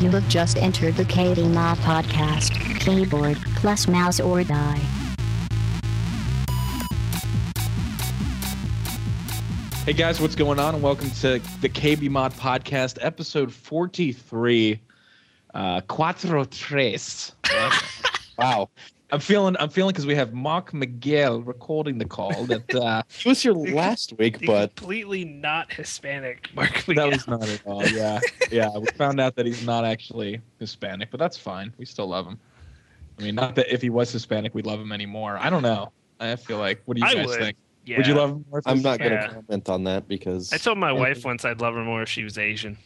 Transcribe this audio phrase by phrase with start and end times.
[0.00, 2.54] You have just entered the KB Mod podcast.
[2.78, 4.80] Keyboard plus mouse or die.
[9.84, 10.74] Hey guys, what's going on?
[10.74, 14.80] And welcome to the KB Mod Podcast, episode 43.
[15.52, 17.32] Uh Cuatro Tres.
[18.38, 18.68] wow.
[19.10, 23.28] I'm feeling I'm feeling because we have Mark Miguel recording the call that uh He
[23.28, 27.86] was here last week, but completely not Hispanic Mark that was not at all.
[27.86, 28.20] Yeah.
[28.50, 28.68] Yeah.
[28.76, 31.72] We found out that he's not actually Hispanic, but that's fine.
[31.78, 32.38] We still love him.
[33.18, 35.38] I mean, not that if he was Hispanic we'd love him anymore.
[35.40, 35.90] I don't know.
[36.20, 37.38] I feel like what do you I guys would.
[37.38, 37.56] think?
[37.86, 37.96] Yeah.
[37.96, 38.60] Would you love him more?
[38.66, 39.28] I'm not going to Yeah.
[39.28, 42.24] comment on that because I told my wife once I'd love her more if she
[42.24, 42.76] was Asian.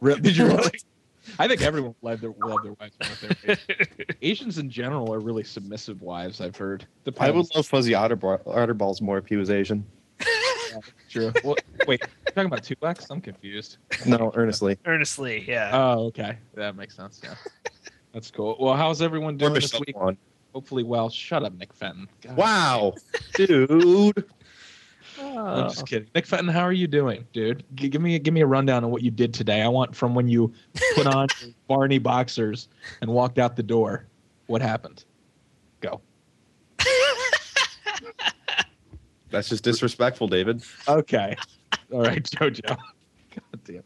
[0.00, 0.70] Re- Did you really?
[1.38, 4.16] I think everyone love their love their wives more if.
[4.22, 6.40] Asians in general are really submissive wives.
[6.40, 6.86] I've heard.
[7.18, 9.84] I would love Fuzzy Otterball, Otterballs more if he was Asian.
[11.08, 11.32] True.
[11.44, 12.76] Well, wait, you're talking about two
[13.10, 13.78] I'm confused.
[14.06, 14.78] No, earnestly.
[14.86, 15.70] Earnestly, yeah.
[15.72, 16.38] Oh, okay.
[16.54, 17.20] That makes sense.
[17.22, 17.34] Yeah.
[18.12, 18.56] That's cool.
[18.58, 19.94] Well, how's everyone doing this week?
[20.54, 21.08] Hopefully, well.
[21.08, 22.08] Shut up, Nick Fenton.
[22.20, 22.36] God.
[22.36, 22.94] Wow,
[23.34, 24.24] dude.
[25.20, 26.08] I'm oh, just kidding.
[26.14, 27.64] Nick Fenton, how are you doing, dude?
[27.74, 29.62] G- give me give me a rundown on what you did today.
[29.62, 30.52] I want from when you
[30.94, 31.28] put on
[31.68, 32.68] Barney boxers
[33.00, 34.06] and walked out the door.
[34.46, 35.04] What happened?
[35.80, 36.00] Go.
[39.30, 40.62] That's just disrespectful, David.
[40.86, 41.36] Okay.
[41.92, 42.66] All right, JoJo.
[42.66, 43.82] God damn.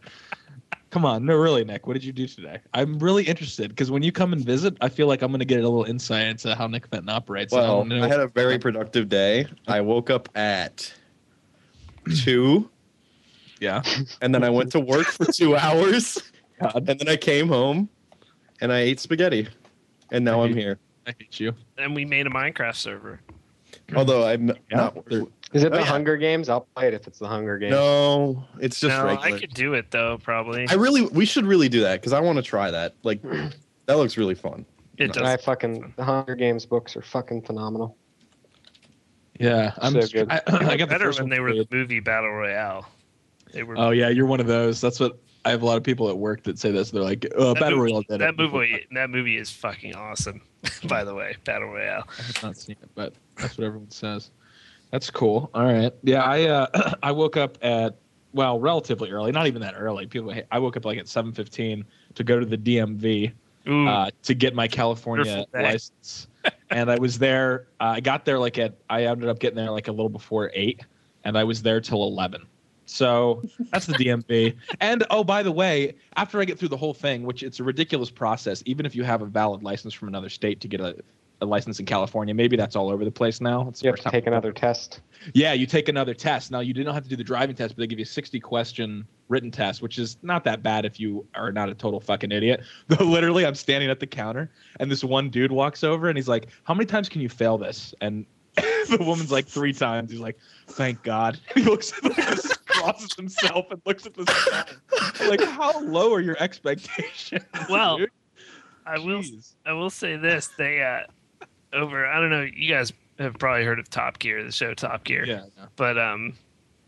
[0.90, 1.24] Come on.
[1.24, 1.86] No, really, Nick.
[1.86, 2.60] What did you do today?
[2.74, 5.44] I'm really interested because when you come and visit, I feel like I'm going to
[5.44, 7.52] get a little insight into how Nick Fenton operates.
[7.52, 9.46] Well, don't know- I had a very productive day.
[9.68, 10.92] I woke up at
[12.14, 12.70] two,
[13.60, 13.82] yeah.
[14.22, 16.18] and then I went to work for two hours,
[16.60, 17.88] God, and then I came home,
[18.60, 19.48] and I ate spaghetti,
[20.10, 20.78] and now I'm here.
[21.06, 21.54] I hate you.
[21.78, 23.20] and we made a Minecraft server.
[23.94, 24.96] Although I'm Yeah, not.
[25.52, 25.84] Is it Oh, the yeah.
[25.84, 26.48] Hunger Games?
[26.48, 27.70] I'll play it if it's the Hunger Games.
[27.70, 29.36] No, it's just no, regular.
[29.36, 30.66] I could do it though, probably.
[30.68, 32.94] I really, we should really do that because I want to try that.
[33.04, 33.22] Like,
[33.86, 34.66] that looks really fun.
[34.98, 35.22] it does.
[35.22, 37.96] I fucking the Hunger Games books are fucking phenomenal.
[39.38, 39.92] Yeah, I'm.
[39.92, 40.30] So good.
[40.30, 42.88] I, I got better first when they were the movie Battle Royale.
[43.52, 43.74] They were.
[43.78, 44.80] Oh yeah, you're one of those.
[44.80, 46.90] That's what I have a lot of people at work that say this.
[46.90, 48.86] They're like, "Oh, that Battle movie, Royale did that it." movie.
[48.92, 50.42] That movie is fucking awesome.
[50.88, 52.04] By the way, Battle Royale.
[52.18, 54.30] I have not seen it, but that's what everyone says.
[54.90, 55.50] That's cool.
[55.54, 55.92] All right.
[56.02, 57.96] Yeah, I uh, I woke up at
[58.32, 59.32] well, relatively early.
[59.32, 60.06] Not even that early.
[60.06, 63.32] People, I woke up like at seven fifteen to go to the DMV Ooh,
[63.66, 66.28] uh, to get my California license,
[66.70, 67.68] and I was there.
[67.80, 68.74] Uh, I got there like at.
[68.88, 70.80] I ended up getting there like a little before eight,
[71.24, 72.46] and I was there till eleven.
[72.86, 74.54] So that's the DMV.
[74.80, 77.64] And oh, by the way, after I get through the whole thing, which it's a
[77.64, 80.96] ridiculous process, even if you have a valid license from another state to get a,
[81.40, 83.68] a license in California, maybe that's all over the place now.
[83.68, 85.00] It's the You have to take another test.
[85.34, 86.50] Yeah, you take another test.
[86.50, 88.40] Now you didn't have to do the driving test, but they give you a 60
[88.40, 92.32] question written test, which is not that bad if you are not a total fucking
[92.32, 92.62] idiot.
[92.88, 96.28] Though literally, I'm standing at the counter, and this one dude walks over, and he's
[96.28, 98.24] like, "How many times can you fail this?" And
[98.56, 100.10] the woman's like, three times.
[100.10, 100.38] He's like,
[100.68, 105.26] "Thank God." He looks at like, just crosses himself and looks at the sky.
[105.28, 107.44] Like, how low are your expectations?
[107.68, 108.10] Well, dude?
[108.86, 109.20] I will.
[109.20, 109.54] Jeez.
[109.66, 111.10] I will say this: they uh,
[111.72, 112.06] over.
[112.06, 112.42] I don't know.
[112.54, 115.24] You guys have probably heard of Top Gear, the show Top Gear.
[115.24, 115.44] Yeah.
[115.76, 116.34] But um,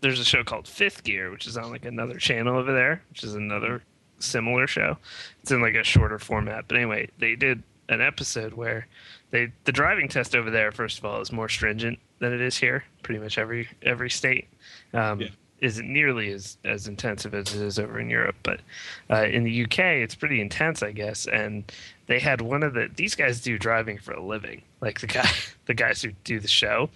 [0.01, 3.25] there's a show called Fifth Gear, which is on like another channel over there, which
[3.25, 3.83] is another
[4.19, 4.97] similar show.
[5.43, 6.65] It's in like a shorter format.
[6.69, 8.87] But anyway, they did an episode where
[9.31, 12.57] they the driving test over there, first of all, is more stringent than it is
[12.57, 12.85] here.
[13.03, 14.49] Pretty much every every state.
[14.93, 15.29] Um, Yeah.
[15.61, 18.61] Isn't nearly as, as intensive as it is over in Europe, but
[19.11, 21.27] uh, in the UK it's pretty intense, I guess.
[21.27, 21.65] And
[22.07, 25.29] they had one of the these guys do driving for a living, like the guy
[25.67, 26.91] the guys who do the show,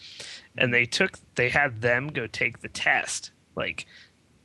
[0.57, 3.87] and they took they had them go take the test like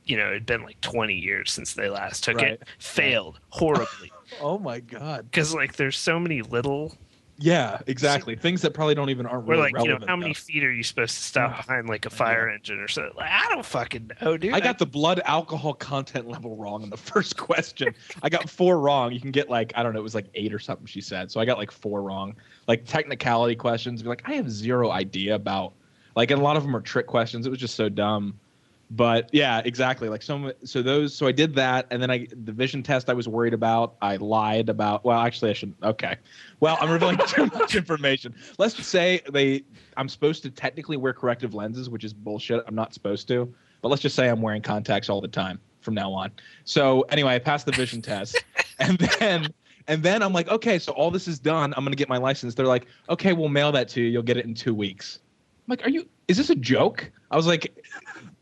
[0.06, 2.54] you know it'd been like 20 years since they last took Right.
[2.54, 4.12] it failed horribly
[4.42, 5.26] Oh my God.
[5.32, 6.96] because like there's so many little
[7.40, 8.36] Yeah, exactly.
[8.36, 10.38] Things that probably don't even aren't really like you know relevant how many enough.
[10.38, 13.48] feet are you supposed to stop behind like a fire engine or something like i
[13.50, 17.38] don't fucking know dude I got the blood alcohol content level wrong in the first
[17.38, 17.94] question.
[18.24, 19.12] I got four wrong.
[19.12, 21.32] You can get like I don't know, it was like eight or something she said.
[21.32, 22.36] So I got like four wrong.
[22.68, 24.02] Like technicality questions.
[24.02, 25.74] Be like, I have zero idea about.
[26.16, 27.46] Like, and a lot of them are trick questions.
[27.46, 28.40] It was just so dumb.
[28.90, 30.08] But yeah, exactly.
[30.08, 30.52] Like some.
[30.64, 31.14] So those.
[31.14, 33.96] So I did that, and then I the vision test I was worried about.
[34.02, 35.04] I lied about.
[35.04, 36.16] Well, actually, I shouldn't Okay.
[36.62, 38.34] Well, I'm revealing too much information.
[38.58, 39.64] Let's say they.
[39.98, 42.64] I'm supposed to technically wear corrective lenses, which is bullshit.
[42.66, 43.54] I'm not supposed to.
[43.82, 46.32] But let's just say I'm wearing contacts all the time from now on.
[46.64, 48.42] So anyway, I passed the vision test,
[48.80, 49.54] and then
[49.88, 51.74] and then I'm like, okay, so all this is done.
[51.76, 52.56] I'm gonna get my license.
[52.56, 54.08] They're like, okay, we'll mail that to you.
[54.08, 55.20] You'll get it in two weeks.
[55.68, 56.08] I'm like, are you?
[56.28, 57.10] Is this a joke?
[57.32, 57.74] I was like,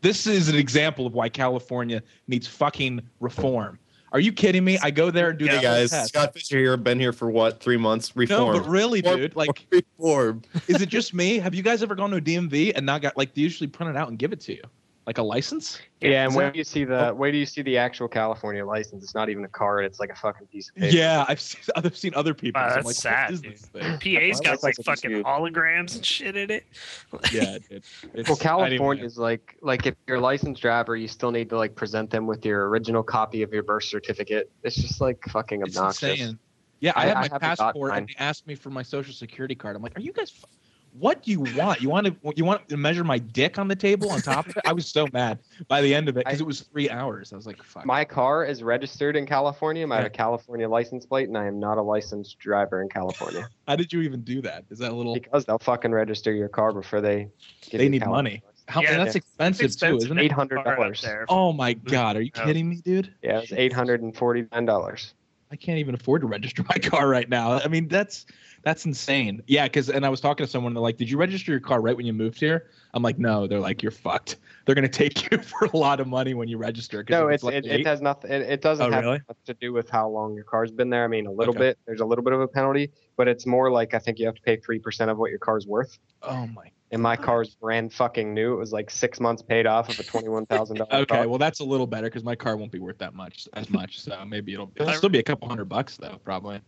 [0.02, 3.80] this is an example of why California needs fucking reform.
[4.12, 4.78] Are you kidding me?
[4.82, 6.10] I go there and do Yeah, the guys, test.
[6.10, 6.78] Scott Fisher here.
[6.78, 7.60] Been here for what?
[7.60, 8.16] Three months.
[8.16, 8.40] Reform.
[8.40, 8.64] No, Reform.
[8.64, 10.42] but really, dude, like, reform.
[10.68, 11.38] is it just me?
[11.38, 13.90] Have you guys ever gone to a DMV and not got like they usually print
[13.90, 14.62] it out and give it to you,
[15.08, 15.80] like a license?
[16.02, 17.14] Yeah, and is where do you see the oh.
[17.14, 19.04] where do you see the actual California license?
[19.04, 19.86] It's not even a card.
[19.86, 20.96] It's like a fucking piece of paper.
[20.96, 22.62] Yeah, I've seen, I've seen other people.
[22.62, 23.62] Wow, that's like, sad, What is this
[24.00, 24.00] thing?
[24.00, 26.66] PA's got like like fucking you- holograms and shit in it.
[27.32, 27.84] Yeah, dude.
[28.14, 31.58] It's, Well, California is like like if you're a licensed driver, you still need to
[31.58, 34.52] like present them with your original copy of your birth certificate.
[34.64, 36.20] It's just like fucking It's obnoxious.
[36.20, 36.40] insane.
[36.80, 39.14] Yeah, I, I- have I my haven't passport and they asked me for my social
[39.14, 39.76] security card.
[39.76, 40.34] I'm like, are you guys?
[40.36, 40.50] F-
[40.98, 41.82] what do you want?
[41.82, 44.56] You want to you want to measure my dick on the table on top of
[44.58, 44.64] it?
[44.66, 47.34] I was so mad by the end of it because it was three hours.
[47.34, 47.86] I was like, fuck.
[47.86, 49.86] My car is registered in California.
[49.86, 50.08] I have Yeah.
[50.08, 53.92] a California license plate, and I am not a licensed driver in California How did
[53.92, 54.64] you even do that?
[54.70, 55.14] Is that a little?
[55.14, 57.28] because they'll fucking register your car before they.
[57.70, 58.44] give They need California money.
[58.68, 60.32] How, Yeah, and that's it's- expensive, too, isn't it?
[60.32, 61.26] have a car up $800.
[61.30, 63.14] Oh my god, are you kidding me, dude?
[63.22, 65.14] Yeah, it's eight hundred and forty nine dollars.
[65.52, 67.54] I can't even afford to register my car right now.
[67.60, 68.26] I mean, that's
[68.66, 69.42] that's insane.
[69.48, 70.74] Yeah, because and I was talking to someone.
[70.74, 73.48] They're like, "Did you register your car right when you moved here?" I'm like, "No."
[73.48, 74.38] They're like, "You're fucked.
[74.66, 77.44] They're gonna take you for a lot of money when you register." No, if it's
[77.44, 78.32] like it, late- it has nothing.
[78.32, 79.22] It, it doesn't Oh, have really?
[79.46, 81.06] to do with how long your car's been there.
[81.06, 81.60] I mean, a little Okay.
[81.60, 81.78] bit.
[81.86, 84.36] There's a little bit of a penalty, but it's more like I think you have
[84.36, 85.98] to pay three percent of what your car's worth.
[86.24, 86.72] Oh my.
[86.92, 88.54] And my car's brand fucking new.
[88.54, 91.28] It was like six months paid off of a twenty one thousand dollar Okay, car.
[91.28, 94.00] well that's a little better because my car won't be worth that much as much.
[94.02, 96.62] So maybe it'll, it'll still be a couple hundred bucks though, probably.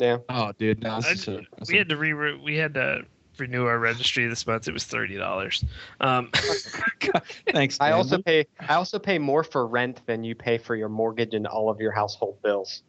[0.00, 0.18] Yeah.
[0.28, 3.02] Oh, dude, no, this I- a, we had to re we had to
[3.38, 4.66] renew our registry this month.
[4.68, 5.64] It was thirty dollars.
[6.00, 6.30] Um,
[7.52, 7.78] thanks.
[7.80, 7.92] I Dan.
[7.98, 8.46] also pay.
[8.68, 11.80] I also pay more for rent than you pay for your mortgage and all of
[11.80, 12.82] your household bills.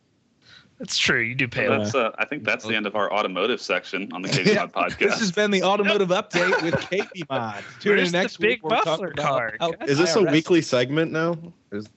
[0.79, 1.19] that's true.
[1.21, 1.67] You do pay.
[1.69, 1.77] Yeah.
[1.77, 4.61] That's uh, I think that's the end of our automotive section on the KB Yeah,
[4.61, 4.99] Mod podcast.
[4.99, 7.63] This has been the automotive update with KB Mod.
[7.79, 8.63] Tune Where's in the next big week.
[8.71, 9.55] where we muffler car?
[9.59, 11.35] how Is this a weekly segment now?
[11.71, 11.87] Is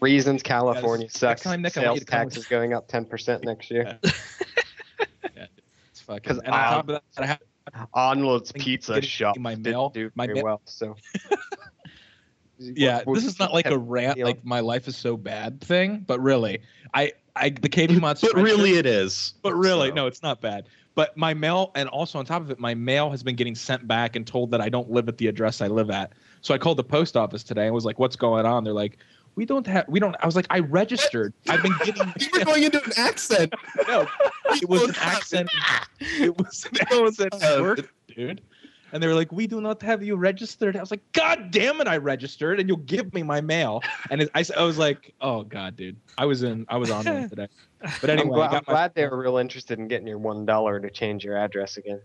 [0.00, 1.42] Reasons California Next sucks.
[1.42, 3.70] time, Nick, I want Sales you to come tax is going up ten percent next
[3.70, 3.98] year.
[5.90, 6.22] It's fucking.
[6.28, 9.90] 'Cause And on I- top of that, I have Onload's Pizza Shop my didn't mail-
[9.90, 10.62] do my very ma- well.
[10.64, 10.96] So
[12.58, 13.02] yeah.
[13.04, 14.26] What- This is not like a rant, deal?
[14.26, 16.60] like my life is so bad thing, but really,
[16.92, 18.18] I, I, the KB Mod.
[18.20, 19.34] but really, it is.
[19.42, 20.66] But really, So- no, it's not bad.
[20.96, 23.88] But my mail, and also on top of it, my mail has been getting sent
[23.88, 26.12] back and told that I don't live at the address I live at.
[26.40, 28.98] So I called the post office today and was like, "What's going on?" They're like,
[29.36, 31.32] "We don't have, we don't." I was like, "I registered.
[31.48, 33.54] I've been getting." You were going into an accent.
[33.88, 34.06] no,
[34.50, 35.50] it was an accent.
[36.00, 36.78] It was an
[37.08, 38.40] accent at work, dude.
[38.92, 41.80] And they were like, "We do not have you registered." I was like, "God damn
[41.80, 44.78] it, I registered, and you'll give me my mail." And it, I, s- I was
[44.78, 47.48] like, "Oh God, dude, I was in, I was on one today."
[48.00, 50.18] But I'm, anyway, I I'm got my, glad they were real interested in getting your
[50.18, 52.00] one dollar to change your address again.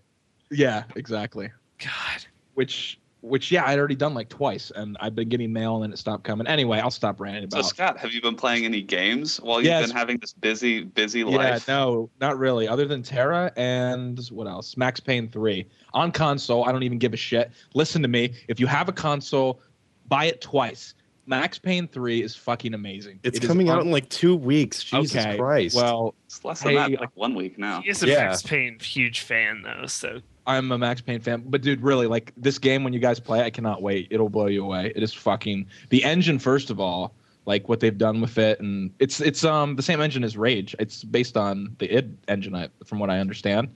[0.50, 1.52] yeah, exactly.
[1.78, 2.26] God.
[2.56, 5.92] which which yeah i'd already done like twice and i've been getting mail and then
[5.92, 7.64] it stopped coming anyway i'll stop ranting about.
[7.66, 9.88] So Scott, have you been playing any games while you've Yes.
[9.88, 11.68] been having this busy, busy life?
[11.68, 16.64] yeah no not really other than Tera and what else max payne 3 on console
[16.66, 19.62] i don't even give a shit listen to me if you have a console
[20.08, 20.94] buy it twice
[21.26, 24.82] max payne 3 is fucking amazing It's It is coming out in like two weeks.
[24.84, 25.76] Jesus okay Christ.
[25.76, 27.82] well It's less than Hey, that, like one week now.
[27.82, 28.30] He is a Yeah.
[28.30, 32.34] Max Payne huge fan though, so I'm a Max Payne fan, but dude, really, like
[32.36, 34.08] this game when you guys play, I cannot wait.
[34.10, 34.92] It'll blow you away.
[34.96, 37.14] It is fucking the engine, first of all,
[37.46, 40.76] like what they've done with it, and it's it's um the same engine as Rage.
[40.80, 43.70] It's based on the id engine, from what I understand.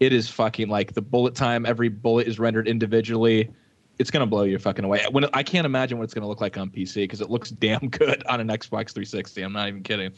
[0.00, 1.66] It is fucking like the bullet time.
[1.66, 3.50] Every bullet is rendered individually.
[3.98, 5.04] It's gonna blow you fucking away.
[5.10, 7.88] When I can't imagine what it's gonna look like on PC because it looks damn
[7.88, 9.42] good on an Xbox 360.
[9.42, 10.12] I'm not even kidding.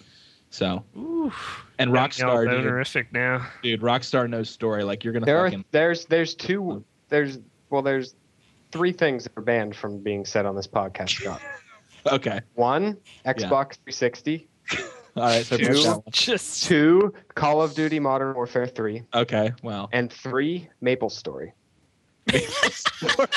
[0.57, 1.31] So Ooh,
[1.79, 3.47] and got me all Rockstar, dude, bonerific now.
[3.63, 4.85] dude, Rockstar knows story.
[4.85, 8.15] Like you're gonna There are there's there's two there's well there's
[8.73, 11.11] three things that are banned from being said on this podcast.
[11.21, 11.43] Scott.
[12.07, 12.41] okay.
[12.55, 12.97] One,
[13.27, 14.49] Xbox 360.
[15.17, 15.65] All right, so Two.
[15.65, 16.03] there's that one.
[16.11, 19.03] Just Two, Call of Duty Modern Warfare 3.
[19.15, 19.89] Okay, well.
[19.93, 21.53] And three, Maple Story.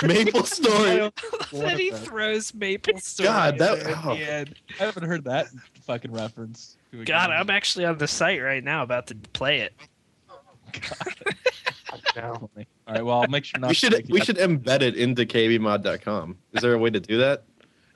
[0.04, 1.12] Maple Story.
[1.54, 3.28] then he throws Maple Story.
[3.28, 4.12] God, that- oh.
[4.12, 4.46] I
[4.78, 5.48] haven't heard that
[5.86, 6.78] fucking reference.
[6.92, 7.32] To a God.
[7.32, 9.74] I'm actually on the site right now about to play it.
[12.16, 12.50] No.
[12.88, 13.70] All right, well, I'll make sure not.
[13.70, 16.38] We should take we should embed it into kbmod.com.
[16.54, 17.44] Is there a way to do that?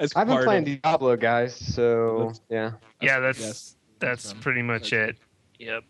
[0.00, 2.72] as I've been playing of- Diablo, guys, so Let's- yeah.
[3.00, 5.16] Yeah, that's yes, that's um, pretty much it.
[5.58, 5.84] Yep.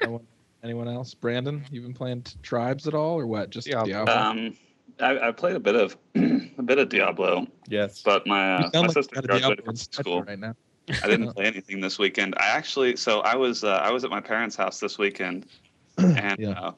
[0.00, 0.26] anyone,
[0.64, 1.14] anyone else?
[1.14, 3.50] Brandon, you been playing t- Tribes at all, or what?
[3.50, 3.86] Just Diablo.
[4.04, 4.14] Diablo.
[4.14, 4.56] Um,
[5.00, 8.02] I, I played a bit of a bit of Diablo, Yes.
[8.02, 10.22] but my uh, my like sister you got a Diablo graduated from school.
[10.22, 10.54] right now.
[11.02, 12.34] I didn't play anything this weekend.
[12.38, 15.46] I actually, so I was uh, I was at my parents' house this weekend,
[15.98, 16.50] and Yeah.
[16.50, 16.72] uh,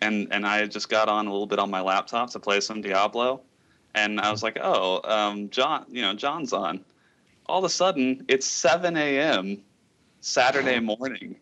[0.00, 2.80] and and I just got on a little bit on my laptop to play some
[2.82, 3.40] Diablo,
[3.94, 6.84] and I was like, "Oh, um, John, you know, John's on."
[7.46, 9.62] All of a sudden, it's 7 a.m.
[10.20, 11.36] Saturday morning,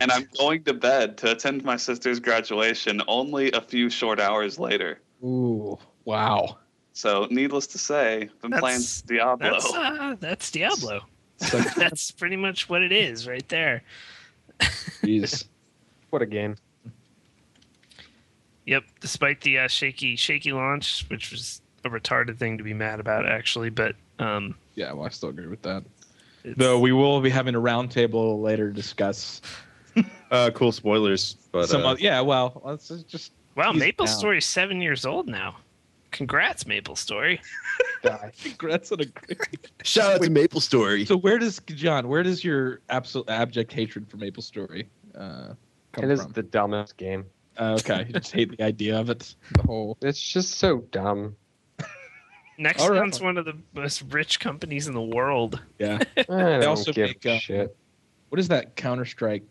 [0.00, 4.58] and I'm going to bed to attend my sister's graduation only a few short hours
[4.58, 5.00] later.
[5.24, 6.58] Ooh, wow.
[6.92, 9.50] So, needless to say, been playing That's- Diablo.
[9.50, 11.00] That's uh, that's Diablo.
[11.38, 13.82] So, That's pretty much what it is right there.
[14.60, 15.44] jeez.
[16.10, 16.56] What a game.
[18.66, 18.84] Yep.
[19.00, 23.26] Despite the uh, shaky shaky launch, which was a retarded thing to be mad about,
[23.28, 25.84] actually, but um, Yeah, well, I still agree with that.
[26.56, 29.40] Though we will be having a roundtable later to discuss
[30.30, 31.82] Uh, cool spoilers, but some.
[31.82, 34.14] uh, Other, yeah, well, let's just- just wow, he's Maple down.
[34.14, 35.56] Story's seven years old now.
[36.10, 37.40] Congrats, Maple Story.
[38.02, 38.32] Die.
[38.42, 39.70] congrats on a great.
[39.84, 41.04] shout out to Maple Story.
[41.04, 42.08] So where does John?
[42.08, 45.52] Where does your absolute abject hatred for Maple Story uh,
[45.92, 46.32] come It is from?
[46.32, 47.26] the dumbest game.
[47.58, 49.34] Uh, okay, you just hate the idea of it.
[49.52, 49.98] The whole.
[50.00, 51.36] It's just so dumb.
[52.58, 53.20] Nexon's right.
[53.20, 55.60] one of the most rich companies in the world.
[55.78, 55.98] Yeah.
[56.16, 57.76] I don't also give make, uh, a shit.
[58.28, 59.42] What is that Counter Strike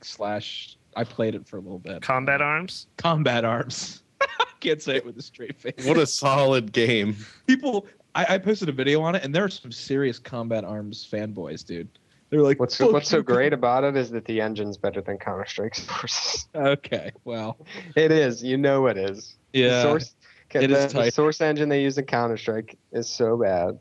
[0.00, 0.76] slash?
[0.96, 2.02] I played it for a little bit.
[2.02, 2.86] Combat Arms.
[2.96, 4.02] Combat Arms.
[4.60, 5.84] Can't say it with a straight face.
[5.86, 7.16] What a solid game.
[7.46, 11.08] people I, I posted a video on it and there are some serious combat arms
[11.10, 11.88] fanboys dude
[12.30, 15.46] they're like What's what's so great about it is that the engine's better than Counter
[15.46, 16.46] Strike Source.
[16.54, 17.58] okay well
[17.96, 18.42] it is.
[18.44, 19.36] You know it is.
[19.52, 20.14] The yeah source,
[20.52, 21.14] It the, is the tight.
[21.14, 23.78] source engine they use in Counter Strike is so bad.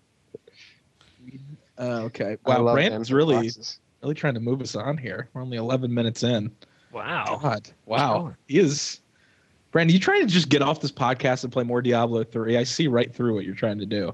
[1.78, 3.80] uh, okay wow love brandon's really boxes.
[4.02, 6.52] really trying to move us on here we're only 11 minutes in
[6.94, 7.40] Wow.
[7.42, 7.70] god.
[7.86, 8.34] Wow.
[8.48, 9.00] he is
[9.72, 12.64] brandon you trying to just get off this podcast and play more diablo 3 i
[12.64, 14.14] see right through what you're trying to do.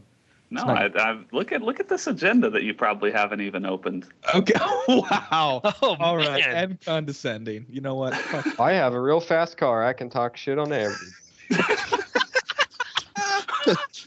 [0.49, 3.41] No, It's I, not- I look at look at this agenda that you probably haven't
[3.41, 4.07] even opened.
[4.33, 4.53] okay.
[4.87, 5.61] Wow.
[5.81, 6.39] Oh, all right.
[6.39, 6.55] man.
[6.55, 7.65] and condescending.
[7.69, 8.13] You know what?
[8.59, 9.83] I have a real fast car.
[9.83, 11.11] I can talk shit on everybody.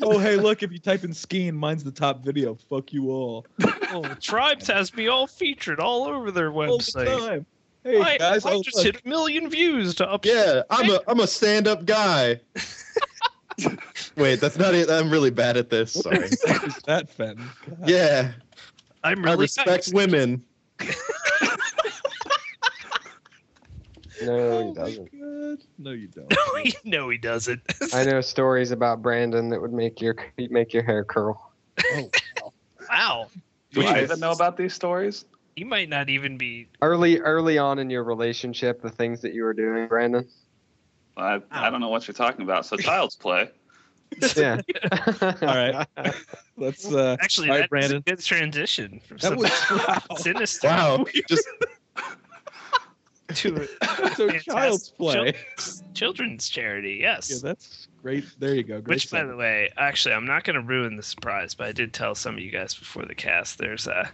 [0.03, 3.45] oh hey look if you type in skiing mine's the top video fuck you all.
[3.93, 7.45] Oh, Tribes has me all featured all over their all the website.
[7.85, 8.87] Time hey I, guys I oh, just look.
[8.87, 10.25] hit a million views to up.
[10.25, 12.41] Yeah, I'm a I'm a stand up guy.
[14.17, 14.91] Wait, that's not it.
[14.91, 15.93] I'm really bad at this.
[15.93, 16.31] Sorry.
[16.45, 17.37] What is that, Fen?
[17.69, 17.79] God.
[17.89, 18.33] Yeah,
[19.05, 19.93] I'm really I respect nice.
[19.93, 20.43] women.
[24.23, 25.13] No, Oh he doesn't.
[25.15, 26.31] my No, you don't.
[26.31, 27.61] No, he, no, he doesn't.
[27.95, 30.15] I know stories about Brandon that would make your
[30.51, 31.53] make your hair curl.
[31.93, 32.11] Oh,
[32.43, 32.53] wow.
[32.91, 33.31] wow.
[33.73, 35.25] Do I even know about these stories?
[35.61, 36.69] He might not even be.
[36.81, 40.27] Early early on in your relationship, the things that you were doing, Brandon.
[41.19, 42.65] I, I don't know what you're talking about.
[42.65, 43.51] So Child's Play.
[44.35, 44.63] Yeah.
[45.23, 45.87] All right.
[46.57, 46.91] Let's.
[46.91, 47.99] Uh, Actually, All right, that's Brandon.
[47.99, 50.17] a good transition from that was something wow.
[50.17, 51.47] sinister Wow, just
[53.35, 55.13] to a So child's play.
[55.13, 57.01] children's, children's charity.
[57.03, 57.31] Yes.
[57.31, 58.25] Yeah, that's great.
[58.39, 58.81] There you go.
[58.81, 61.73] Great Which, by the way, actually, I'm not going to ruin the surprise, but I
[61.73, 63.59] did tell some of you guys before the cast.
[63.59, 64.11] There's a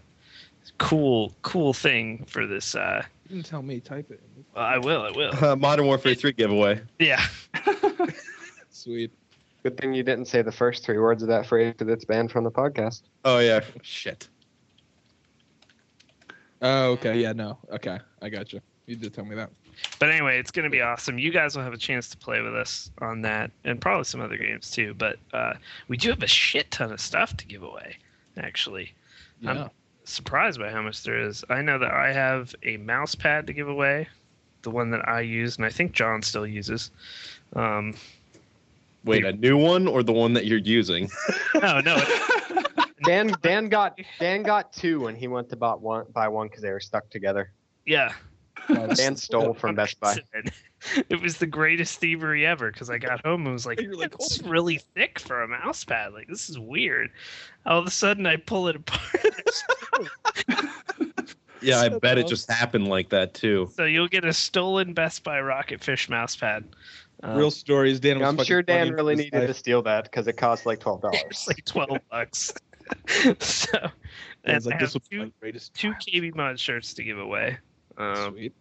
[0.78, 2.74] cool, cool thing for this.
[2.74, 3.80] Uh, you didn't tell me.
[3.80, 4.20] Type it.
[4.54, 5.02] well, I will.
[5.02, 5.44] I will.
[5.44, 6.80] uh, Modern Warfare 3 giveaway.
[6.98, 7.24] Yeah.
[8.70, 9.10] Sweet.
[9.62, 12.30] Good thing you didn't say the first three words of that phrase because it's banned
[12.30, 13.02] from the podcast.
[13.24, 14.28] Oh yeah, shit.
[16.62, 17.18] Oh, okay.
[17.20, 17.32] Yeah.
[17.32, 17.58] No.
[17.72, 17.98] Okay.
[18.22, 18.60] I got you.
[18.86, 19.50] You did tell me that.
[19.98, 21.18] But anyway, it's going to be awesome.
[21.18, 24.20] You guys will have a chance to play with us on that, and probably some
[24.22, 24.94] other games too.
[24.94, 25.54] But uh,
[25.88, 27.96] we do have a shit ton of stuff to give away.
[28.38, 28.92] Actually,
[29.40, 29.50] Yeah.
[29.50, 29.70] I'm
[30.06, 31.44] surprised by how much there is.
[31.50, 34.08] I know that I have a mouse pad to give away,
[34.62, 36.90] the one that I use, and I think John still uses.
[37.54, 37.94] Um,
[39.04, 41.10] Wait, a new one or the one that you're using?
[41.54, 42.02] no, no,
[43.04, 46.62] Dan Dan got Dan got two when he went to buy one buy one because
[46.62, 47.52] they were stuck together.
[47.84, 48.12] yeah.
[48.68, 50.18] Wow, Dan stole from Best Buy.
[51.08, 54.14] It was the greatest thievery ever because I got home and was like, You're like,
[54.14, 56.12] "It's really thick for a mouse pad.
[56.12, 57.10] Like this is weird."
[57.64, 59.00] All of a sudden, I pull it apart.
[61.62, 63.70] Yeah, I So bet it just happened like that too.
[63.74, 66.64] so you'll get a stolen Best Buy Rocketfish mouse pad.
[67.22, 67.98] Um, Real stories.
[67.98, 68.18] Dan.
[68.20, 70.80] Was I'm sure Dan really for his needed to steal that because it cost like
[70.80, 71.44] twelve dollars.
[71.46, 72.52] like twelve bucks.
[73.40, 73.90] so, Dan
[74.44, 75.74] and was I like, have this was two my greatest.
[75.74, 77.56] two KB mod shirts to give away.
[77.98, 78.52] Um, Sweet.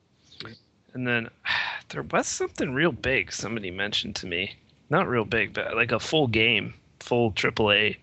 [0.94, 1.30] And then
[1.90, 4.56] there was something real big somebody mentioned to me.
[4.90, 7.98] Not real big, but like a full game, full AAA.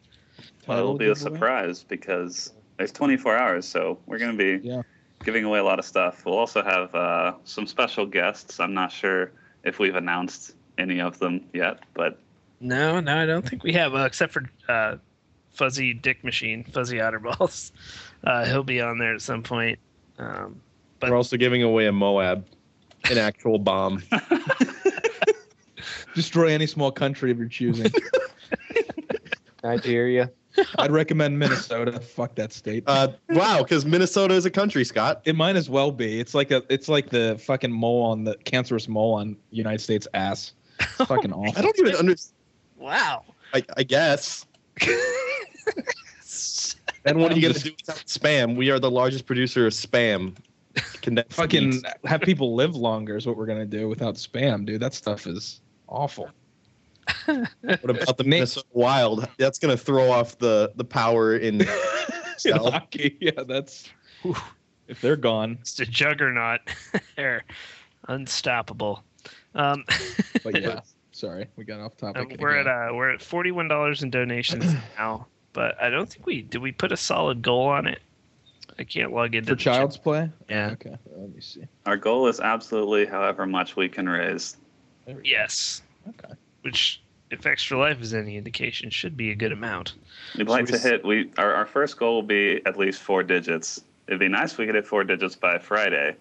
[0.67, 4.83] Well, it'll be a surprise because there's 24 hours, so we're going to be Yeah.
[5.25, 6.25] giving away a lot of stuff.
[6.25, 8.59] We'll also have uh, some special guests.
[8.61, 9.31] I'm not sure
[9.65, 12.19] if we've announced any of them yet, but
[12.61, 14.97] No, no, I don't think we have, uh, except for uh,
[15.55, 17.71] Fuzzy Dick Machine, Fuzzy Otterballs.
[18.25, 19.81] Uh, he'll be on there at some point.
[20.17, 20.61] Um,
[21.03, 22.47] But- We're also giving away a Moab,
[23.11, 24.03] an actual bomb.
[26.15, 27.91] Destroy any small country of your choosing.
[29.65, 30.31] Nigeria.
[30.79, 31.99] I'd recommend Minnesota.
[31.99, 32.85] Fuck that state.
[32.87, 35.23] Uh, wow, because Minnesota is a country, Scott.
[35.25, 36.21] it might as well be.
[36.21, 36.63] It's like a.
[36.69, 40.53] It's like the fucking mole on the cancerous mole on United States ass.
[40.79, 41.59] It's fucking awful.
[41.59, 42.35] I don't even understand.
[42.77, 43.25] Wow.
[43.55, 44.47] I, I guess.
[47.05, 48.55] And what are you gonna do without spam?
[48.55, 50.37] We are the largest producer of spam.
[51.01, 51.83] Condensed fucking meats.
[52.05, 54.81] have people live longer is what we're gonna do without spam, dude.
[54.81, 56.31] That stuff is awful.
[57.27, 59.29] What about the Nick- Minnesota Wild?
[59.39, 61.67] That's gonna throw off the the power in.
[62.45, 63.89] In hockey, yeah, that's
[64.89, 65.59] if they're gone.
[65.61, 66.61] It's a juggernaut.
[67.17, 67.45] They're
[68.09, 69.05] unstoppable.
[69.55, 69.85] Um,
[70.43, 70.81] But yeah,
[71.13, 72.41] sorry, we got off um, topic.
[72.41, 74.65] we're at uh, we're at forty one dollars in donations
[74.99, 78.01] now, but I don't think we did we put a solid goal on it.
[78.79, 80.31] I can't log into for the Child's Play.
[80.49, 80.71] Yeah.
[80.73, 81.63] Okay, let me see.
[81.87, 84.57] Our goal is absolutely however much we can raise.
[85.07, 85.29] There we go.
[85.29, 85.83] Yes.
[86.09, 86.33] Okay.
[86.63, 89.95] Which, if Extra Life is any indication, should be a good amount.
[90.37, 91.05] We'd like we to s- hit.
[91.05, 93.83] We our, our first goal will be at least four digits.
[94.09, 96.17] It'd be nice if we could hit four digits by Friday.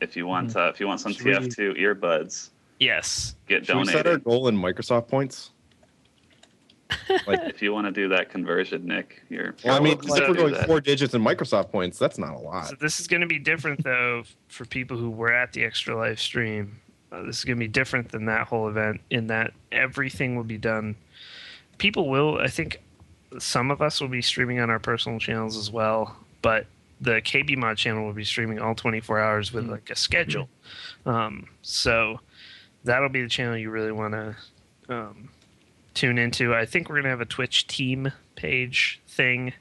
[0.00, 3.36] If you want, uh, if you want some Should TF2 earbuds, Yes.
[3.46, 5.50] get Should we set our goal in Microsoft points?
[7.26, 9.54] Like, If you want to do that conversion, Nick, you're.
[9.64, 10.66] well, I mean, welcome if we're going that.
[10.66, 12.66] four digits in Microsoft points, that's not a lot.
[12.68, 15.96] So this is going to be different though for people who were at the Extra
[15.96, 16.80] Life stream.
[17.10, 20.44] Uh, this is going to be different than that whole event in that everything will
[20.44, 20.96] be done.
[21.78, 22.80] People will, I think,
[23.38, 26.66] some of us will be streaming on our personal channels as well, but
[27.00, 29.70] the KB Mod channel will be streaming all 24 hours with Mm.
[29.70, 30.48] like a schedule.
[31.04, 32.20] Um, so
[32.84, 34.36] that'll be the channel you really want to
[34.88, 35.28] um,
[35.94, 36.54] tune into.
[36.54, 39.52] I think we're going to have a Twitch team page thing.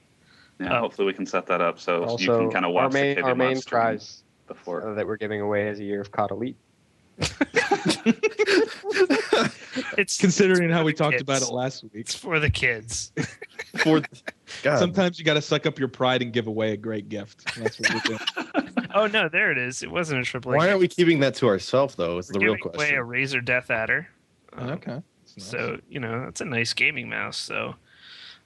[0.59, 0.79] Yeah, Oh.
[0.81, 3.23] hopefully we can set that up so you can kind of our watch main the
[3.23, 4.87] our main prize before.
[4.87, 6.57] uh, that we're giving away is a year of COD Elite.
[9.97, 11.21] It's Considering it's how we talked kids.
[11.23, 13.11] about it last week, It's for the kids.
[13.77, 14.01] For
[14.63, 17.45] God, sometimes you got to suck up your pride and give away a great gift.
[17.57, 18.69] That's what we're doing.
[18.93, 19.81] Oh no, there it is.
[19.81, 22.17] It wasn't a triple why aren't we keeping that to ourselves though?
[22.17, 24.09] Is We're the real giving away a Razer Death Adder.
[24.53, 25.01] Um, okay.
[25.37, 25.45] Nice.
[25.47, 27.37] So you know that's a nice gaming mouse.
[27.37, 27.75] So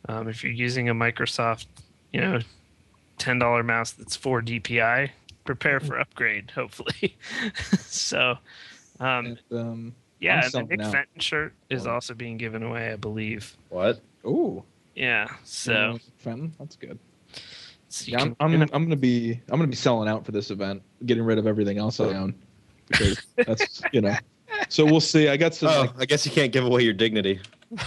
[0.08, 1.66] um, if you're using a Microsoft,
[2.14, 2.40] you know,
[3.18, 5.10] ten dollar mouse that's four DPI,
[5.46, 6.52] prepare for upgrade.
[6.52, 7.18] Hopefully.
[7.80, 8.38] so
[9.00, 10.82] um, And, um, yeah, and the Nick.
[10.92, 11.92] Fenton shirt is Oh.
[11.92, 13.56] also being given away, I believe.
[13.70, 14.02] What?
[14.26, 14.64] ooh.
[14.96, 15.28] Yeah.
[15.44, 16.98] So, Fenton, that's good.
[17.90, 20.52] so Yeah, I'm, I'm, know, I'm gonna be I'm gonna be selling out for this
[20.52, 22.34] event, getting rid of everything else I own.
[22.88, 24.16] Because that's you know.
[24.70, 25.30] So we'll see.
[25.30, 25.70] I got some.
[25.70, 27.40] Oh, like, I guess you can't give away your dignity.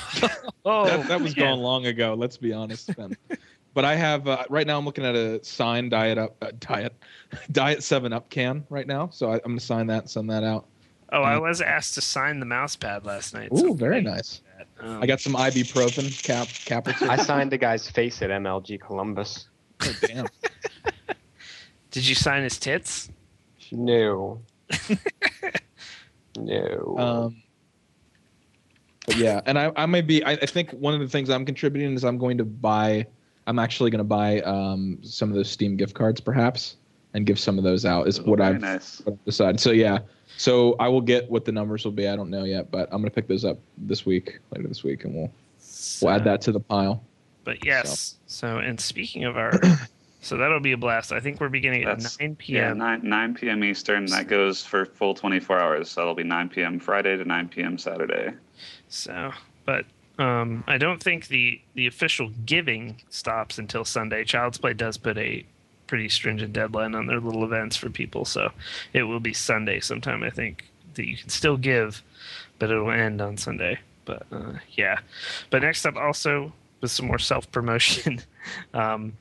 [0.64, 1.44] oh, that, that was yeah.
[1.44, 2.14] gone long ago.
[2.14, 3.16] Let's be honest, Ben.
[3.74, 4.78] But I have uh, right now.
[4.78, 6.94] I'm looking at a signed diet up uh, diet
[7.52, 9.08] diet Seven Up can right now.
[9.12, 10.66] So I, I'm gonna sign that and send that out.
[11.10, 13.48] Oh, I was asked to sign the mouse pad last night.
[13.52, 14.42] Ooh, so very nice.
[14.42, 14.96] you for that.
[14.96, 17.10] Um, I got some ibuprofen cap capital.
[17.10, 19.48] I signed the guy's face at MLG Columbus.
[19.80, 20.26] Oh, damn.
[21.90, 23.10] Did you sign his tits?
[23.72, 24.42] No.
[26.38, 26.96] No.
[26.98, 27.42] Um,
[29.06, 30.22] but yeah, and I, I might be.
[30.24, 33.06] I, I think one of the things I'm contributing is I'm going to buy.
[33.46, 36.76] I'm actually going to buy um, some of those Steam gift cards, perhaps,
[37.14, 38.06] and give some of those out.
[38.06, 39.00] Is what I've, nice.
[39.04, 39.60] what I've decided.
[39.60, 40.00] So yeah,
[40.36, 42.06] so I will get what the numbers will be.
[42.06, 44.84] I don't know yet, but I'm going to pick those up this week, later this
[44.84, 45.32] week, and we'll
[46.02, 47.02] we'll add that to the pile.
[47.44, 48.16] But yes.
[48.26, 49.52] So, and speaking of our,
[50.20, 51.12] so that'll be a blast.
[51.12, 52.78] I think we're beginning at That's- 9 Yeah, p.m.
[52.78, 53.64] 9, 9 p.m.
[53.64, 54.06] Eastern.
[54.06, 55.90] That goes for full 24 hours.
[55.90, 56.78] So that'll be 9 p.m.
[56.80, 57.78] Friday to 9 p.m.
[57.78, 58.32] Saturday.
[58.88, 59.32] So,
[59.64, 59.84] but
[60.18, 64.24] um, I don't think the the official giving stops until Sunday.
[64.24, 65.44] Child's Play does put a
[65.86, 68.50] pretty stringent deadline on their little events for people, so
[68.92, 70.22] it will be Sunday sometime.
[70.22, 72.02] I think that you can still give,
[72.58, 73.78] but it'll end on Sunday.
[74.04, 74.98] But uh, yeah,
[75.50, 78.20] but next up also with some more self promotion.
[78.74, 79.12] um,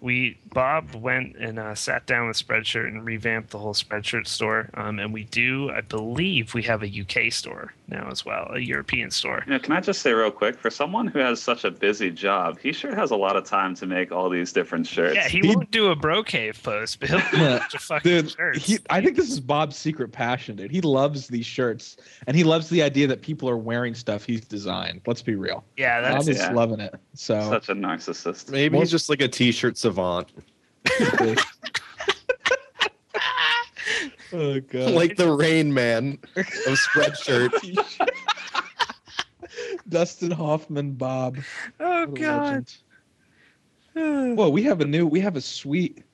[0.00, 4.70] we Bob went and uh, sat down with Spreadshirt and revamped the whole Spreadshirt store,
[4.74, 8.58] um, and we do, I believe, we have a UK store now as well, a
[8.58, 9.42] European store.
[9.46, 12.10] You know, can I just say real quick, for someone who has such a busy
[12.10, 15.14] job, he sure has a lot of time to make all these different shirts.
[15.14, 17.80] Yeah, he, He- won't do a bro cave post, but he'll do a bunch of
[17.80, 18.64] fucking Dude, shirts.
[18.66, 20.70] he, I think this is Bob's secret passion, dude.
[20.70, 24.42] He loves these shirts, and he loves the idea that people are wearing stuff he's
[24.42, 25.00] designed.
[25.06, 25.64] Let's be real.
[25.76, 26.52] yeah, that's Bob is yeah.
[26.52, 26.94] loving it.
[27.14, 28.50] So Such a narcissist.
[28.50, 30.28] Maybe Most- he's just like a t-shirt savant,
[34.32, 37.50] oh god, like the Rain Man of Spreadshirt.
[39.88, 41.38] Dustin Hoffman, Bob.
[41.80, 42.66] oh god.
[43.94, 44.38] legend.
[44.38, 46.04] Whoa, we have a new, we have a sweet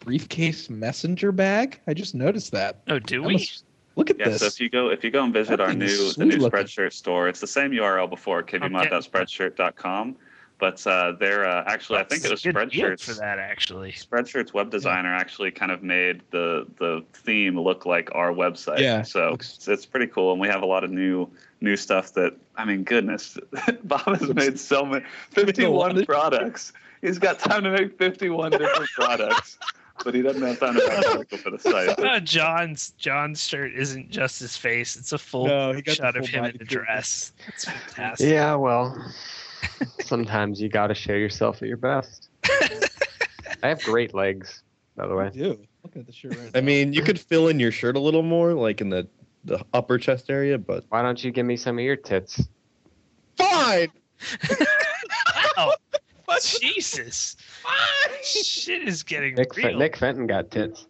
[0.00, 1.78] briefcase messenger bag.
[1.86, 2.80] I just noticed that.
[2.88, 3.34] Oh, do we?
[3.34, 3.64] must-
[3.96, 4.40] look at Yeah, this.
[4.40, 6.60] so if you go if you go and visit That our new the new looking.
[6.60, 10.16] Spreadshirt store, it's the same URL before kbmod.spreadshirt.com.
[10.58, 13.92] But uh, they're uh, actually, I think it was Good deal Spreadshirt's for that actually.
[13.92, 18.80] Spreadshirt's web designer actually kind of made the the theme look like our website.
[18.80, 21.28] Yeah, so looks- it's, it's pretty cool, and we have a lot of new
[21.60, 23.38] new stuff that I mean, goodness,
[23.84, 26.72] Bob has made so many fifty one products.
[27.02, 29.58] He's got time to make fifty one different products,
[30.02, 32.24] but he doesn't have time to write an article for the site.
[32.24, 36.16] John's John's shirt isn't just his face; it's a full No, he got the shot
[36.16, 37.32] of him in body a dress.
[37.46, 38.28] It's fantastic.
[38.28, 38.96] Yeah, well,
[40.00, 42.28] sometimes you got to show yourself at your best.
[43.62, 44.62] I have great legs,
[44.96, 45.30] by the way.
[45.30, 45.58] do.
[45.82, 48.22] Looking at the shirt right I mean, you could fill in your shirt a little
[48.22, 49.08] more, like in the
[49.44, 52.42] the upper chest area, but Why don't you give me some of your tits?
[53.36, 53.88] fine.
[55.56, 55.74] Wow.
[56.60, 57.36] Jesus.
[58.22, 59.68] Shit is getting Nick, real.
[59.68, 60.86] Fe- Nick Fenton got tits.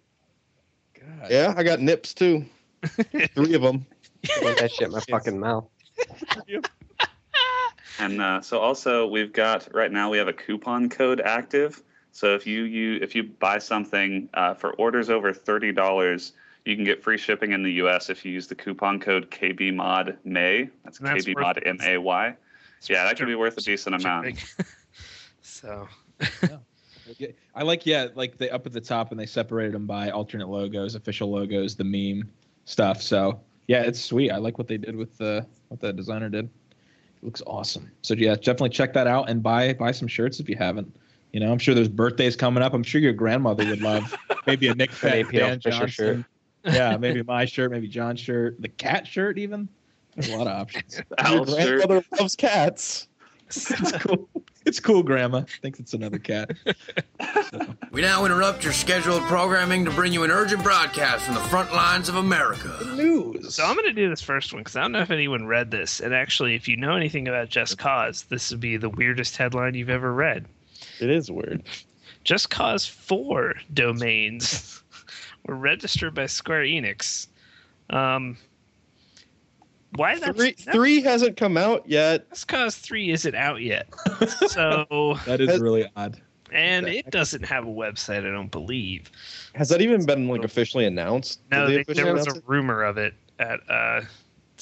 [0.99, 1.31] God.
[1.31, 2.45] Yeah, I got nips too.
[3.35, 3.87] Three of them.
[4.41, 5.69] Put that shit in my fucking mouth.
[7.99, 11.83] And uh, so also we've got right now we have a coupon code active.
[12.13, 16.33] So if you you if you buy something uh, for orders over thirty dollars,
[16.65, 18.11] you can get free shipping in the U.S.
[18.11, 20.71] if you use the coupon code KBMod May.
[20.85, 22.35] That's, And that's KB Mod M A Y.
[22.89, 24.39] Yeah, that could be worth a decent amount.
[25.41, 25.89] So
[27.17, 30.11] Yeah, I like yeah, like they up at the top and they separated them by
[30.11, 32.31] alternate logos, official logos, the meme
[32.65, 33.01] stuff.
[33.01, 34.31] So yeah, it's sweet.
[34.31, 36.51] I like what they did with the what the designer did.
[37.21, 37.91] It looks awesome.
[38.03, 40.93] So yeah, definitely check that out and buy buy some shirts if you haven't.
[41.33, 42.73] You know, I'm sure there's birthdays coming up.
[42.73, 44.15] I'm sure your grandmother would love
[44.47, 45.89] maybe a Nick Fett, APL Dan Johnson.
[45.89, 46.25] shirt.
[46.65, 49.69] Yeah, maybe my shirt, maybe John's shirt, the cat shirt even.
[50.15, 50.97] There's a lot of options.
[51.19, 51.79] Your Al's shirt.
[51.79, 53.08] grandmother loves cats.
[53.71, 54.29] It's cool.
[54.67, 55.43] It's cool, Grandma.
[55.63, 56.51] Thinks it's another cat.
[57.51, 61.41] So, We now interrupt your scheduled programming to bring you an urgent broadcast from the
[61.41, 62.79] front lines of America.
[62.95, 63.55] news.
[63.55, 65.71] So I'm going to do this first one because I don't know if anyone read
[65.71, 66.01] this.
[66.01, 69.73] And actually, if you know anything about Just Cause, this would be the weirdest headline
[69.75, 70.45] you've ever read.
[71.01, 71.63] It is weird.
[72.25, 74.83] Just Cause 4 domains
[75.47, 77.29] were registered by Square Enix.
[77.89, 78.37] Um,
[79.97, 82.29] why that's Three, that- three hasn't come out yet.
[82.31, 83.89] Just Cause 3 isn't out yet.
[84.49, 86.21] So, That is really odd.
[86.53, 89.11] and it doesn't have a website, I don't believe.
[89.55, 91.41] Has that even been like officially announced?
[91.51, 92.43] No, Did they, officially there was a it?
[92.47, 93.61] rumor of it at.
[93.69, 94.03] Uh,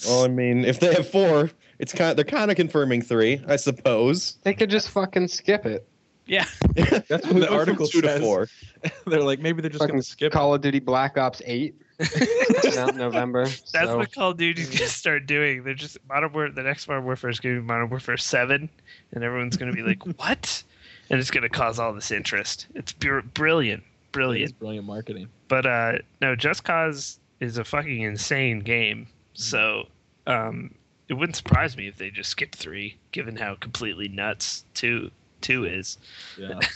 [0.07, 2.17] Well, I mean, if they have four, it's kind.
[2.17, 4.39] they're kind of confirming three, I suppose.
[4.43, 5.87] They could just fucking skip it.
[6.27, 8.21] yeah, That's what the article two to says.
[8.21, 8.49] four.
[9.07, 10.33] They're like maybe they're just Fucking gonna skip.
[10.33, 11.75] Call of Duty Black Ops 8
[12.95, 13.45] November.
[13.45, 15.63] That's so what Call of Duty's gonna start doing.
[15.63, 16.51] They're just Modern War.
[16.51, 18.69] The next Modern Warfare is gonna be Modern Warfare Seven,
[19.13, 20.63] and everyone's gonna be like, "What?"
[21.09, 22.67] And it's gonna cause all this interest.
[22.75, 24.59] It's br- brilliant, It brilliant.
[24.59, 25.29] brilliant marketing.
[25.49, 29.01] But uh, no, Just Cause is a fucking insane game.
[29.01, 29.09] Mm-hmm.
[29.35, 29.87] So
[30.27, 30.75] um,
[31.09, 35.65] it wouldn't surprise me if they just skipped three, given how completely nuts two two
[35.65, 35.99] is.
[36.39, 36.61] Yeah.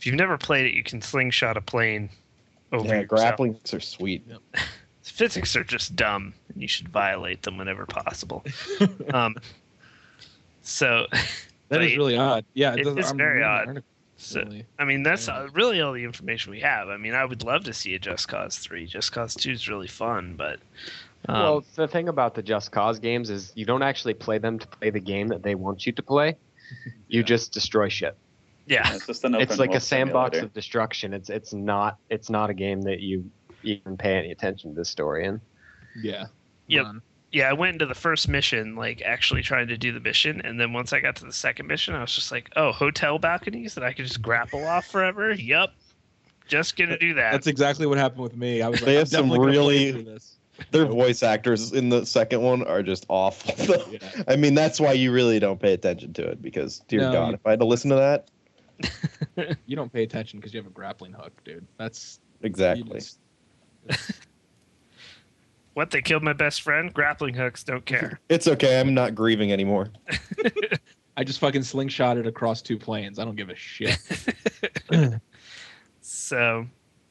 [0.00, 2.08] If you've never played it, you can slingshot a plane
[2.72, 3.08] over Yeah, yourself.
[3.08, 4.26] grappling hooks are sweet.
[5.02, 8.44] physics are just dumb and you should violate them whenever possible
[9.14, 9.36] um
[10.62, 11.06] so
[11.68, 12.44] That is really odd.
[12.54, 13.68] Yeah, it doesn't- I'm very reading odd.
[13.68, 14.66] article, so really.
[14.78, 15.34] i mean that's Yeah.
[15.38, 17.98] uh, really all the information we have i mean i would love to see a
[17.98, 20.58] just cause 3 just cause 2 is really fun but
[21.28, 24.58] um, well, the thing about the Just Cause games is you don't actually play them
[24.58, 26.34] to play the game that they want you to play.
[27.08, 27.26] You Yeah.
[27.26, 28.16] just destroy shit.
[28.66, 30.46] Yeah It's just an open It's like a sandbox simulator.
[30.46, 31.12] of destruction.
[31.14, 33.28] It's it's not it's not a game that you
[33.62, 35.40] even pay any attention to the story in.
[36.02, 36.26] Yeah.
[36.68, 36.84] Yep.
[36.84, 37.02] Run.
[37.32, 40.58] yeah i went into the first mission like actually trying to do the mission and
[40.60, 43.74] then once i got to the second mission i was just like oh hotel balconies
[43.74, 45.70] that i could just grapple off forever yep
[46.46, 48.60] just gonna do that That's exactly what happened with me.
[48.62, 50.18] I was like, They have some definitely gonna play really-
[50.72, 53.54] Their voice actors in the second one are just awful.
[53.90, 53.98] Yeah.
[54.28, 57.28] I mean, that's why you really don't pay attention to it because, dear No, God,
[57.28, 58.28] you- if I had to listen to that,
[59.66, 61.66] You don't pay attention because you have a grappling hook, dude.
[61.78, 63.00] That's exactly.
[63.00, 63.18] just-
[65.74, 68.78] what they killed my best friend grappling hooks don't care It's okay.
[68.78, 69.88] I'm not grieving anymore.
[71.16, 73.18] I just fucking slingshot it across two planes.
[73.18, 73.98] I don't give a shit.
[76.00, 76.66] So,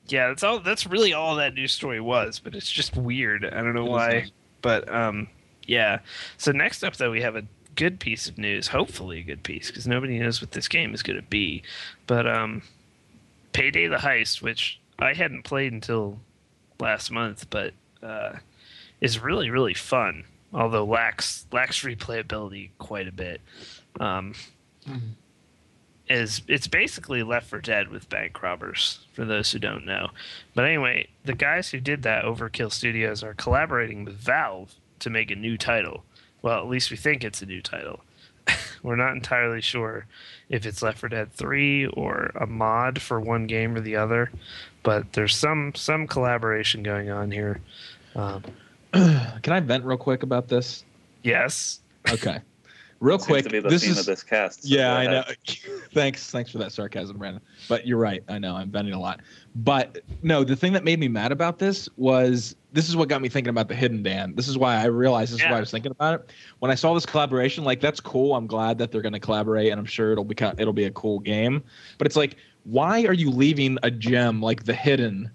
[0.07, 0.59] yeah, that's all.
[0.59, 2.39] That's really all that news story was.
[2.39, 3.45] But it's just weird.
[3.45, 4.25] I don't know It is why.
[4.61, 5.27] But um,
[5.67, 5.99] yeah.
[6.37, 7.43] So next up, though, we have a
[7.79, 8.67] good piece of news.
[8.67, 11.63] Hopefully, a good piece because nobody knows what this game is going to be.
[12.07, 12.61] But um,
[13.53, 16.19] Payday the Heist, which I hadn't played until
[16.79, 18.33] last month, but uh,
[19.01, 20.25] is really really fun.
[20.53, 23.41] Although lacks lacks replayability quite a bit.
[23.99, 24.33] Um,
[24.87, 25.11] Mhm.
[26.09, 30.09] is it's basically Left 4 Dead with bank robbers for those who don't know.
[30.55, 35.29] But anyway, the guys who did that, Overkill Studios, are collaborating with Valve to make
[35.31, 36.03] a new title.
[36.41, 38.01] Well, at least we think it's a new title.
[38.83, 40.05] we're not entirely sure
[40.49, 44.31] if it's Left 4 Dead 3 or a mod for one game or the other,
[44.83, 47.59] but there's some some collaboration going on here.
[48.15, 48.43] Um,
[48.93, 50.83] Can I vent real quick about this?
[51.23, 52.39] yes, Okay.
[52.99, 53.43] Real Seems quick.
[53.45, 54.63] to be the this is of this cast.
[54.63, 55.23] so yeah, I know.
[55.93, 57.41] thanks, thanks for that sarcasm, Brandon.
[57.69, 58.23] But you're right.
[58.27, 59.21] I know I'm bending a lot.
[59.55, 63.21] But no, the thing that made me mad about this was this is what got
[63.21, 64.35] me thinking about the hidden Dan.
[64.35, 66.29] This is why I realized this is why I was thinking about it.
[66.59, 68.35] When I saw this collaboration, like that's cool.
[68.35, 70.91] I'm glad that they're going to collaborate, and I'm sure it'll become it'll be a
[70.91, 71.63] cool game.
[71.97, 72.35] But it's like,
[72.65, 75.31] why are you leaving a gem like the hidden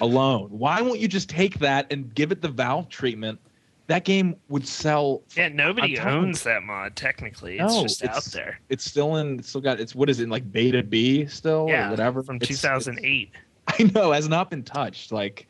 [0.00, 0.48] alone?
[0.50, 3.38] Why won't you just take that and give it the Valve treatment?
[3.88, 7.58] That game would sell yeah, nobody owns that mod technically.
[7.58, 8.58] It's No, just out there.
[8.68, 11.88] it's still in it's still got it's what is it like beta b still Yeah,
[11.88, 13.30] or whatever from It's- 2008.
[13.68, 15.46] i know has not been touched like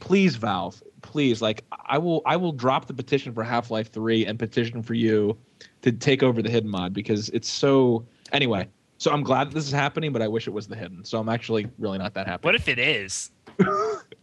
[0.00, 4.38] please valve please like i will i will drop the petition for half-life 3 and
[4.38, 5.36] petition for you
[5.82, 8.68] to take over the hidden mod because it's so anyway
[8.98, 11.18] so i'm glad that this is happening but i wish it was the hidden so
[11.18, 13.30] i'm actually really not that happy What if it is?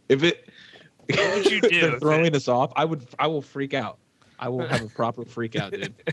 [0.08, 0.48] if it
[1.16, 3.98] What would you do they're throwing us off i would i will freak out
[4.38, 5.94] i will have a proper freak out dude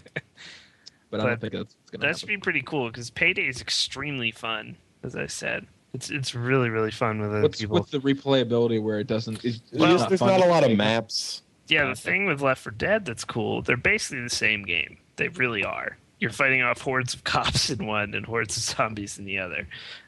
[1.12, 2.18] but, i don't think that's gonna That happen.
[2.20, 4.76] should be pretty cool because Payday is extremely fun.
[5.04, 7.80] As I said, it's it's really really fun with other What's people.
[7.80, 9.44] with the replayability where it doesn't?
[9.46, 11.42] It's, it's Well, There's, there's not a lot of maps.
[11.68, 12.02] Yeah, the Okay.
[12.02, 14.98] thing with Left 4 Dead that's cool, they're basically the same game.
[15.16, 15.98] They really are.
[16.20, 19.68] You're fighting off hordes of cops in one and hordes of zombies in the other.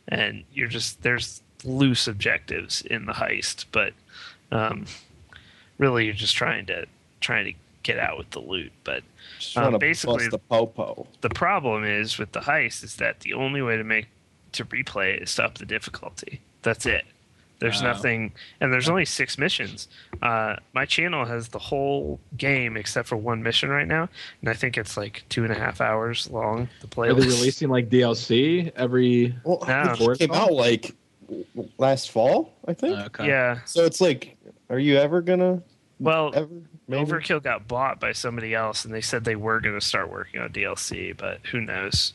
[0.09, 3.93] And you're just, there's loose objectives in the heist, but
[4.51, 4.85] um,
[5.77, 6.85] really you're just trying to,
[7.19, 8.71] trying to get out with the loot.
[8.83, 9.03] But
[9.39, 11.07] Just Um, trying to basically- bust the popo.
[11.21, 14.05] the problem is with the heist is that the only way to make,
[14.51, 16.41] to replay it is to up the difficulty.
[16.61, 17.05] That's it.
[17.59, 17.85] There's Oh.
[17.85, 19.87] nothing, and there's only six missions.
[20.21, 24.09] Uh, my channel has the whole game except for one mission right now,
[24.41, 26.69] and I think it's like two and a half hours long.
[26.81, 29.35] The Are they releasing like DLC every?
[29.43, 29.93] Well, No.
[30.11, 30.95] it came out like
[31.77, 32.97] last fall, I think.
[32.97, 33.27] Okay.
[33.27, 33.59] Yeah.
[33.65, 34.37] so it's like,
[34.69, 35.61] are you ever gonna
[35.99, 36.49] Well, ever?
[36.87, 37.09] Maybe?
[37.09, 40.41] Overkill got bought by somebody else, and they said they were going to start working
[40.41, 42.13] on DLC, but who knows?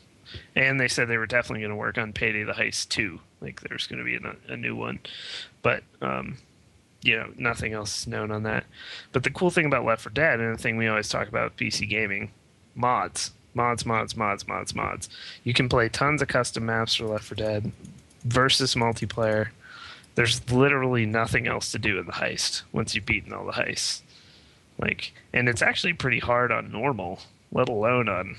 [0.55, 3.19] And they said they were definitely going to work on Payday the Heist too.
[3.41, 4.99] Like there's going to be a, a new one,
[5.63, 6.37] but um,
[7.01, 8.65] you know nothing else is known on that.
[9.13, 11.51] But the cool thing about Left 4 Dead, and the thing we always talk about
[11.51, 12.31] with PC gaming,
[12.75, 15.09] mods, mods, mods, mods, mods, mods.
[15.43, 17.71] You can play tons of custom maps for Left 4 Dead
[18.27, 19.49] versus multiplayer.
[20.15, 24.01] There's literally nothing else to do in the heist once you've beaten all the heists.
[24.79, 27.19] Like, and it's actually pretty hard on normal,
[27.51, 28.35] let alone on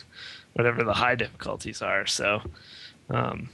[0.54, 2.06] whatever the high difficulties are.
[2.06, 2.42] So,
[3.08, 3.48] um,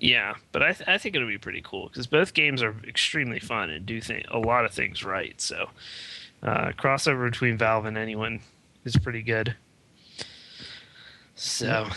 [0.00, 3.38] yeah, but I, th- I think it'll be pretty cool because both games are extremely
[3.38, 5.40] fun and do th- a lot of things right.
[5.40, 5.70] So,
[6.42, 8.40] uh, crossover between Valve and anyone
[8.84, 9.56] is pretty good.
[11.34, 11.88] So,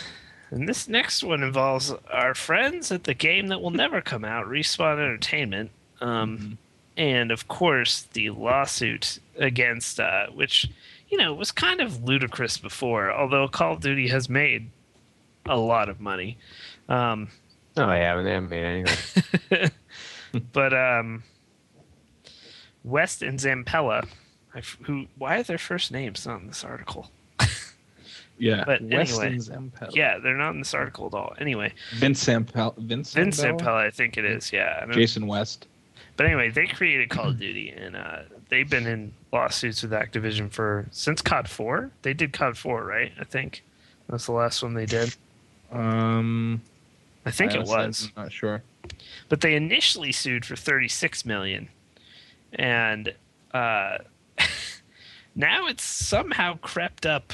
[0.50, 4.46] and this next one involves our friends at the game that will never come out,
[4.46, 5.70] Respawn Entertainment.
[6.00, 6.58] Um,
[6.96, 10.70] and of course the lawsuit against uh, which
[11.08, 14.70] you know was kind of ludicrous before although call of duty has made
[15.46, 16.36] a lot of money
[16.88, 17.28] um,
[17.76, 18.24] No, I haven't.
[18.24, 19.70] They haven't made anything.
[20.52, 21.22] but um,
[22.84, 24.06] west and zampella
[24.82, 27.10] who why are their first names not in this article
[28.40, 28.64] Yeah.
[28.64, 29.94] But Weston anyway, Zampella.
[29.94, 32.76] yeah they're not in this article at all anyway Vince Zampella.
[32.78, 33.12] Vince.
[33.14, 33.58] vince Zampella?
[33.60, 35.66] zampella i think it is yeah I don't- Jason West.
[36.16, 38.18] But anyway, they created Call of Duty, and uh,
[38.50, 41.92] they've been in lawsuits with Activision for since COD Four.
[42.02, 43.10] They did COD Four, right?
[43.18, 43.62] I think
[44.06, 45.16] that's the last one they did.
[45.72, 46.60] Um,
[47.24, 48.10] I think it was.
[48.16, 48.62] I'm not sure.
[49.30, 51.68] But they initially sued for thirty six million,
[52.52, 53.14] and
[53.54, 53.98] uh,
[55.34, 57.32] now it's somehow crept up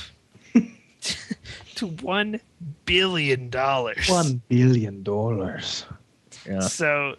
[1.76, 2.40] to one
[2.84, 4.10] billion dollars.
[4.48, 5.84] billion dollars.
[6.46, 6.60] Yeah.
[6.60, 7.16] So,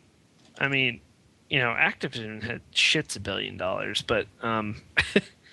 [0.60, 1.02] I mean,
[1.50, 4.82] you know, Activision had shits a billion dollars, but um,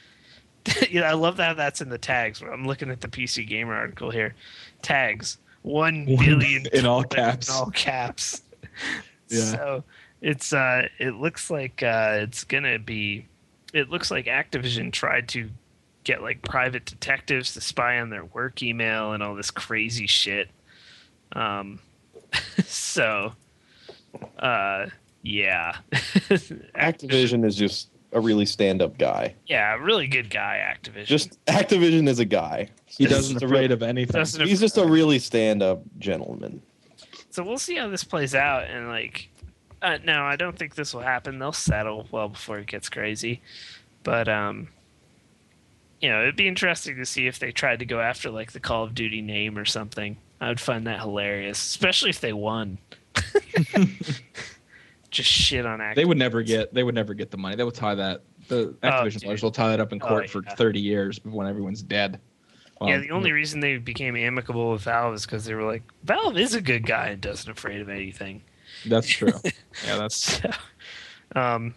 [0.91, 2.43] you know, I love that that's in the tags.
[2.43, 4.35] I'm looking at the PC Gamer article here,
[4.83, 7.49] tags one One- billion in all caps.
[7.49, 8.43] In all caps.
[9.29, 9.41] Yeah.
[9.41, 9.85] So
[10.21, 13.27] it's uh, it looks like uh, it's gonna be.
[13.73, 15.51] It looks like Activision tried to
[16.05, 20.51] get like private detectives to spy on their work email and all this crazy shit.
[21.33, 21.81] Um,
[22.67, 23.33] so,
[24.39, 24.87] uh,
[25.23, 29.35] yeah, Activision is just a really stand-up guy.
[29.47, 31.07] yeah, really good guy, Activision.
[31.07, 32.69] Just Activision is a guy.
[32.87, 34.21] He doesn't just afraid of anything.
[34.21, 36.63] Doesn't He's just a really stand-up gentleman.
[37.31, 39.31] so we'll see how this plays out, and like,
[39.83, 41.39] uh, no, I don't think this will happen.
[41.39, 43.43] They'll settle well before it gets crazy,
[44.05, 44.69] but um,
[46.01, 48.61] you know, it'd be interesting to see if they tried to go after like the
[48.61, 50.17] Call of Duty name or something.
[50.41, 52.79] I would find that hilarious, especially if they won.
[55.11, 55.95] Just shit on Activision.
[55.95, 56.75] They would never get.
[56.75, 57.55] They would never get the money.
[57.57, 58.23] They would tie that.
[58.49, 59.25] The Activision dude.
[59.27, 62.21] lawyers will tie that up in Oh, court for 30 years when everyone's dead.
[62.83, 66.37] yeah, the only reason they became amicable with Valve is because they were like, Valve
[66.37, 68.43] is a good guy and doesn't afraid of anything.
[68.87, 69.33] That's true.
[69.87, 70.51] yeah, that's So,
[71.37, 71.75] um,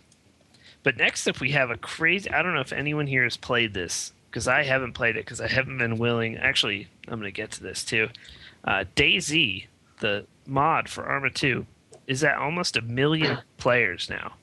[0.87, 2.31] but next up, we have a crazy.
[2.31, 5.41] I don't know if anyone here has played this because I haven't played it because
[5.41, 6.37] I haven't been willing.
[6.37, 8.07] Actually, I'm going to get to this too.
[8.63, 9.67] Uh, DayZ,
[9.99, 11.65] the mod for Arma 2,
[12.07, 14.35] is at almost a million players now.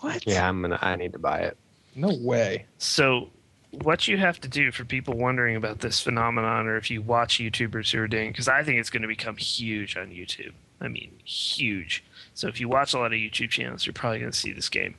[0.00, 0.26] what?
[0.26, 0.78] Yeah, I'm gonna.
[0.80, 1.58] I need to buy it.
[1.94, 2.64] No way.
[2.78, 3.28] So,
[3.70, 7.40] what you have to do for people wondering about this phenomenon, or if you watch
[7.40, 10.54] YouTubers who are doing, because I think it's going to become huge on YouTube.
[10.80, 12.04] I mean, huge.
[12.32, 14.70] So, if you watch a lot of YouTube channels, you're probably going to see this
[14.70, 14.94] game.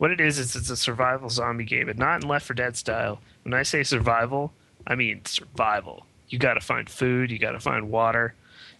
[0.00, 2.74] What it is is it's a survival zombie game, but not in Left 4 Dead
[2.74, 3.20] style.
[3.42, 4.50] When I say survival,
[4.86, 6.06] I mean survival.
[6.30, 7.30] You got to find food.
[7.30, 8.32] You got to find water.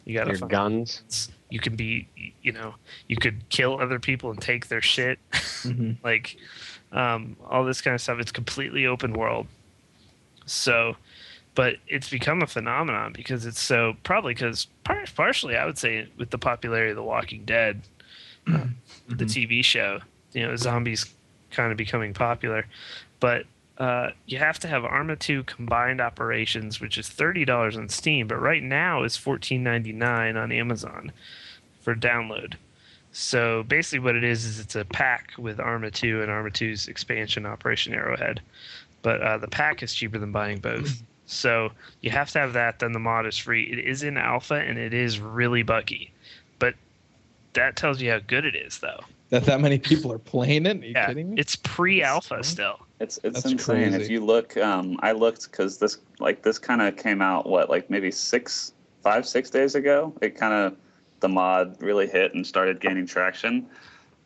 [0.07, 1.29] You got to find guns.
[1.51, 2.09] you can be
[2.43, 2.75] you know
[3.07, 5.97] you could kill other people and take their shit Mhm.
[6.03, 6.37] like
[6.91, 9.47] um, all this kind of stuff it's completely open world
[10.47, 10.97] so
[11.55, 16.07] but it's become a phenomenon because it's so probably because par- partially i would say
[16.17, 17.83] with the popularity of the walking dead
[18.53, 18.65] uh,
[19.09, 20.01] the tv show
[20.33, 21.07] you know zombies
[21.51, 22.67] kind of becoming popular
[23.19, 23.45] but
[23.79, 28.27] uh, you have to have Arma 2 combined operations, which is thirty dollars on Steam,
[28.27, 31.11] but right now it's fourteen ninety nine on Amazon
[31.81, 32.57] for download.
[33.13, 36.89] So basically, what it is is it's a pack with Arma 2 and Arma 2's
[36.89, 38.41] expansion, Operation Arrowhead.
[39.03, 41.03] But uh, the pack is cheaper than buying both.
[41.33, 42.81] So you have to have that.
[42.81, 43.63] Then the mod is free.
[43.63, 46.13] It is in alpha and it is really buggy,
[46.59, 46.75] but
[47.53, 48.99] that tells you how good it is, though.
[49.31, 50.83] That that many people are playing it?
[50.83, 51.37] Are you yeah, kidding me?
[51.39, 52.79] it's pre-alpha still.
[52.99, 53.93] It's it's That's insane.
[53.93, 54.03] crazy.
[54.03, 57.71] If you look, um, I looked because this like this kind of came out what
[57.71, 60.13] like maybe six, five, six days ago.
[60.21, 60.77] It kind of
[61.21, 63.67] the mod really hit and started gaining traction.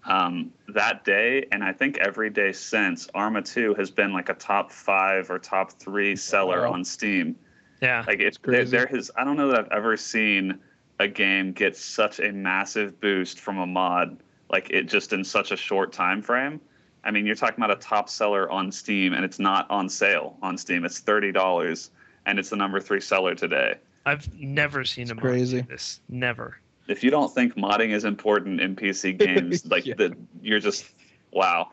[0.07, 4.35] Um, that day, and I think every day since, Arma 2 has been like a
[4.35, 6.75] top five or top three seller Wow.
[6.75, 7.37] on Steam.
[7.81, 8.71] Yeah, Like it's there, crazy.
[8.71, 10.59] there has I don't know that I've ever seen
[10.99, 15.51] a game get such a massive boost from a mod like it just in such
[15.53, 16.61] a short time frame.
[17.05, 20.37] I mean, you're talking about a top seller on Steam and it's not on sale
[20.43, 20.85] on Steam.
[20.85, 21.91] It's thirty dollars
[22.27, 23.75] and it's the number three seller today.
[24.07, 25.63] I've never seen a mod crazy.
[25.63, 26.01] do this.
[26.09, 26.59] Never.
[26.89, 29.95] If you don't think modding is important in PC games, like Yeah.
[29.97, 30.87] the, you're just
[31.33, 31.71] wow.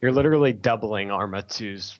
[0.00, 1.98] You're literally doubling Arma 2's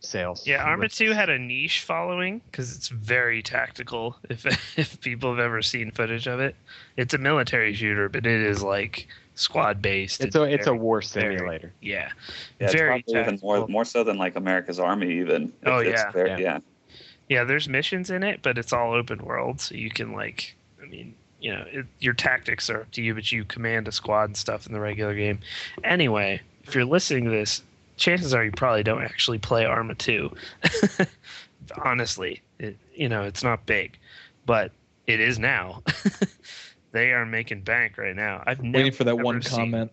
[0.00, 0.46] sales.
[0.46, 4.16] Yeah, Arma 2 had a niche following because it's very tactical.
[4.28, 4.46] If
[4.78, 6.54] if people have ever seen footage of it,
[6.96, 10.22] it's a military shooter, but it is like squad based.
[10.22, 11.72] It's a it's a war very- simulator.
[11.80, 12.10] yeah,
[12.58, 15.52] Yeah, it's very probably even more more so than like America's Army even.
[15.66, 16.10] Oh, It's- it's yeah.
[16.12, 16.38] very- Yeah.
[16.38, 16.58] yeah.
[17.28, 17.44] yeah.
[17.44, 21.14] There's missions in it, but it's all open world, so you can like, I mean,
[21.40, 24.36] you know, it, your tactics are up to you, but you command a squad and
[24.36, 25.38] stuff in the regular game.
[25.84, 27.62] Anyway, if you're listening to this,
[27.96, 30.30] chances are you probably don't actually play Arma 2.
[31.84, 33.96] Honestly, it, you know, it's not big,
[34.44, 34.72] but
[35.06, 35.82] it is now.
[36.92, 38.42] they are making bank right now.
[38.46, 39.92] I've never Waiting for that ever one seen- comment.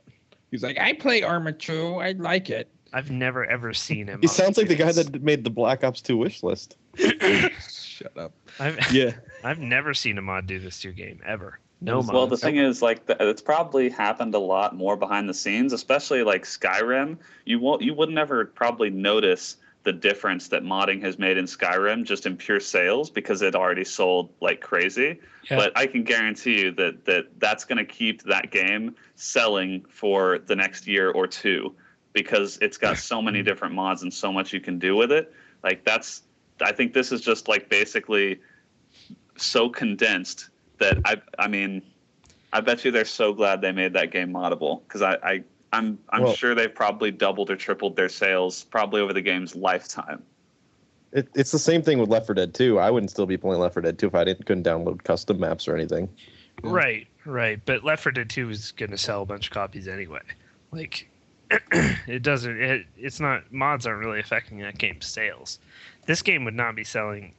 [0.52, 1.96] He's like, I play Arma 2.
[1.96, 2.70] I like it.
[2.94, 4.22] I've never ever seen him.
[4.22, 6.78] He sounds like the guy that made the Black Ops 2 wish list.
[6.98, 8.32] Shut up.
[8.60, 9.12] I've Yeah.
[9.44, 11.60] I've never seen a mod do this to a game ever.
[11.82, 12.16] No mod.
[12.16, 15.74] Well, the thing is, like, th- it's probably happened a lot more behind the scenes,
[15.74, 17.18] especially like Skyrim.
[17.46, 19.58] You won't, you would never probably notice
[19.88, 23.86] the difference that modding has made in Skyrim just in pure sales because it already
[23.86, 25.18] sold like crazy.
[25.50, 25.56] Yeah.
[25.56, 30.40] But I can guarantee you that that that's going to keep that game selling for
[30.40, 31.74] the next year or two
[32.12, 33.46] because it's got so many mm-hmm.
[33.46, 35.34] different mods and so much you can do with it.
[35.64, 36.24] Like that's,
[36.62, 38.42] I think this is just like basically
[39.38, 41.82] so condensed that I I mean
[42.52, 46.00] I bet you they're so glad they made that game moddable because I, I I'm
[46.10, 50.24] I'm Well- sure they've probably doubled or tripled their sales probably over the game's lifetime.
[51.14, 52.80] It, it's the same thing with Left 4 Dead 2.
[52.80, 55.40] I wouldn't still be playing Left 4 Dead 2 if I didn't couldn't download custom
[55.40, 56.10] maps or anything.
[56.64, 57.62] Right, right.
[57.66, 60.20] But Left 4 Dead 2 is going to sell a bunch of copies anyway.
[60.72, 61.10] Like,
[61.72, 62.62] it doesn't.
[62.62, 63.52] It, it's not.
[63.54, 65.60] Mods aren't really affecting that game's sales.
[66.06, 67.34] This game would not be selling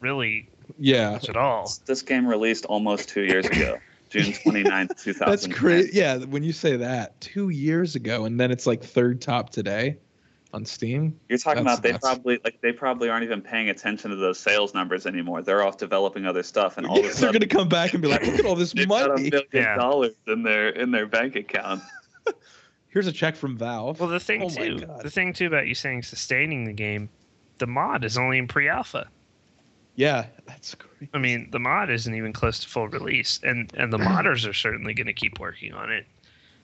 [0.00, 0.48] really
[0.78, 1.10] Yeah.
[1.10, 1.72] much at all.
[1.86, 3.78] This game released almost two years ago,
[4.08, 5.26] June 29th, 2000.
[5.26, 5.90] That's crazy.
[5.92, 9.98] Yeah, when you say that, two years ago, and then it's like third top today
[10.52, 11.18] on Steam.
[11.28, 12.04] You're talking That's about they nuts.
[12.04, 15.42] probably like they probably aren't even paying attention to those sales numbers anymore.
[15.42, 18.08] They're off developing other stuff, and all of a They're gonna come back and be
[18.08, 19.76] like, "Look at all this they've got a money." Yeah.
[19.76, 21.82] dollars in their in their bank account.
[22.88, 24.00] Here's a check from Valve.
[24.00, 27.10] Well, the thing Oh too, the thing too about you saying sustaining the game,
[27.58, 29.08] the mod is only in pre-alpha.
[29.98, 31.10] Yeah, that's great.
[31.12, 34.54] I mean, the mod isn't even close to full release, and and the modders are
[34.54, 36.06] certainly going to keep working on it.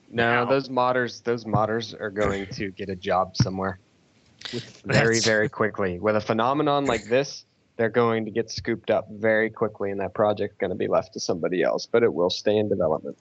[0.09, 3.77] No, Now- those modders, those modders are going to get a job somewhere
[4.85, 5.99] very, very quickly.
[5.99, 7.43] With a phenomenon like this,
[7.75, 11.11] they're going to get scooped up very quickly, and that project's going to be left
[11.13, 11.85] to somebody else.
[11.85, 13.17] But it will stay in development.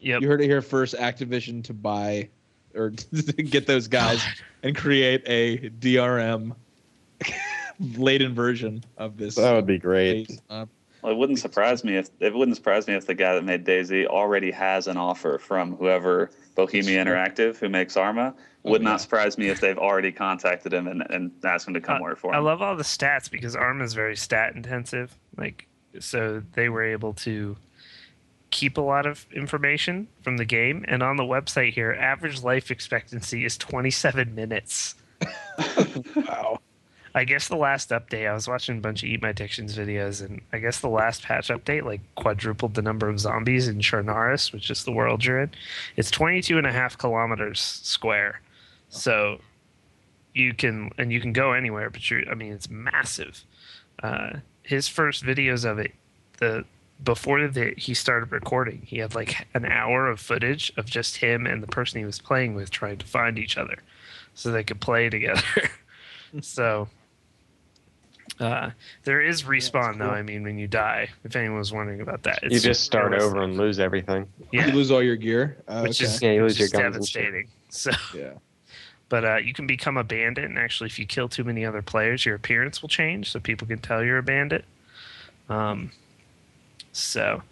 [0.00, 0.22] Yep.
[0.22, 0.96] You heard it here first.
[0.96, 2.28] Activision to buy
[2.74, 2.90] or
[3.50, 4.20] get those guys
[4.64, 6.56] and create a DRM
[7.80, 9.34] laden version of this.
[9.36, 10.28] That would be great.
[10.28, 10.66] base, uh,
[11.02, 13.64] Well, it wouldn't surprise me if it wouldn't surprise me if the guy that made
[13.64, 18.34] DayZ already has an offer from whoever Bohemia Interactive who makes Arma.
[18.62, 18.90] Would Oh, yeah.
[18.92, 22.18] not surprise me if they've already contacted him and, and asked him to come work
[22.18, 22.36] for him.
[22.36, 25.18] I love all the stats because Arma is very stat intensive.
[25.36, 25.68] Like,
[26.00, 27.56] so they were able to
[28.50, 30.82] keep a lot of information from the game.
[30.88, 34.94] And on the website here, average life expectancy is 27 minutes.
[36.16, 36.58] wow.
[37.16, 40.24] I guess the last update, I was watching a bunch of Eat My Dictions videos,
[40.24, 44.52] and I guess the last patch update like quadrupled the number of zombies in Chernarus,
[44.52, 45.52] which is the world you're in.
[45.96, 48.40] It's 22 and a half kilometers square.
[48.88, 49.38] So
[50.34, 53.44] you can, and you can go anywhere, but you're, I mean, it's massive.
[54.02, 55.92] Uh, his first videos of it,
[56.38, 56.64] the,
[57.04, 61.46] before the, he started recording, he had like an hour of footage of just him
[61.46, 63.78] and the person he was playing with trying to find each other
[64.34, 65.42] so they could play together.
[66.40, 66.88] so
[68.40, 68.70] uh,
[69.04, 70.06] there is respawn though.
[70.06, 70.14] cool.
[70.14, 73.42] I mean, when you die, if anyone was wondering about that, you just start over
[73.42, 74.26] and lose everything.
[74.52, 75.58] Yeah, You lose all your gear.
[75.68, 76.10] Oh, which okay.
[76.12, 77.48] is, Yeah, you lose your guns devastating.
[77.68, 78.34] So, yeah.
[79.08, 81.82] but uh, you can become a bandit, and actually, if you kill too many other
[81.82, 84.64] players, your appearance will change, so people can tell you're a bandit.
[85.48, 85.90] Um,
[86.92, 87.42] so,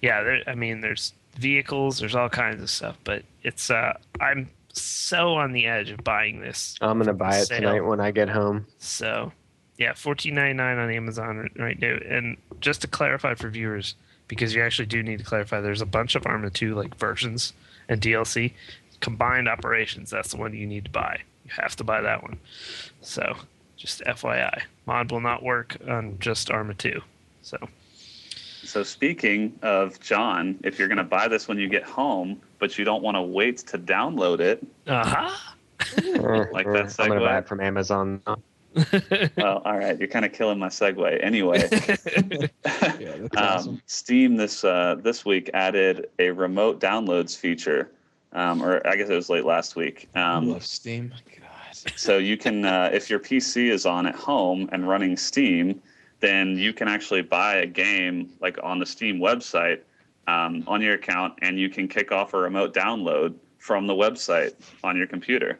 [0.00, 4.50] yeah, there, I mean, there's vehicles, there's all kinds of stuff, but it's uh, I'm
[4.72, 6.76] so on the edge of buying this.
[6.80, 7.60] I'm gonna buy it Sale.
[7.60, 8.66] tonight when I get home.
[8.78, 9.32] So,
[9.78, 11.96] yeah, fourteen ninety nine on Amazon right- right now.
[12.08, 13.94] And just to clarify for viewers,
[14.28, 17.52] because you actually do need to clarify, there's a bunch of Arma two like versions
[17.88, 18.52] and DLC.
[19.00, 21.20] Combined operations, that's the one you need to buy.
[21.44, 22.38] You have to buy that one.
[23.00, 23.36] So,
[23.76, 27.00] just FYI, mod will not work on just Arma two.
[27.42, 27.58] So,
[28.62, 32.78] So speaking of John, if you're going to buy this when you get home, but
[32.78, 35.36] you don't want to wait to download it, uh huh.
[36.52, 37.24] Like that I'm gonna segue?
[37.24, 38.22] buy it from Amazon.
[39.36, 41.22] well, all right, you're kind of killing my segue.
[41.22, 41.58] Anyway,
[43.00, 43.74] Yeah, that's awesome.
[43.74, 47.90] um, Steam this uh, this week added a remote downloads feature,
[48.32, 50.08] um, or I guess it was late last week.
[50.14, 51.12] I Um, love Steam.
[51.36, 51.92] God.
[51.96, 55.80] so you can, uh, if your PC is on at home and running Steam,
[56.20, 59.80] then you can actually buy a game like on the Steam website
[60.28, 64.54] um, on your account, and you can kick off a remote download from the website
[64.84, 65.58] on your computer.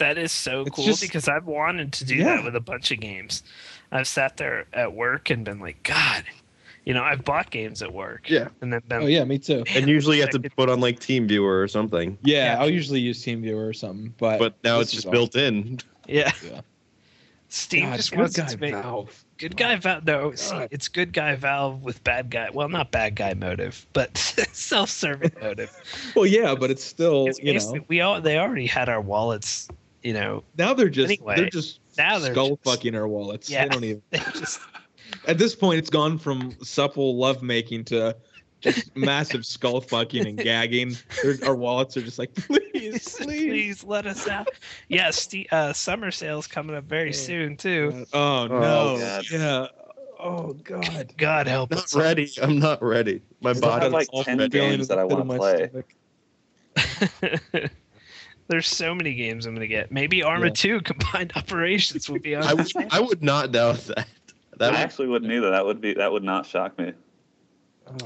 [0.00, 2.36] That is so It's cool just- because I've wanted to do Yeah.
[2.36, 3.42] that with a bunch of games.
[3.92, 6.24] I've sat there at work and been like, God,
[6.86, 8.30] you know, I've bought games at work.
[8.30, 8.48] Yeah.
[8.62, 9.62] And then been Oh yeah, me too.
[9.74, 12.16] And usually you have to put on like TeamViewer or something.
[12.22, 12.60] Yeah, Yeah.
[12.62, 15.12] I'll usually use TeamViewer or something, but But now it's is just awesome.
[15.12, 15.78] built in.
[16.08, 16.32] Yeah.
[16.44, 16.62] Yeah.
[17.52, 19.24] Steam God, just good wants guy to make Valve.
[19.36, 20.04] good guy Valve.
[20.06, 22.48] No, see, it's good guy Valve with bad guy.
[22.52, 24.16] Well, not bad guy motive, but
[24.52, 25.76] self-serving motive.
[26.14, 29.68] Well, yeah, but it's still It's you know we all they already had our wallets.
[30.02, 33.50] You know, now they're just Anyway, they're just now they're skull just- fucking our wallets.
[33.50, 33.64] Yeah.
[33.64, 34.02] They don't even.
[34.10, 34.60] they just
[35.26, 38.16] At this point, it's gone from supple lovemaking to
[38.60, 40.96] just massive skull fucking and gagging.
[41.22, 43.24] There's, our wallets are just like, please, please, please.
[43.48, 44.48] please let us out.
[44.88, 48.06] Yeah, Ste uh, summer sales coming up very Oh, soon too.
[48.12, 48.98] Oh no!
[48.98, 49.24] God.
[49.30, 49.66] yeah.
[50.18, 51.12] Oh god.
[51.16, 51.96] God help I'm Not us.
[51.96, 52.30] ready.
[52.42, 53.22] I'm not ready.
[53.40, 54.06] My Still have, body.
[54.14, 55.84] like, 10 games that I in the pit of wanna
[57.52, 57.68] play.
[58.50, 58.62] stomach.
[58.62, 59.90] There's so many games I'm gonna get.
[59.90, 60.52] Maybe Arma Yeah.
[60.54, 62.44] 2 combined operations would be on.
[62.44, 64.06] I would, I would not doubt that.
[64.58, 65.50] That I would, actually wouldn't either.
[65.50, 66.92] That would be that would not shock me.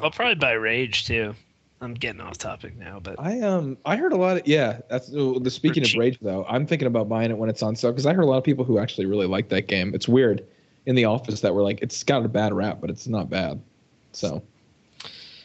[0.03, 1.35] I'll probably buy Rage too.
[1.81, 4.81] I'm getting off topic now, but I um I heard a lot of yeah.
[4.89, 5.93] That's uh, the speaking of.
[5.95, 6.47] Rage though.
[6.49, 8.45] I'm thinking about buying it when it's on sale because I heard a lot of
[8.45, 9.95] people who actually really like that game.
[9.95, 10.45] It's weird
[10.87, 13.61] in the office that were like it's got a bad rap, but it's not bad.
[14.13, 14.43] So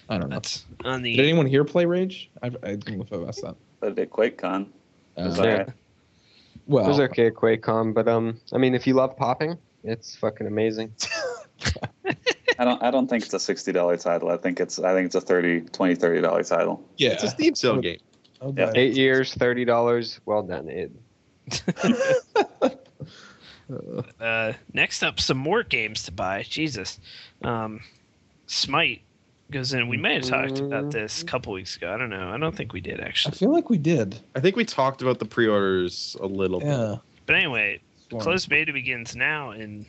[0.09, 0.35] I don't know.
[0.35, 2.29] that's on the, Did anyone here play Rage?
[2.41, 3.55] I, I don't know if I've asked that.
[3.79, 4.78] But at QuakeCon, it was
[5.19, 5.69] Uh, alright.
[6.67, 10.15] well, It was okay at QuakeCon, but um, I mean, if you love popping, it's
[10.15, 10.93] fucking amazing.
[12.59, 14.29] I don't I don't think it's a sixty dollar title.
[14.29, 16.83] I think it's I think it's a 30 20 30 dollar title.
[16.97, 17.11] yeah.
[17.11, 17.99] it's a Steam sale game.
[18.41, 18.71] I'll Yeah.
[18.75, 20.19] Eight years, thirty dollars.
[20.25, 20.91] Well done, Id.
[24.19, 26.41] Uh, next up, some more games to buy.
[26.41, 26.99] Jesus,
[27.43, 27.79] um,
[28.47, 29.01] Smite
[29.51, 29.87] goes in.
[29.87, 31.91] We may have talked about this a couple weeks ago.
[31.93, 32.29] I don't know.
[32.29, 33.33] I don't think we did actually.
[33.33, 34.19] I feel like we did.
[34.35, 36.69] I think we talked about the pre-orders a little bit.
[36.69, 36.97] Yeah.
[37.25, 37.79] But anyway,
[38.09, 38.21] one.
[38.21, 39.85] closed beta begins now in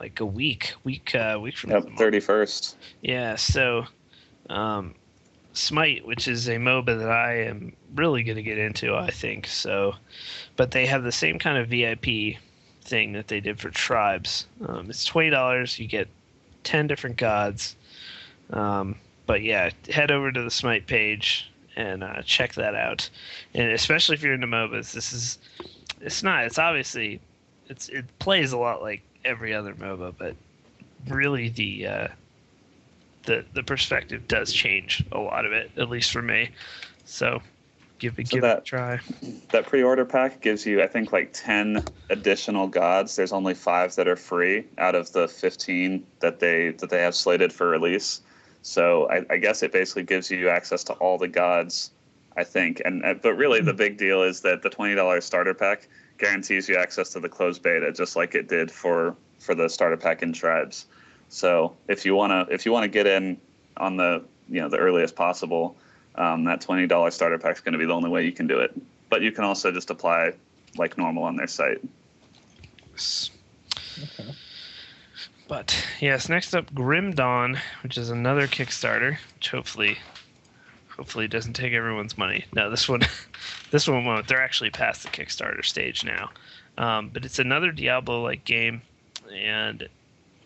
[0.00, 1.98] like a week, week, uh, week from Yep, tomorrow.
[1.98, 2.76] thirty first.
[3.02, 3.84] Yeah, so
[4.48, 4.94] um,
[5.54, 9.46] Smite, which is a MOBA that I am really going to get into, I think.
[9.48, 9.94] So,
[10.56, 12.38] but they have the same kind of VIP
[12.82, 14.46] thing that they did for Tribes.
[14.66, 15.78] Um, it's twenty dollars.
[15.78, 16.06] You get
[16.62, 17.74] ten different gods.
[18.50, 18.96] Um,
[19.26, 23.08] but yeah, head over to the Smite page and uh, check that out.
[23.54, 25.38] And especially if you're into MOBAs, this is
[26.00, 26.44] it's not.
[26.44, 27.20] It's obviously
[27.68, 30.34] it's it plays a lot like every other MOBA, but
[31.06, 32.08] really the uh,
[33.24, 36.50] the the perspective does change a lot of it, at least for me.
[37.04, 37.42] So
[37.98, 38.98] give it So give it a that- try.
[39.50, 43.16] That pre-order pack gives you, I think, like ten additional gods.
[43.16, 47.14] There's only five that are free out of the fifteen that they that they have
[47.14, 48.22] slated for release.
[48.68, 51.92] So I, I guess it basically gives you access to all the gods.
[52.36, 55.54] I think, and uh, but really the big deal is that the twenty dollars starter
[55.54, 55.88] pack
[56.18, 59.96] guarantees you access to the closed beta, just like it did for for the starter
[59.96, 60.86] pack in tribes.
[61.30, 63.38] So if you wanna if you wanna get in
[63.78, 65.76] on the you know the earliest possible,
[66.16, 68.46] um, that twenty dollars starter pack is going to be the only way you can
[68.46, 68.72] do it.
[69.08, 70.34] But you can also just apply
[70.76, 71.80] like normal on their site.
[75.48, 79.96] But yes, next up, Grim Dawn, which is another Kickstarter, which hopefully,
[80.88, 82.44] hopefully doesn't take everyone's money.
[82.54, 83.00] No, this one,
[83.70, 84.28] this one won't.
[84.28, 86.30] They're actually past the Kickstarter stage now.
[86.76, 88.82] Um, but it's another Diablo-like game,
[89.34, 89.88] and the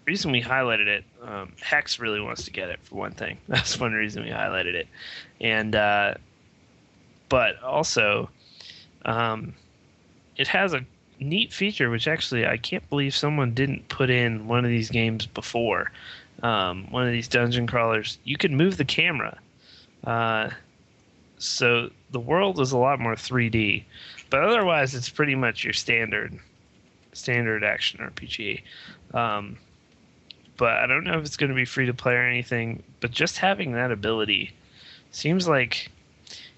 [0.07, 3.39] reason we highlighted it, um, Hex really wants to get it for one thing.
[3.49, 4.87] That's one reason we highlighted it,
[5.41, 6.15] and uh,
[7.29, 8.31] but also,
[9.05, 9.53] um,
[10.37, 10.85] it has a
[11.21, 15.27] neat feature which actually I can't believe someone didn't put in one of these games
[15.27, 15.91] before.
[16.43, 19.39] Um, one of these dungeon crawlers, you can move the camera.
[20.05, 20.51] Uh,
[21.39, 23.85] so the world is a lot more 3D,
[24.31, 26.39] but otherwise it's pretty much your standard
[27.13, 28.63] standard action RPG.
[29.15, 29.59] Um,
[30.57, 32.83] but I don't know if it's going to be free to play or anything.
[33.01, 34.53] But just having that ability
[35.11, 35.91] seems like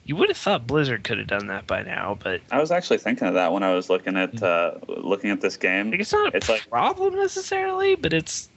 [0.04, 2.98] you would have thought Blizzard could have done that by now, but I was actually
[2.98, 5.90] thinking of that when I was looking at uh, looking at this game.
[5.90, 8.48] Like, it's not a It's like- problem necessarily, but it's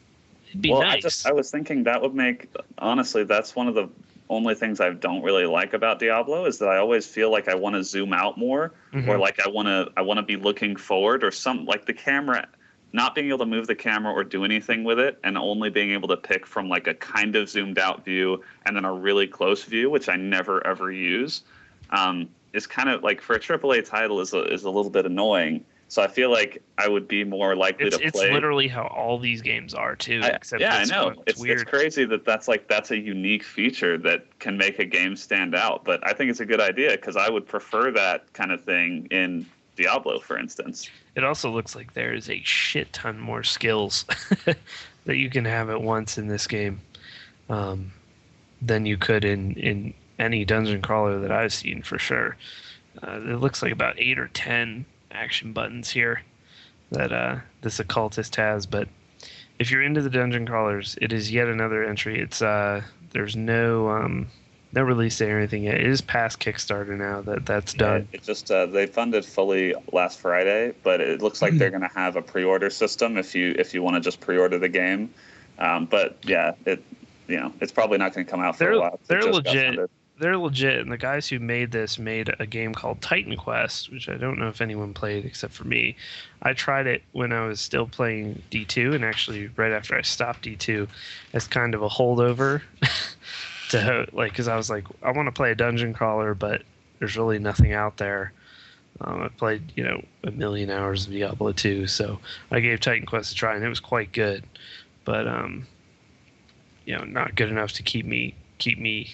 [0.49, 0.95] it'd be well, nice.
[0.95, 3.87] I just I was thinking that would make honestly that's one of the
[4.29, 7.55] only things I don't really like about Diablo is that I always feel like I
[7.55, 9.07] want to zoom out more Mhm.
[9.07, 11.93] or like I want to I want to be looking forward or some like the
[11.93, 12.45] camera
[12.93, 15.91] not being able to move the camera or do anything with it and only being
[15.91, 19.27] able to pick from like a kind of zoomed out view and then a really
[19.27, 21.43] close view which I never ever use
[21.89, 25.05] um, is kind of like for a AAA title is a, is a little bit
[25.05, 28.67] annoying so I feel like I would be more likely it's, to play it's literally
[28.67, 30.19] how all these games are too.
[30.21, 31.05] I- except yeah, I know.
[31.05, 31.17] one.
[31.25, 31.61] It's, weird.
[31.61, 35.55] it's crazy that that's like that's a unique feature that can make a game stand
[35.55, 35.85] out.
[35.85, 39.07] But I think it's a good idea because I would prefer that kind of thing
[39.11, 39.45] in
[39.77, 40.89] Diablo, for instance.
[41.15, 44.05] It also looks like there is a shit ton more skills
[45.05, 46.81] that you can have at once in this game
[47.49, 47.91] um,
[48.61, 52.35] than you could in in any dungeon crawler that I've seen for sure.
[53.01, 56.21] Uh, it looks like about eight or ten action buttons here
[56.91, 58.65] that uh, this occultist has.
[58.65, 58.87] But
[59.59, 62.19] if you're into the dungeon crawlers, it is yet another entry.
[62.19, 64.27] It's uh, there's no um,
[64.73, 65.75] no release date or anything yet.
[65.75, 68.07] It is past Kickstarter now that that's done.
[68.11, 71.87] It just uh, they funded fully last Friday, but it looks like they're going to
[71.95, 75.13] have a pre-order system if you if you want to just pre-order the game.
[75.59, 76.83] Um, but yeah, it
[77.27, 78.99] you know it's probably not going to come out for They're- a while.
[79.07, 79.89] they're legit.
[80.19, 84.07] they're legit and the guys who made this made a game called titan quest which
[84.09, 85.95] i don't know if anyone played except for me
[86.41, 90.43] i tried it when i was still playing d2 and actually right after i stopped
[90.45, 90.87] d2
[91.33, 92.61] as kind of a holdover
[93.69, 96.63] to like because i was like i want to play a dungeon crawler but
[96.99, 98.33] there's really nothing out there.
[99.01, 102.19] Um, i played you know a million hours of diablo 2 so
[102.51, 104.43] i gave titan quest a try and it was quite good.
[105.05, 105.67] But um
[106.85, 109.13] you know not good enough to keep me keep me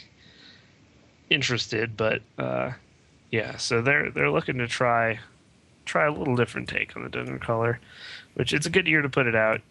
[1.30, 2.72] interested, but uh,
[3.32, 5.20] yeah, so they're they're looking to try
[5.86, 7.80] try a little different take on the dungeon crawler,
[8.36, 9.62] which it's a good year to put it out,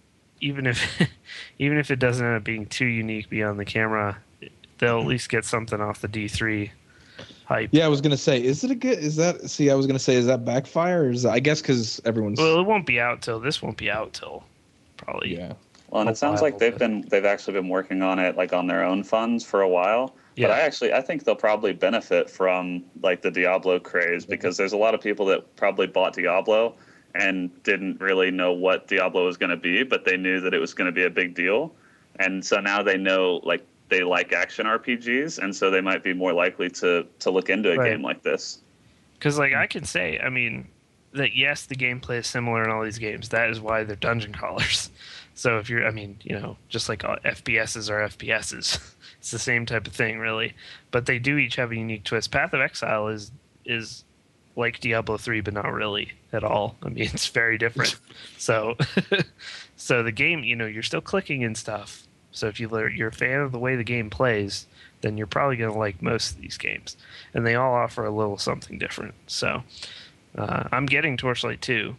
[0.41, 1.01] even if
[1.59, 4.19] even if it doesn't end up being too unique beyond the camera,
[4.79, 6.73] they'll at least get something off the D three
[7.45, 7.71] hype.
[7.73, 8.99] Yeah, I was gonna say, is it a good?
[8.99, 9.49] Is that?
[9.51, 11.05] See, I was gonna say, is that backfire?
[11.05, 12.39] Or is I guess because everyone's.
[12.39, 14.45] Well, it won't be out till this won't be out till
[14.97, 15.55] probably yeah.
[15.91, 18.53] Well, and it sounds like they've but- been they've actually been working on it like
[18.53, 20.15] on their own funds for a while.
[20.37, 20.49] Yeah.
[20.49, 24.73] But I actually I think they'll probably benefit from like the Diablo craze because there's
[24.73, 26.75] a lot of people that probably bought Diablo
[27.15, 30.59] and didn't really know what Diablo was going to be, but they knew that it
[30.59, 31.75] was going to be a big deal.
[32.19, 33.63] And so now they know like
[33.93, 37.71] they like action RPGs and so they might be more likely to to look into
[37.73, 37.91] a Right.
[37.93, 38.59] game like this.
[39.19, 40.67] because like I can say, I mean,
[41.13, 43.29] that yes, the gameplay is similar in all these games.
[43.29, 44.91] That is why they're dungeon crawlers.
[45.35, 48.79] So if you're, I mean, you know, just like all FPSs are FPSs,
[49.19, 50.53] it's the same type of thing, really.
[50.91, 52.31] But they do each have a unique twist.
[52.31, 53.33] Path of Exile is
[53.65, 54.05] is
[54.57, 56.77] like Diablo three, but not really at all.
[56.83, 57.97] I mean, it's very different.
[58.37, 58.77] so,
[59.77, 62.03] so the game, you know, you're still clicking and stuff.
[62.33, 64.67] So if you you're a fan of the way the game plays,
[65.03, 66.97] then you're probably going to like most of these games,
[67.35, 69.15] and they all offer a little something different.
[69.27, 69.63] So,
[70.37, 71.95] uh, I'm getting Torchlight 2,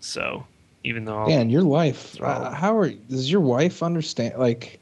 [0.00, 0.46] so
[0.84, 2.16] even though I'll- Man, your wife.
[2.20, 2.24] Oh.
[2.24, 2.90] Uh, how are?
[2.90, 4.34] Does your wife understand?
[4.38, 4.78] Like,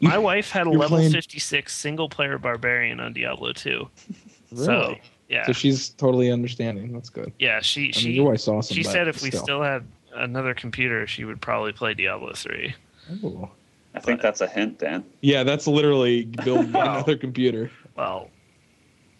[0.00, 3.88] my wife had a level playing- 56 single player barbarian on Diablo 2.
[4.52, 4.64] really?
[4.64, 4.96] So
[5.28, 6.92] yeah, So she's totally understanding.
[6.92, 7.32] That's good.
[7.38, 8.76] yeah, she I mean, she your wife's awesome.
[8.76, 9.42] she said if we still.
[9.42, 9.84] still had
[10.14, 12.74] another computer, she would probably play Diablo 3.
[13.24, 13.48] Ooh.
[13.98, 15.04] I think that's a hint, Dan.
[15.20, 16.94] Yeah, that's literally building Wow.
[16.96, 17.70] another computer.
[17.96, 18.30] Well,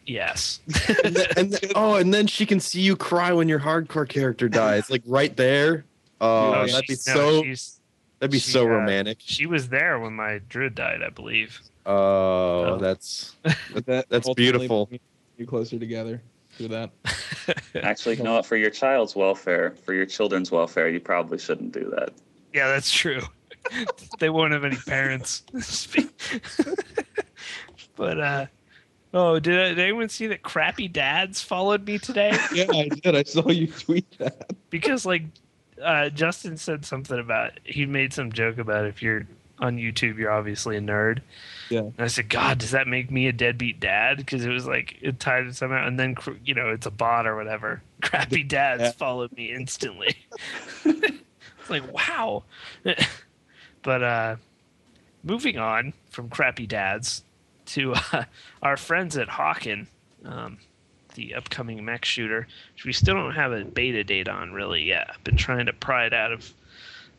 [0.07, 0.61] yes.
[1.05, 4.09] and, then, and then- oh, and then she can see you cry when your hardcore
[4.09, 5.85] character dies, like right there.
[6.21, 7.43] Oh, Oh, that'd be no, so.
[7.45, 7.79] she's,
[8.19, 9.19] That'd be she, so uh, romantic.
[9.21, 11.61] she was there when my druid died, I believe.
[11.87, 12.79] Oh, Oh.
[12.79, 13.37] that's
[13.87, 14.87] That That's beautiful.
[14.87, 14.99] bring
[15.37, 16.21] You closer together
[16.57, 16.91] through that.
[17.85, 18.47] Actually, you know what?
[18.47, 22.11] For your child's welfare, for your children's welfare, you probably shouldn't do that.
[22.53, 23.21] Yeah, that's true.
[24.19, 25.43] they won't have any parents.
[27.97, 28.47] but uh
[29.15, 32.37] oh, did, did anyone see that crappy dads followed me today?
[32.55, 33.17] Yeah, I did.
[33.17, 34.53] I saw you tweet that.
[34.71, 35.25] Because like
[35.83, 39.27] uh Justin said something about he made some joke about if you're
[39.61, 41.21] on YouTube, you're obviously a nerd.
[41.69, 41.81] Yeah.
[41.81, 44.19] And I said, God, does that make me a deadbeat dad?
[44.19, 47.27] Because it was like it tied it somehow, and then you know it's a bot
[47.27, 47.83] or whatever.
[48.03, 48.93] Crappy dads Yeah.
[48.93, 50.15] followed me instantly.
[50.85, 52.45] it's like wow.
[53.89, 54.37] But uh,
[55.25, 57.23] moving on from crappy dads
[57.65, 58.25] to uh,
[58.63, 59.87] our friends at Hawken,
[60.27, 60.59] um,
[61.15, 65.09] the upcoming mech shooter, which we still don't have a beta date on really yet.
[65.09, 66.53] I've been trying to pry it out of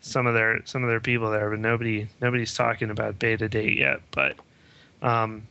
[0.01, 3.75] some of their some of their people there, but nobody nobody's talking about beta date
[3.75, 4.01] yet.
[4.11, 4.35] But
[5.01, 5.47] um,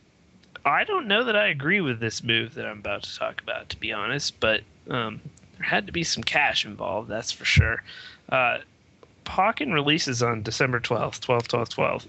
[0.63, 3.67] I don't know that I agree with this move that I'm about to talk about,
[3.71, 4.39] to be honest.
[4.39, 5.19] But um,
[5.57, 7.83] there had to be some cash involved, that's for sure.
[8.29, 8.59] Uh,
[9.29, 12.07] Hawken releases on December 12th, 12, 12, 12.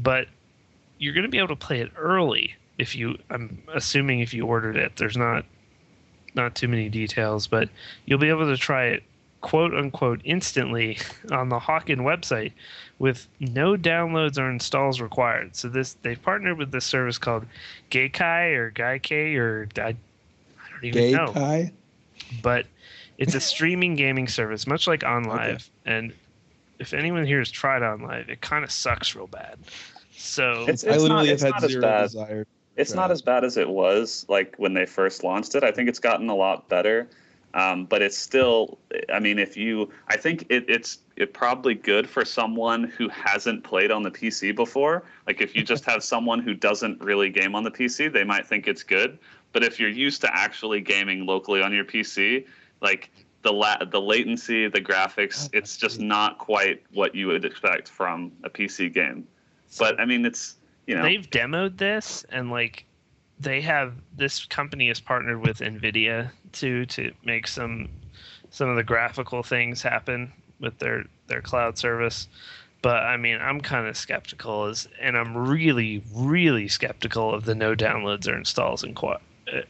[0.00, 0.28] But
[0.98, 4.46] you're going to be able to play it early if you, I'm assuming if you
[4.46, 4.96] ordered it.
[4.96, 5.44] There's not
[6.34, 7.68] not too many details, but
[8.06, 9.02] you'll be able to try it
[9.42, 10.96] quote unquote instantly
[11.30, 12.52] on the Hawken website
[12.98, 15.54] with no downloads or installs required.
[15.54, 17.44] So this they've partnered with this service called
[17.90, 19.94] Gaikai or Gaikai or I, I
[20.70, 21.32] don't even know
[22.42, 22.66] but
[23.18, 25.68] it's a streaming gaming service, much like OnLive.
[25.84, 26.12] And
[26.82, 29.58] if anyone here has tried OnLive, it kind of sucks real bad.
[30.10, 32.02] So It's, I literally not, have not had as zero bad.
[32.02, 32.46] desire.
[32.76, 35.62] It's not as bad as it was like when they first launched it.
[35.62, 37.08] I think it's gotten a lot better,
[37.54, 38.78] um, but it's still.
[39.12, 43.62] I mean, if you, I think it, it's it probably good for someone who hasn't
[43.62, 45.04] played on the PC before.
[45.26, 48.46] Like if you just have someone who doesn't really game on the PC, they might
[48.46, 49.18] think it's good.
[49.52, 52.46] But if you're used to actually gaming locally on your PC,
[52.80, 53.10] like
[53.42, 58.32] the la- the latency, the graphics, it's just not quite what you would expect from
[58.44, 59.26] a PC game.
[59.78, 61.02] But I mean, it's you know.
[61.02, 62.84] they've demoed this and like
[63.40, 67.88] they have this company has partnered with nvidia too to make some
[68.50, 72.28] some of the graphical things happen with their their cloud service
[72.82, 77.54] but i mean i'm kind of skeptical as and i'm really really skeptical of the
[77.54, 78.96] no downloads or installs in,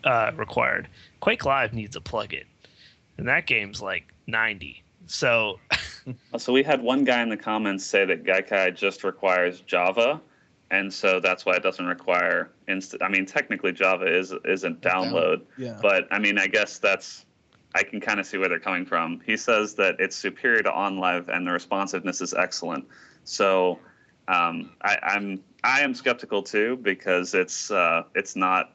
[0.04, 0.88] uh, required
[1.20, 2.44] quake live needs a plugin
[3.22, 5.58] and that game's like 90 so
[6.38, 10.20] So we had one guy in the comments say that Gaikai just requires Java,
[10.70, 13.02] and so that's why it doesn't require instant.
[13.02, 15.78] I mean, technically Java is isn't download, Yeah.
[15.80, 17.26] but I mean, I guess that's.
[17.74, 19.20] I can kind of see where they're coming from.
[19.24, 22.84] He says that it's superior to OnLive and the responsiveness is excellent.
[23.24, 23.78] So
[24.28, 28.72] um, I, I'm I am skeptical too because it's uh, it's not.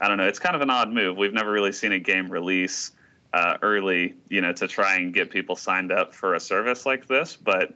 [0.00, 0.28] I don't know.
[0.28, 1.16] It's kind of an odd move.
[1.16, 2.92] We've never really seen a game release
[3.32, 7.06] uh, early, you know, to try and get people signed up for a service like
[7.06, 7.36] this.
[7.36, 7.74] But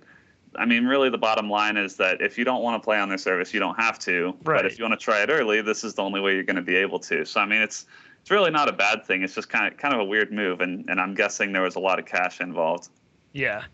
[0.57, 3.09] I mean, really, the bottom line is that if you don't want to play on
[3.09, 4.35] their service, you don't have to.
[4.45, 4.59] Right.
[4.59, 6.57] But if you want to try it early, this is the only way you're going
[6.57, 7.25] to be able to.
[7.25, 7.87] So I mean, it's
[8.21, 9.23] it's really not a bad thing.
[9.23, 11.77] It's just kind of kind of a weird move, and and I'm guessing there was
[11.77, 12.89] a lot of cash involved.
[13.33, 13.65] Yeah,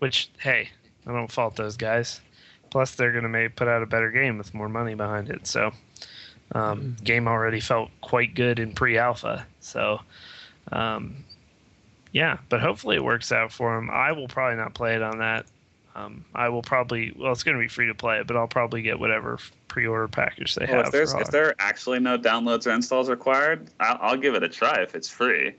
[0.00, 0.70] which hey,
[1.06, 2.20] I don't fault those guys.
[2.70, 5.46] Plus, they're gonna maybe put out a better game with more money behind it.
[5.46, 5.70] So,
[6.54, 9.46] um, game already felt quite good in pre-alpha.
[9.60, 10.00] So,
[10.70, 11.16] um,
[12.12, 13.90] yeah, but hopefully it works out for them.
[13.90, 15.46] I will probably not play it on that.
[15.94, 18.80] Um, I will probably well, it's gonna be free to play it, but I'll probably
[18.82, 19.38] get whatever
[19.68, 20.86] pre-order package they Well, have.
[20.86, 24.42] if there's if there are actually no downloads or installs required, I'll, I'll give it
[24.42, 25.52] a try if it's free.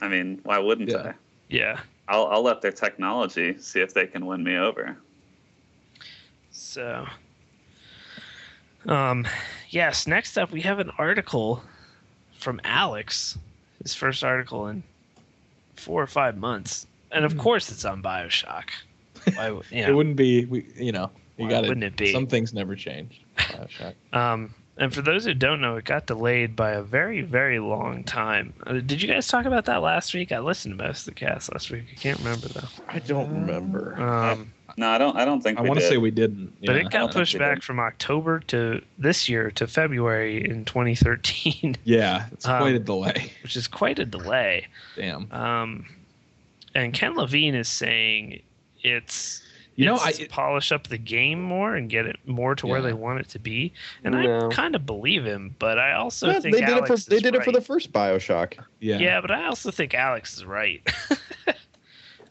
[0.00, 0.96] I mean, why wouldn't Yeah.
[0.98, 1.14] I?
[1.48, 1.80] Yeah.
[2.08, 4.96] I'll I'll let their technology see if they can win me over.
[6.50, 7.06] So,
[8.86, 9.26] um,
[9.70, 10.06] yes.
[10.06, 11.62] Next up, we have an article
[12.38, 13.38] from Alex.
[13.84, 14.82] His first article in
[15.76, 18.70] four or five months, and of course, it's on Bioshock.
[19.34, 19.88] Why, would- yeah.
[19.90, 20.44] It wouldn't be.
[20.46, 22.12] We, you know, you Why got wouldn't it be?
[22.12, 23.22] Some things never change.
[23.36, 23.94] Bioshock.
[24.12, 28.02] Um, and for those who don't know, it got delayed by a very, very long
[28.04, 28.52] time.
[28.66, 30.32] Uh, did you guys talk about that last week?
[30.32, 31.84] I listened to most of the cast last week.
[31.92, 32.68] I can't remember though.
[32.88, 34.00] I don't remember.
[34.00, 35.16] Um, No, I don't.
[35.16, 36.52] I don't think I want to say we didn't.
[36.64, 36.80] but yeah.
[36.82, 42.26] it I got pushed back from October to this year to February in 2013, Yeah,
[42.32, 43.32] it's Um, quite a delay.
[43.42, 44.66] which is quite a delay.
[44.96, 45.30] Damn.
[45.32, 45.86] Um,
[46.74, 48.42] and Ken Levine is saying
[48.82, 49.42] it's
[49.76, 52.66] You know, it's I- to polish up the game more and get it more to
[52.66, 53.72] where they want it to be.
[54.02, 54.48] And No.
[54.50, 57.10] I kind of believe him, but I also Yeah, think they did Alex it for
[57.10, 58.54] they is did it for the first Bioshock.
[58.80, 58.98] Yeah.
[58.98, 59.20] Yeah.
[59.20, 60.82] but I also think Alex is right.
[61.46, 61.54] Do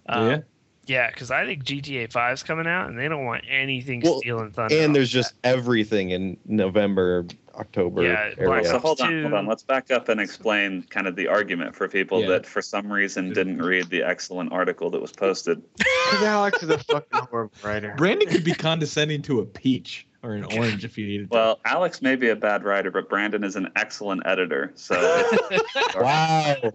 [0.10, 0.38] Um, ya?
[0.86, 4.20] Yeah, because I think GTA 5 is coming out, and they don't want anything Well,
[4.20, 4.76] stealing thunder.
[4.76, 5.20] And off there's that.
[5.20, 7.26] just everything in November,
[7.56, 8.66] October Yeah, area.
[8.66, 9.48] So hold on, hold on.
[9.48, 12.28] Let's back up and explain kind of the argument for people Yeah.
[12.30, 15.62] that for some reason didn't read the excellent article that was posted.
[16.12, 17.94] Because Alex is a fucking horrible writer.
[17.98, 21.36] Brandon could be condescending to a peach or an orange if you needed to.
[21.36, 24.72] Well, Alex may be a bad writer, but Brandon is an excellent editor.
[24.76, 24.96] So
[25.52, 26.72] it's- Wow.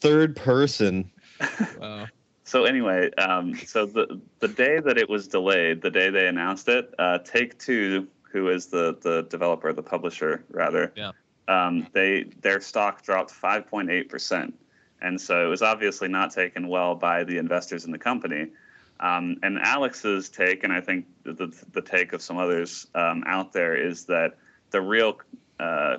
[0.00, 1.10] Third person.
[1.78, 2.06] Wow.
[2.44, 6.68] So anyway, um, so the the day that it was delayed, the day they announced
[6.68, 11.12] it, uh, Take Two, who is the the developer, the publisher rather, Yeah.
[11.48, 14.54] um, they their stock dropped 5.8 percent,
[15.00, 18.48] and so it was obviously not taken well by the investors in the company.
[19.00, 23.52] Um, and Alex's take, and I think the, the take of some others um, out
[23.52, 24.36] there, is that
[24.70, 25.18] the real
[25.58, 25.96] uh,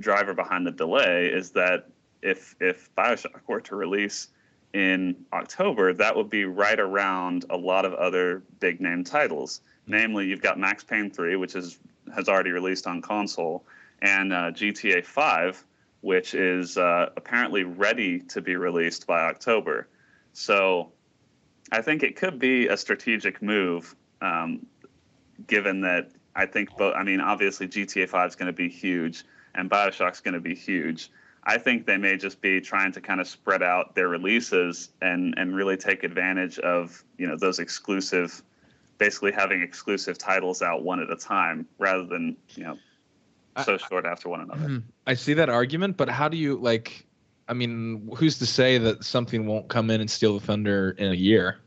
[0.00, 1.88] driver behind the delay is that
[2.20, 4.28] if if Bioshock were to release
[4.72, 9.60] in October, that would be right around a lot of other big name titles.
[9.86, 11.78] Namely, you've got Max Payne 3, which is
[12.14, 13.64] has already released on console,
[14.00, 15.64] and uh, GTA 5,
[16.00, 19.88] which is uh, apparently ready to be released by October.
[20.32, 20.90] So
[21.70, 24.66] I think it could be a strategic move, um,
[25.46, 26.94] given that I think both.
[26.96, 30.54] I mean, obviously GTA 5 is going to be huge, and Bioshock's going to be
[30.54, 31.10] huge.
[31.44, 35.34] I think they may just be trying to kind of spread out their releases and
[35.36, 38.42] and really take advantage of you know those exclusive,
[38.98, 42.78] basically having exclusive titles out one at a time rather than you know
[43.64, 44.66] so short after one another.
[44.66, 44.78] Hmm.
[45.06, 47.06] I see that argument, but how do you like?
[47.48, 51.10] I mean, who's to say that something won't come in and steal the thunder in
[51.10, 51.58] a year?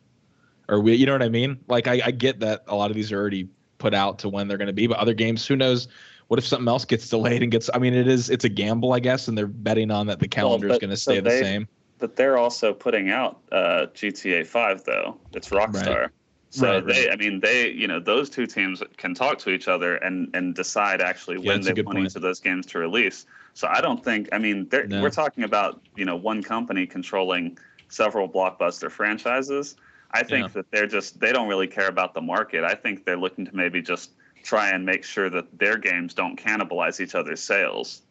[0.68, 1.60] Or we, you know what I mean?
[1.68, 4.48] Like, I, I get that a lot of these are already put out to when
[4.48, 5.88] they're going to be, but other games, who knows?
[6.28, 7.70] What if something else gets delayed and gets?
[7.74, 10.28] I mean, it is it's a gamble, I guess, and they're betting on that the
[10.28, 11.68] calendar is going to so stay the they- same.
[11.98, 15.18] But they're also putting out uh, GTA 5 though.
[15.34, 16.02] It's Rockstar.
[16.02, 16.10] Right.
[16.50, 17.12] So Right, they, right.
[17.12, 20.54] I mean, they, you know, those two teams can talk to each other and and
[20.56, 22.08] decide actually Yeah, when they want point.
[22.08, 23.26] each of those games to release.
[23.54, 25.02] So I don't think, I mean, they're- No.
[25.02, 27.58] we're talking about you know one company controlling
[27.90, 29.76] several blockbuster franchises.
[30.12, 30.54] I think Yeah.
[30.56, 32.64] that they're just they don't really care about the market.
[32.66, 34.12] I think they're looking to maybe just
[34.46, 38.04] try and make sure that their games don't cannibalize each other's sales.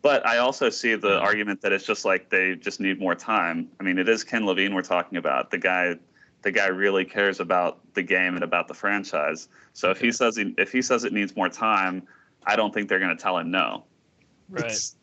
[0.00, 1.24] But I also see the mm-hmm.
[1.24, 3.68] argument that it's just like they just need more time.
[3.78, 5.50] I mean, it is Ken Levine we're talking about.
[5.50, 5.96] The guy,
[6.42, 9.48] the guy really cares about the game and about the franchise.
[9.74, 12.06] So if he says he, if he says it needs more time,
[12.46, 13.84] I don't think they're going to tell him no.
[14.48, 14.64] right.
[14.64, 14.96] It's-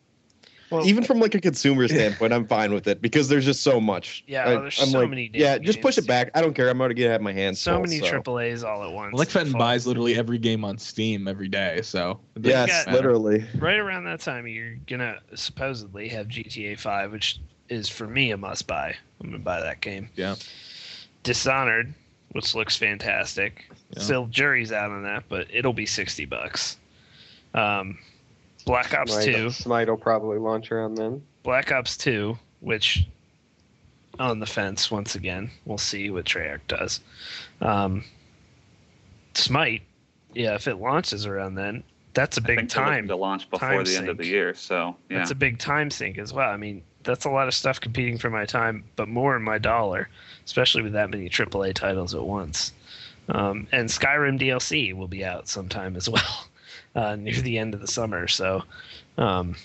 [0.72, 3.78] Well, Even from like a consumer standpoint, I'm fine with it because there's just so
[3.80, 4.24] much.
[4.26, 6.30] Yeah, I, there's I'm so like, many yeah, damn just push it back.
[6.34, 6.68] I don't care.
[6.70, 8.06] I'm already gonna have my hands so full, many so.
[8.08, 9.14] triple A's all at once.
[9.14, 13.44] Like Fenton buys literally every game on Steam every day, so it Yes, got- literally.
[13.58, 18.36] right around that time you're gonna supposedly have GTA 5, which is for me a
[18.36, 18.94] must buy.
[19.20, 20.08] I'm gonna buy that game.
[20.16, 20.36] Yeah.
[21.22, 21.92] Dishonored,
[22.30, 23.70] which looks fantastic.
[23.90, 24.02] Yeah.
[24.02, 26.78] Still jury's out on that, but it'll be sixty bucks.
[27.54, 27.98] Um,
[28.64, 31.22] Black Ops Smite, Two, Smite will probably launch around then.
[31.42, 33.06] Black Ops Two, which
[34.18, 35.50] on the fence once again.
[35.64, 37.00] We'll see what Treyarch does.
[37.60, 38.04] Um,
[39.34, 39.82] Smite,
[40.34, 41.82] yeah, if it launches around then,
[42.14, 43.08] that's a big think they're looking time.
[43.08, 44.54] to launch before time the end of the year.
[44.54, 46.50] So yeah, That's a big time sink as well.
[46.50, 49.58] I mean, that's a lot of stuff competing for my time, but more in my
[49.58, 50.08] dollar,
[50.44, 52.72] especially with that many AAA titles at once.
[53.28, 56.46] Um, and Skyrim DLC will be out sometime as well,
[56.94, 58.28] uh, near the end of the summer.
[58.28, 58.62] So,
[59.18, 59.56] um,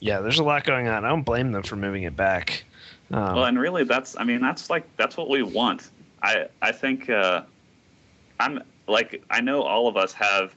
[0.00, 1.04] yeah, there's a lot going on.
[1.04, 2.64] I don't blame them for moving it back.
[3.12, 5.90] Um, well, and really, that's I mean, that's like that's what we want.
[6.22, 7.42] I I think uh,
[8.40, 10.54] I'm like I know all of us have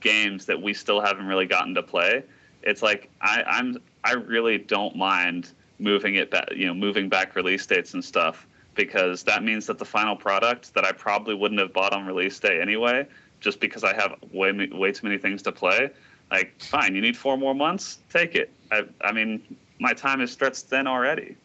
[0.00, 2.22] games that we still haven't really gotten to play.
[2.62, 7.34] It's like I, I'm I really don't mind moving it back, you know, moving back
[7.34, 11.60] release dates and stuff because that means that the final product that I probably wouldn't
[11.60, 13.06] have bought on release day anyway,
[13.42, 15.90] just because I have way way too many things to play.
[16.30, 18.50] Like, fine, you need four more months, take it.
[18.70, 19.42] I, I mean,
[19.78, 21.36] my time is stretched thin already.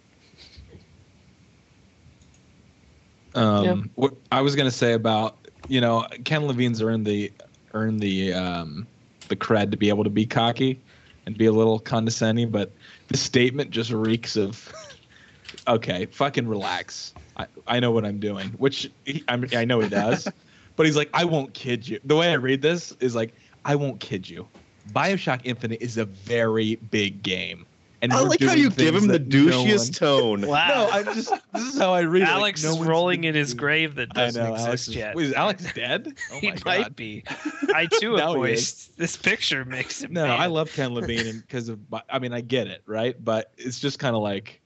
[3.35, 5.37] Um, what I was gonna say about
[5.67, 7.31] you know Ken Levine's earned the
[7.73, 8.87] earned the um,
[9.27, 10.79] the cred to be able to be cocky
[11.25, 12.71] and be a little condescending, but
[13.09, 14.73] the statement just reeks of
[15.67, 17.13] okay, fucking relax.
[17.35, 20.27] I, I know what I'm doing, which he, I'm, I know he does,
[20.77, 21.99] but he's like I won't kid you.
[22.05, 23.33] The way I read this is like
[23.65, 24.47] I won't kid you.
[24.93, 27.65] Bioshock Infinite is a very big game.
[28.01, 30.41] And I like how you give him the that no douchiest one- tone.
[30.47, 30.67] Wow.
[30.67, 31.33] No, I'm just.
[31.53, 32.25] This is how I read it.
[32.25, 34.51] like, Alex no is rolling in his grave that doesn't know.
[34.53, 35.15] exist Alex is, yet.
[35.15, 36.13] wait, is Alex dead?
[36.31, 37.23] Oh he my might be.
[37.73, 38.95] I too have Now voiced.
[38.97, 40.13] This picture makes him.
[40.13, 40.39] No, mad.
[40.39, 41.79] I love Ken Levine because of.
[42.07, 43.15] I mean, I get it, right?
[43.23, 44.61] But it's just kind of like,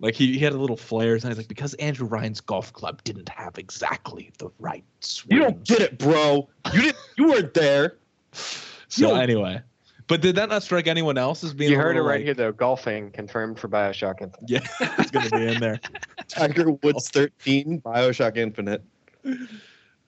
[0.00, 3.02] like he, he had a little flares, and he's like, because Andrew Ryan's golf club
[3.04, 5.36] didn't have exactly the right swing.
[5.36, 6.48] You don't get it, bro.
[6.72, 6.96] You didn't.
[7.16, 7.96] You weren't there.
[8.88, 9.60] So anyway,
[10.06, 11.70] but did that not strike anyone else as being?
[11.70, 12.52] You heard it little, right like- here, though.
[12.52, 14.50] Golfing confirmed for Bioshock Infinite.
[14.50, 14.60] Yeah,
[14.98, 15.80] it's gonna be in there.
[16.28, 18.82] Tiger Woods 13, Bioshock Infinite.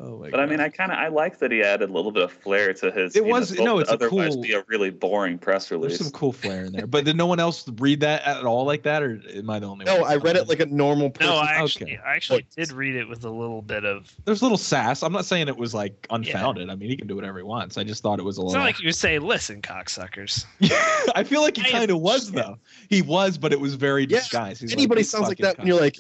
[0.01, 2.11] Oh my But I mean, I kind of I like that he added a little
[2.11, 3.15] bit of flair to his.
[3.15, 5.39] It you know, was- what no, would it's a otherwise cool- be a really boring
[5.39, 5.91] press release.
[5.99, 8.65] There's some cool flair in there, but did no one else read that at all
[8.65, 10.01] like that, or am I the only one?
[10.01, 11.33] No, I read it like a normal person.
[11.33, 12.01] No, I actually, Okay.
[12.05, 14.13] I actually did read it with a little bit of.
[14.25, 15.05] There's a little sass.
[15.05, 16.69] I'm not saying it was like unfounded.
[16.69, 17.79] I mean, he can do whatever he wants.
[17.79, 18.61] I just thought it was a It's little.
[18.61, 20.47] not like you say, "Listen, cocksuckers."
[21.15, 22.59] I feel like he kind of was appreciate- though.
[22.89, 24.63] He was, but it was very Yeah, disguised.
[24.63, 25.99] He's anybody "You sounds like that when you're like-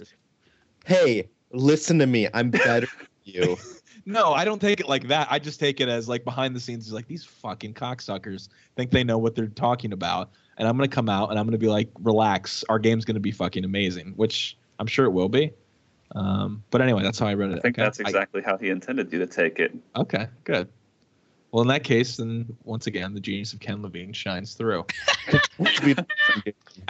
[0.86, 2.26] hey, listen to me.
[2.34, 3.56] I'm better than you.
[4.04, 5.28] No, I don't take it like that.
[5.30, 6.86] I just take it as like behind the scenes.
[6.86, 10.88] He's like these fucking cocksuckers think they know what they're talking about, and I'm gonna
[10.88, 12.64] come out and I'm gonna be like, relax.
[12.68, 15.52] Our game's gonna be fucking amazing, which I'm sure it will be.
[16.14, 17.58] Um, but anyway, that's how I read it.
[17.58, 17.84] I think okay?
[17.84, 19.74] that's exactly how he intended you to take it.
[19.96, 20.68] okay, good.
[21.52, 24.86] Well, in that case, then once again, the genius of Ken Levine shines through.
[25.28, 25.96] I mean,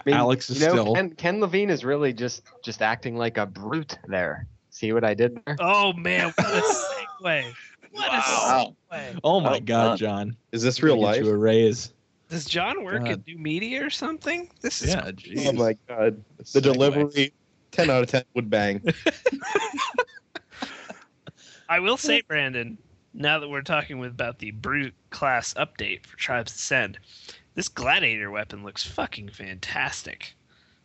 [0.06, 3.46] Alex is you know, still- Ken, Ken Levine is really just just acting like a
[3.46, 4.46] brute there.
[4.73, 5.57] See what I did there?
[5.61, 6.62] Oh man, what a
[7.23, 7.53] segue!
[7.91, 8.75] What Wow.
[8.91, 9.20] a segue!
[9.23, 9.99] Oh my Well God.
[9.99, 10.35] John!
[10.51, 11.23] Is this real Gonna life?
[11.23, 11.93] You a raise.
[12.31, 13.11] Does John work God.
[13.11, 14.49] at New Media or something?
[14.62, 15.47] This is Yeah, jeez.
[15.47, 16.25] Oh my god.
[16.39, 16.62] The Segue.
[16.62, 17.35] delivery,
[17.73, 18.83] 10 out of 10 would bang.
[21.68, 22.79] I will say, Brandon,
[23.12, 26.99] now that we're talking with, about the brute class update for Tribes Ascend,
[27.55, 30.35] this gladiator weapon looks fucking fantastic.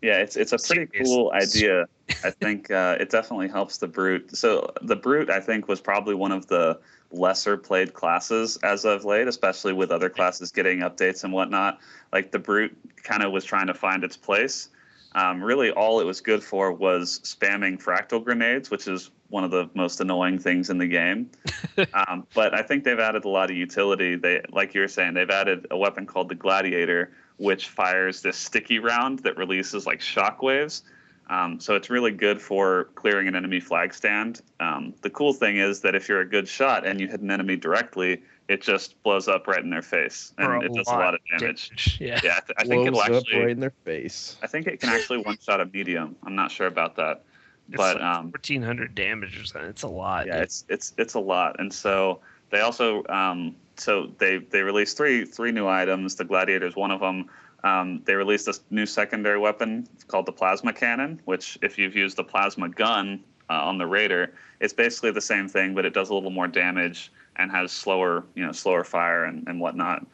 [0.01, 1.87] Yeah, it's it's a pretty cool idea.
[2.23, 4.37] I think uh, it definitely helps the brute.
[4.37, 6.79] So the brute, I think, was probably one of the
[7.11, 11.79] lesser played classes as of late, especially with other classes getting updates and whatnot.
[12.13, 14.69] Like the brute kind of was trying to find its place.
[15.15, 19.51] Um, really, all it was good for was spamming fractal grenades, which is one of
[19.51, 21.31] the most annoying things in the game.
[21.93, 24.15] um, but I think they've added a lot of utility.
[24.15, 28.37] They, like you were saying, they've added a weapon called the Gladiator, which fires this
[28.37, 30.81] sticky round that releases like shockwaves.
[31.29, 34.41] Um, so it's really good for clearing an enemy flag stand.
[34.59, 37.29] Um, the cool thing is that if you're a good shot and you hit an
[37.29, 41.13] enemy directly, it just blows up right in their face and it does a lot
[41.13, 41.97] of damage.
[41.99, 42.19] Yeah.
[42.23, 43.39] Yeah, I, th- I think it'll Blows up actually.
[43.41, 44.37] right in their face.
[44.41, 46.15] I think it can actually one shot a medium.
[46.25, 47.25] I'm not sure about that,
[47.67, 49.69] It's but like um, 1400 damage or something.
[49.69, 50.27] It's a lot.
[50.27, 50.43] yeah, dude.
[50.43, 51.57] it's it's it's a lot.
[51.59, 56.15] And so they also um, so they they released three three new items.
[56.15, 57.29] The gladiator is one of them.
[57.63, 62.17] Um, they released a new secondary weapon called the plasma cannon, which if you've used
[62.17, 66.09] the plasma gun uh, on the raider, it's basically the same thing, but it does
[66.09, 70.05] a little more damage and has slower you know slower fire and, and whatnot.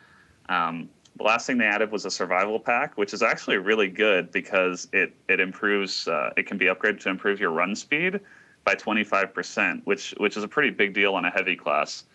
[0.49, 4.31] Um, the last thing they added was a survival pack, which is actually really good
[4.31, 6.07] because it it improves.
[6.07, 8.19] Uh, it can be upgraded to improve your run speed
[8.65, 12.05] by 25%, which which is a pretty big deal on a heavy class.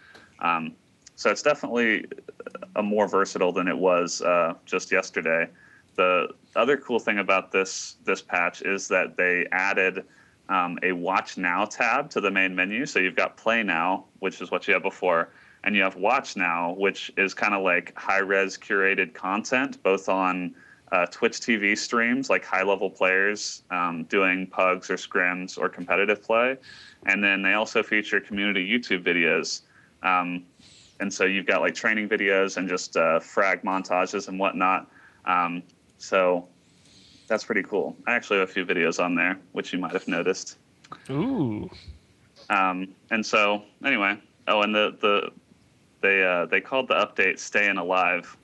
[0.41, 0.74] Um,
[1.16, 2.05] so it's definitely
[2.76, 5.49] a more versatile than it was uh, just yesterday.
[5.97, 10.05] The other cool thing about this this patch is that they added
[10.49, 12.86] um, a Watch Now tab to the main menu.
[12.86, 15.30] So you've got Play Now, which is what you had before,
[15.64, 20.09] and you have Watch Now, which is kind of like high res curated content, both
[20.09, 20.55] on
[20.93, 26.22] uh, Twitch TV streams, like high level players um, doing pugs or scrims or competitive
[26.22, 26.57] play.
[27.07, 29.62] And then they also feature community YouTube videos.
[30.03, 30.44] Um,
[31.01, 34.90] and so you've got like training videos and just uh, frag montages and whatnot.
[35.24, 35.62] Um,
[35.99, 36.49] so
[37.28, 37.96] that's pretty cool.
[38.07, 40.59] I actually have a few videos on there, which you might have noticed.
[41.11, 41.70] Ooh.
[42.51, 45.30] Um, and so anyway, oh, and the the
[46.01, 48.36] they uh, they called the update "Staying Alive"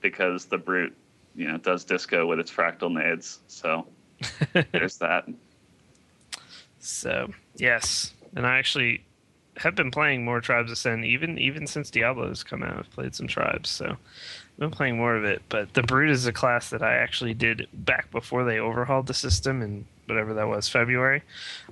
[0.00, 0.96] because the brute
[1.34, 3.40] you know does disco with its fractal nades.
[3.48, 3.86] So
[4.72, 5.28] there's that.
[6.78, 9.04] So yes, and I actually
[9.58, 12.78] have been playing more Tribes Ascend even even since Diablo's come out.
[12.78, 15.42] I've played some Tribes, so I've been playing more of it.
[15.48, 19.14] But the Brute is a class that I actually did back before they overhauled the
[19.14, 21.22] system in whatever that was February.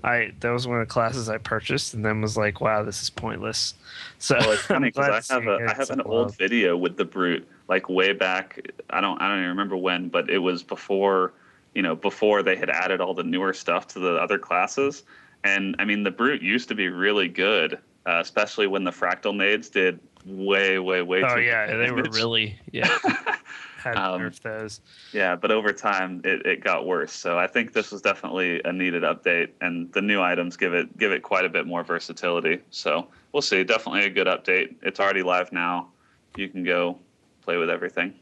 [0.04, 3.02] I that was one of the classes I purchased, and then was like, wow, this
[3.02, 3.74] is pointless.
[4.18, 6.36] So Well, it's funny because I have a I have an old love.
[6.36, 8.60] video with the brute like way back.
[8.90, 11.32] I don't I don't even remember when, but it was before
[11.74, 15.04] you know before they had added all the newer stuff to the other classes.
[15.44, 17.74] And I mean, the brute used to be really good,
[18.06, 21.22] uh, especially when the fractal nades did way way way.
[21.22, 22.86] Oh yeah, much they were really yeah
[23.80, 24.80] had to Um, nerf those.
[25.12, 27.12] Yeah, but over time it, it got worse.
[27.12, 30.96] So I think this was definitely a needed update, and the new items give it
[30.98, 32.60] give it quite a bit more versatility.
[32.70, 33.64] So we'll see.
[33.64, 34.74] Definitely a good update.
[34.82, 35.88] It's already live now.
[36.36, 36.98] You can go
[37.42, 38.14] play with everything.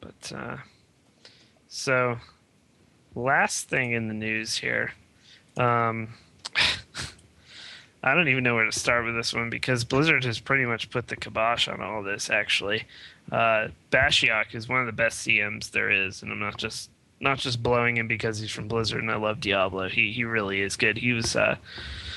[0.00, 0.56] But uh,
[1.68, 2.18] so,
[3.14, 4.92] last thing in the news here.
[5.56, 6.14] Um,
[8.04, 10.90] I don't even know where to start with this one because Blizzard has pretty much
[10.90, 12.30] put the kibosh on all this.
[12.30, 12.84] Actually,
[13.30, 16.90] uh, Bashiok is one of the best CMs there is, and I'm not just
[17.20, 19.88] not just blowing him because he's from Blizzard and I love Diablo.
[19.88, 20.98] He he really is good.
[20.98, 21.36] He was.
[21.36, 21.56] Uh,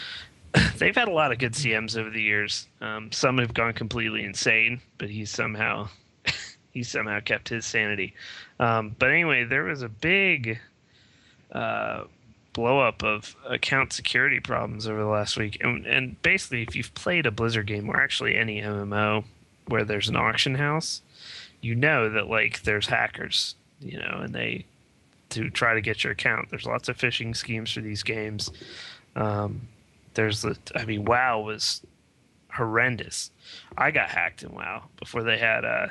[0.78, 2.68] they've had a lot of good CMs over the years.
[2.82, 5.90] Um, some have gone completely insane, but he's somehow
[6.72, 8.14] he somehow kept his sanity.
[8.60, 10.60] Um, but anyway, there was a big
[11.52, 12.06] uh,
[12.56, 16.94] blow up of account security problems over the last week, and, and basically, if you've
[16.96, 19.26] played a Blizzard game or actually any MMO
[19.68, 21.02] where there's an auction house,
[21.62, 24.66] you know that like there's hackers, you know, and they
[25.32, 26.50] to try to get your account.
[26.50, 28.50] There's lots of phishing schemes for these games.
[29.18, 29.68] Um,
[30.14, 31.82] there's the, I mean, WoW was
[32.54, 33.32] horrendous.
[33.78, 35.88] I got hacked in WoW before they had uh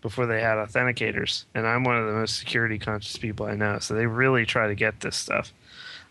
[0.00, 3.78] before they had authenticators, and I'm one of the most security conscious people I know.
[3.78, 5.52] So they really try to get this stuff.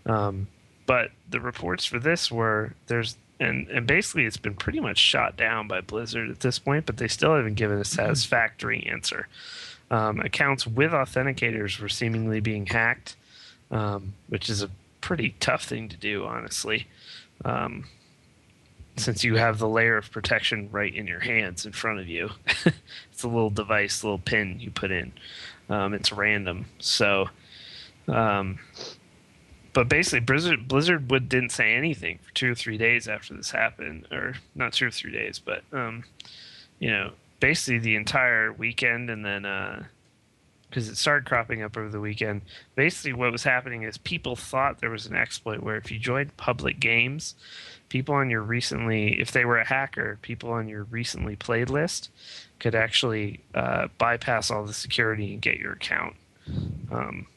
[0.06, 0.48] Um,
[0.86, 5.38] but the reports for this were there's and and basically it's been pretty much shot
[5.38, 9.28] down by Blizzard at this point, but they still haven't given a satisfactory answer.
[9.90, 13.16] Um, accounts with authenticators were seemingly being hacked,
[13.72, 14.70] um, which is a
[15.02, 16.88] pretty tough thing to do, honestly.
[17.44, 17.86] Um,
[18.96, 22.30] since you have the layer of protection right in your hands in front of you,
[23.12, 25.12] it's a little device, little pin you put in.
[25.70, 27.30] Um, it's random, so.
[29.74, 33.52] But basically, Blizzard Blizzard would didn't say anything for two or three days after this
[33.52, 36.04] happened, or not two or three days, but um,
[36.80, 39.46] you know, basically the entire weekend, and then
[40.72, 42.42] because it started cropping up over the weekend.
[42.76, 46.36] Basically, what was happening is people thought there was an exploit where if you joined
[46.38, 47.36] public games,
[47.90, 52.10] people on your recently, if they were a hacker, people on your recently played list
[52.60, 56.16] could actually uh, bypass all the security and get your account.
[56.90, 57.28] Um,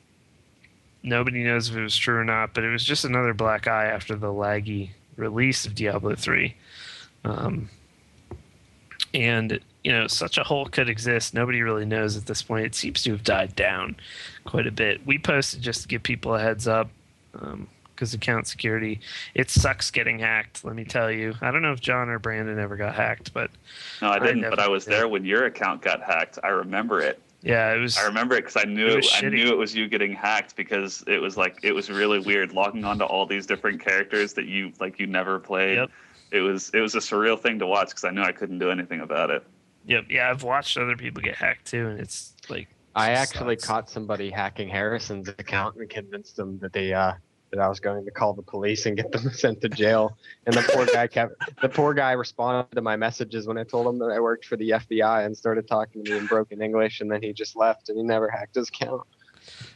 [1.05, 3.87] nobody knows if it was true or not, but it was just another black eye
[3.87, 6.57] after the laggy release of Diablo 3.
[7.25, 7.69] Um,
[9.13, 11.35] and, you know, such a hole could exist.
[11.35, 12.67] Nobody really knows at this point.
[12.67, 13.97] It seems to have died down
[14.45, 15.07] quite a bit.
[15.07, 16.89] We posted just to give people a heads up
[17.95, 19.01] because account security,
[19.35, 21.35] it sucks getting hacked, let me tell you.
[21.41, 23.51] I don't know if John or Brandon ever got hacked, but
[24.03, 26.39] No, I didn't, but I was definitely there when your account got hacked.
[26.43, 27.21] I remember it.
[27.45, 27.97] Yeah, it was.
[27.99, 28.97] I remember it because I knew It it.
[28.97, 32.19] was I knew it was you getting hacked because it was like it was really
[32.19, 35.77] weird logging onto all these different characters that you like you never played.
[35.77, 35.91] Yep.
[36.33, 38.71] It was it was a surreal thing to watch because I knew I couldn't do
[38.71, 39.47] anything about it.
[39.87, 42.69] Yep, yeah, I've watched other people get hacked too, and it's like.
[42.97, 43.67] I actually sucks.
[43.67, 47.15] caught somebody hacking Harrison's account and convinced them that they uh
[47.55, 50.17] that I was going to call the police and get them sent to jail.
[50.47, 53.87] And the poor guy kept the poor guy responded to my messages when I told
[53.87, 57.01] him that I worked for the FBI and started talking to me in broken English
[57.01, 59.03] and then he just left and he never hacked his account.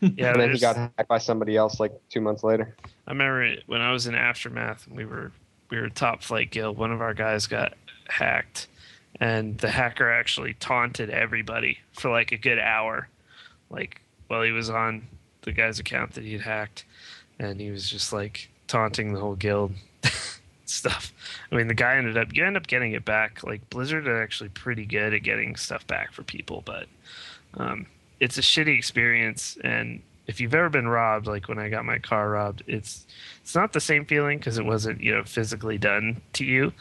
[0.01, 2.75] Yeah, and then he got hacked by somebody else like two months later.
[3.07, 5.31] I remember it- when I was in Aftermath, and we were
[5.69, 6.79] we were top flight guild.
[6.79, 7.75] One of our guys got
[8.09, 8.67] hacked,
[9.21, 13.09] and the hacker actually taunted everybody for like a good hour,
[13.69, 15.07] like while he was on
[15.43, 16.87] the guy's account that he'd hacked,
[17.39, 19.73] and he was just like taunting the whole guild.
[20.71, 21.13] stuff.
[21.51, 23.43] I mean, the guy ended up you end up getting it back.
[23.43, 26.87] Like Blizzard are actually pretty good at getting stuff back for people, but
[27.55, 27.87] um,
[28.21, 29.57] it's a shitty experience.
[29.63, 33.07] And if you've ever been robbed, like when I got my car robbed, it's
[33.41, 36.73] it's not the same feeling because it wasn't you know physically done to you,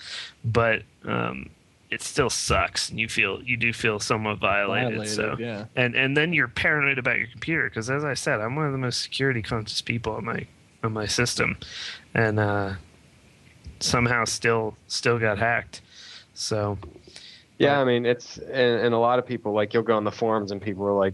[0.43, 1.49] but um,
[1.89, 4.97] it still sucks, and you feel you do feel somewhat violated.
[4.97, 5.65] Violated, so yeah.
[5.75, 8.71] and and then you're paranoid about your computer because as I said, I'm one of
[8.71, 10.45] the most security conscious people on my
[10.83, 11.57] on my system,
[12.13, 12.73] and uh,
[13.79, 15.81] somehow still still got hacked.
[16.33, 16.77] So
[17.57, 20.11] Yeah, I mean it's and, and a lot of people like you'll go on the
[20.11, 21.13] forums and people are like,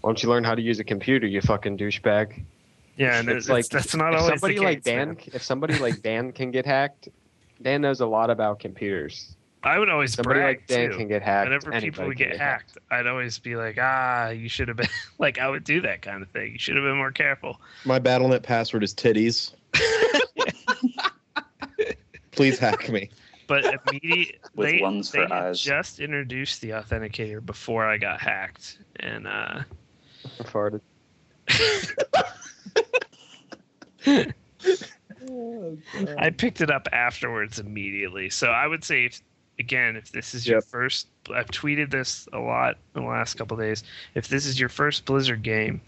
[0.00, 2.44] Why don't you learn how to use a computer, you fucking douchebag?
[2.96, 5.16] Yeah, and It's it's, like, that's not if always somebody the like Dan, man.
[5.32, 7.08] if somebody like Dan can get hacked,
[7.62, 9.34] Dan knows a lot about computers.
[9.64, 10.96] I would always Somebody brag like Dan too.
[10.98, 11.46] can get hacked.
[11.46, 14.76] Whenever anybody people would can get hacked, I'd always be like, ah, you should have
[14.76, 14.88] been
[15.18, 16.52] like, I would do that kind of thing.
[16.52, 17.60] You should have been more careful.
[17.84, 19.52] My BattleNet password is titties.
[22.32, 23.10] Please hack me.
[23.46, 25.60] But immediately, With they, ones they for had eyes.
[25.60, 29.62] just introduced the authenticator before I got hacked, and uh,
[30.40, 30.80] I farted.
[36.18, 38.30] I picked it up afterwards immediately.
[38.30, 39.22] So I would say, if,
[39.58, 43.56] again, if this is your first, I've tweeted this a lot in the last couple
[43.56, 43.84] days.
[44.14, 45.80] If this is your first Blizzard game,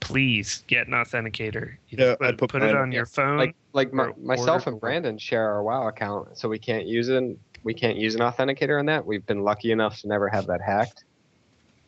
[0.00, 1.76] please get an authenticator.
[1.90, 3.38] Either Yeah, put, I'd put put it mine- on your phone.
[3.38, 7.36] Like like my, myself and Brandon share our WoW account, so we can't use it.
[7.62, 9.04] We can't use an authenticator on that.
[9.06, 11.04] We've been lucky enough to never have that hacked.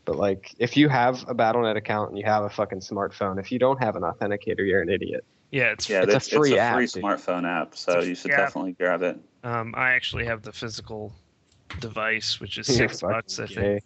[0.07, 3.53] But like, if you have a BattleNet account and you have a fucking smartphone, if
[3.53, 5.25] you don't have an authenticator, you're an idiot.
[5.51, 7.03] yeah, it's Yeah, It's a free it's a app, free dude.
[7.05, 8.39] smartphone app, so you should app.
[8.39, 9.19] definitely grab it.
[9.47, 11.13] Um, I actually have the physical
[11.79, 13.59] device, which is six fucking bucks, I think.
[13.61, 13.81] gay.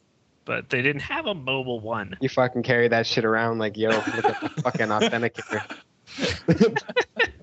[0.47, 2.17] But they didn't have a mobile one.
[2.23, 5.77] You fucking carry that shit around like, yo, look at the fucking authenticator.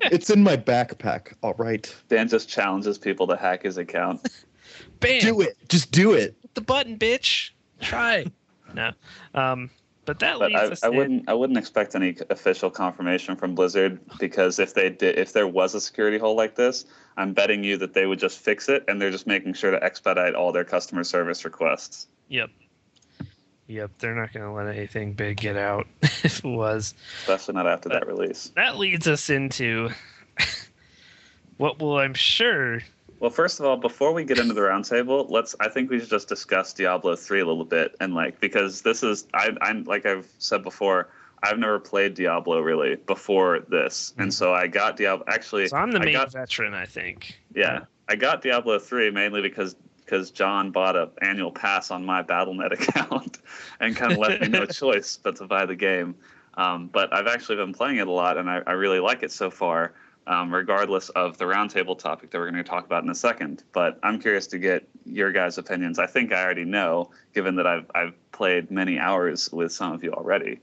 [0.09, 1.33] It's in my backpack.
[1.43, 1.93] All right.
[2.07, 4.25] Dan just challenges people to hack his account.
[5.01, 5.19] Bam!
[5.19, 5.57] Do it.
[5.67, 6.33] Just do it.
[6.41, 7.49] Hit the button, bitch.
[7.81, 8.25] Try.
[8.73, 8.91] no.
[9.33, 9.69] Um,
[10.07, 13.35] but that But leads I, us I in- wouldn't I wouldn't expect any official confirmation
[13.35, 16.85] from Blizzard because if they did if there was a security hole like this,
[17.17, 19.83] I'm betting you that they would just fix it and they're just making sure to
[19.83, 22.07] expedite all their customer service requests.
[22.29, 22.49] Yep.
[23.67, 23.91] Yep.
[23.99, 26.93] They're not going to let anything big get out if it was.
[27.23, 28.51] Especially not after that release.
[28.55, 29.89] That leads us into
[31.57, 32.79] what will, I'm sure.
[33.19, 35.55] Well, first of all, before we get into the roundtable, let's.
[35.59, 39.01] I think we should just discuss Diablo three a little bit, and like because this
[39.01, 41.09] is, I, I'm like I've said before,
[41.41, 45.25] I've never played Diablo really before this, and so I got Diablo.
[45.27, 47.39] Actually, So I'm the I main got veteran, I think.
[47.55, 52.21] yeah, I got Diablo three mainly because because John bought a annual pass on my
[52.21, 53.39] BattleNet account,
[53.79, 56.15] and kind of left me no choice but to buy the game.
[56.53, 59.31] Um, but I've actually been playing it a lot, and I, I really like it
[59.31, 59.93] so far
[60.27, 63.63] um, regardless of the roundtable topic that we're going to talk about in a second.
[63.73, 65.97] But I'm curious to get your guys' opinions.
[65.99, 70.03] I think I already know, given that I've I've played many hours with some of
[70.03, 70.59] you already.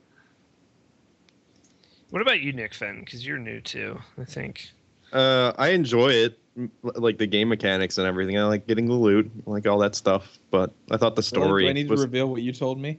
[2.11, 3.01] What about you, Nick Fenn?
[3.01, 4.69] Because you're new too, I think.
[5.12, 6.39] Uh, I enjoy it,
[6.83, 8.39] like the game mechanics and everything.
[8.39, 10.39] I like getting the loot, I like all that stuff.
[10.51, 11.47] But I thought the Really?
[11.47, 12.01] story Do I need was.
[12.01, 12.99] to reveal what you told me,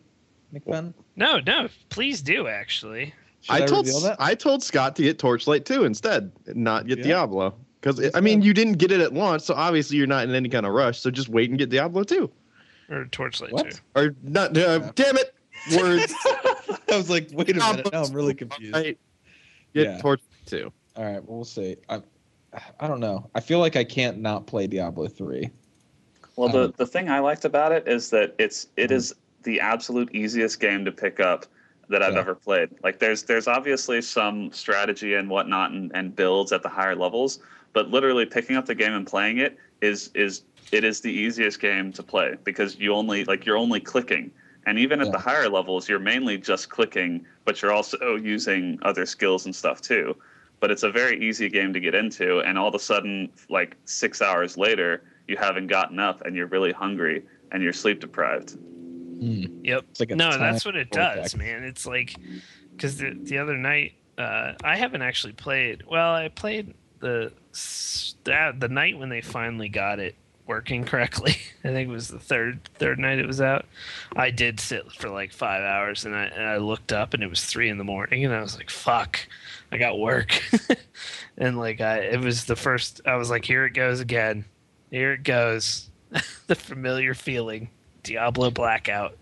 [0.52, 0.94] Nick Ben?
[1.16, 3.14] No, no, please do actually.
[3.46, 4.18] Should I I, told reveal that?
[4.20, 7.04] I told Scott to get Torchlight 2 instead, not get Yeah.
[7.04, 7.54] Diablo.
[7.80, 10.50] Because I mean, you didn't get it at launch, so obviously you're not in any
[10.50, 11.00] kind of rush.
[11.00, 12.28] So just wait and get Diablo 2.
[12.90, 13.70] Or Torchlight What?
[13.72, 13.78] 2.
[13.96, 14.58] Or not?
[14.58, 15.36] Uh, damn it!
[15.78, 16.12] Words.
[16.26, 17.92] I was like, wait a minute.
[17.94, 18.74] Now I'm really confused.
[18.74, 18.98] Right.
[19.76, 19.98] Get Yeah.
[20.00, 20.74] Torchlight 2.
[20.96, 21.76] All right, well, we'll see.
[21.88, 22.02] I,
[22.80, 23.30] I don't know.
[23.36, 25.52] I feel like I can't not play Diablo three.
[26.38, 28.94] Well, the, Um, the thing I liked about it is that it's it Mhm.
[28.94, 31.46] is the absolute easiest game to pick up
[31.90, 32.22] that I've Yeah.
[32.22, 32.70] ever played.
[32.84, 37.40] Like there's there's obviously some strategy and whatnot and, and builds at the higher levels,
[37.74, 41.60] but literally picking up the game and playing it is is it is the easiest
[41.60, 44.32] game to play because you only like you're only clicking.
[44.68, 45.12] And even at Yeah.
[45.12, 49.80] the higher levels, you're mainly just clicking, but you're also using other skills and stuff
[49.82, 50.16] too.
[50.60, 53.78] But it's a very easy game to get into, and all of a sudden, like
[53.86, 58.58] six hours later, you haven't gotten up and you're really hungry and you're sleep deprived.
[59.16, 59.62] Mm.
[59.64, 59.86] Yep.
[59.92, 61.64] It's like no, that's what it does, man.
[61.64, 62.16] It's like
[62.72, 65.84] because the the other night uh, I haven't actually played.
[65.88, 67.32] Well, I played the
[68.24, 70.16] that the night when they finally got it
[70.48, 71.38] working correctly.
[71.64, 73.66] I think it was the third third night it was out.
[74.16, 77.30] I did sit for like five hours, and I and I looked up and it
[77.30, 79.28] was three in the morning, and I was like, "Fuck,
[79.72, 80.42] I got work."
[81.38, 83.02] and like I, it was the first.
[83.06, 84.46] I was like, "Here it goes again.
[84.92, 85.90] Here it goes."
[86.48, 87.70] the familiar feeling.
[88.06, 89.18] Diablo blackout.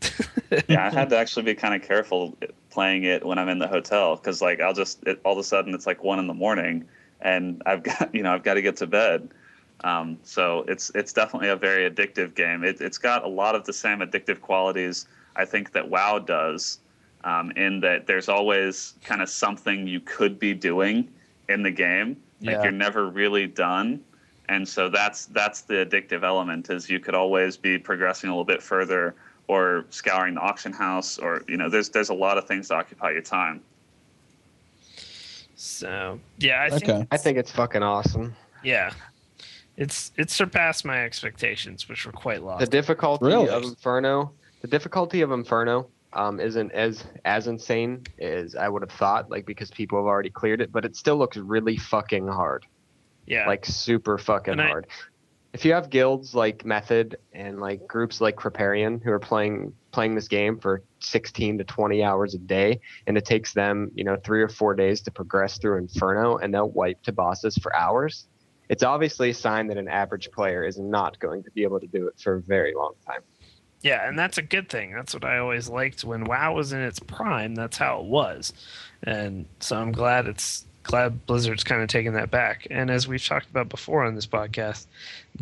[0.68, 2.36] yeah, I had to actually be kind of careful
[2.70, 5.44] playing it when I'm in the hotel because like I'll just it, all of a
[5.44, 6.86] sudden it's like one in the morning
[7.20, 9.28] and I've got you know I've got to get to bed.
[9.84, 12.64] Um, so it's it's definitely a very addictive game.
[12.64, 15.06] It, it's got a lot of the same addictive qualities
[15.36, 16.80] I think that WoW does,
[17.24, 21.08] um, in that there's always kind of something you could be doing
[21.48, 22.16] in the game.
[22.40, 22.62] Like Yeah.
[22.64, 24.04] you're never really done.
[24.48, 28.44] And so that's that's the addictive element is you could always be progressing a little
[28.44, 29.14] bit further
[29.46, 32.74] or scouring the auction house or you know there's there's a lot of things to
[32.74, 33.60] occupy your time.
[35.54, 37.06] So yeah, I think Okay.
[37.10, 38.34] I think it's fucking awesome.
[38.62, 38.92] yeah,
[39.76, 42.58] it's it surpassed my expectations, which were quite low.
[42.58, 43.48] The difficulty Really?
[43.48, 48.92] of Inferno, the difficulty of Inferno um, isn't as as insane as I would have
[48.92, 52.64] thought, like because people have already cleared it, but it still looks really fucking hard,
[53.28, 53.46] Yeah.
[53.46, 54.86] like super fucking I- hard.
[55.54, 60.14] If you have guilds like Method and like groups like Creparian who are playing playing
[60.14, 64.16] this game for 16 to 20 hours a day, and it takes them you know
[64.22, 68.28] three or four days to progress through Inferno, and they'll wipe to bosses for hours.
[68.68, 71.86] It's obviously a sign that an average player is not going to be able to
[71.86, 73.22] do it for a very long time.
[73.80, 74.92] Yeah, and that's a good thing.
[74.92, 77.54] That's what I always liked when WoW was in its prime.
[77.54, 78.52] That's how it was,
[79.02, 82.66] and so I'm glad it's glad Blizzard's kind of taking that back.
[82.70, 84.86] And as we've talked about before on this podcast,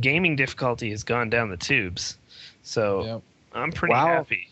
[0.01, 2.19] gaming difficulty has gone down the tubes.
[2.63, 3.23] So Yep.
[3.55, 4.07] I'm pretty Wow.
[4.09, 4.49] happy.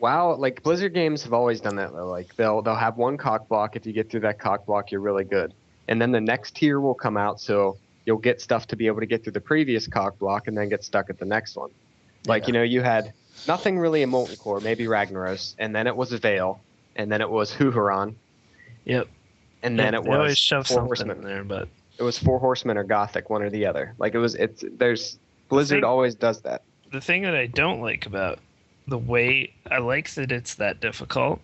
[0.00, 2.08] Wow, like Blizzard games have always done that though.
[2.08, 3.76] Like they'll they'll have one cock block.
[3.76, 5.52] If you get through that cock block, you're really good.
[5.86, 8.98] And then the next tier will come out, so you'll get stuff to be able
[9.00, 11.70] to get through the previous cock block, and then get stuck at the next one.
[12.26, 13.12] Like you know, you had
[13.46, 16.58] nothing really in Molten Core, maybe Ragnaros, and then it was Vael,
[16.96, 18.14] and then it was Huhuran,
[18.86, 19.06] Yep.
[19.62, 21.18] And then Yeah, it they always was shove Four Horsemen.
[21.18, 21.68] in there, but
[21.98, 23.94] It was Four Horsemen or Gothik, one or the other.
[23.98, 24.34] Like it was.
[24.34, 25.18] It's there's
[25.48, 26.62] Blizzard thing- always does that.
[26.90, 28.38] the thing that I don't like about
[28.88, 31.40] the way I like that it's that difficult,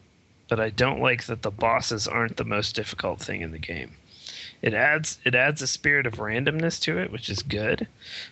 [0.48, 3.92] but I don't like that the bosses aren't the most difficult thing in the game.
[4.60, 7.86] It adds it adds a spirit of randomness to it, which is good.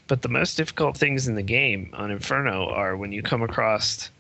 [0.09, 4.11] But the most difficult things in the game on Inferno are when you come across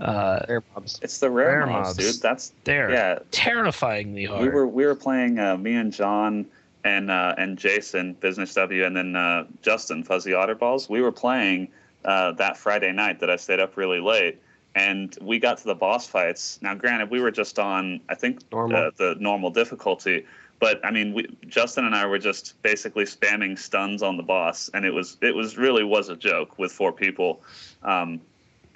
[0.00, 0.98] uh Air mobs.
[1.02, 2.12] It's the rare, Rare mobs, mobs.
[2.12, 2.22] dude.
[2.22, 3.18] That's they're yeah.
[3.30, 4.42] terrifyingly hard.
[4.42, 6.46] We were we were playing uh, me and John
[6.84, 10.88] and uh, and Jason Business W and then uh, Justin Fuzzy Otterballs.
[10.88, 11.68] We were playing
[12.04, 14.40] uh, that Friday night that I stayed up really late,
[14.74, 16.58] and we got to the boss fights.
[16.60, 18.76] Now, granted, we were just on I think Normal.
[18.76, 20.26] Uh, the normal difficulty,
[20.60, 24.70] but I mean, we, Justin and I were just basically spamming stuns on the boss,
[24.74, 27.40] and it was it was really was a joke with four people,
[27.82, 28.20] um,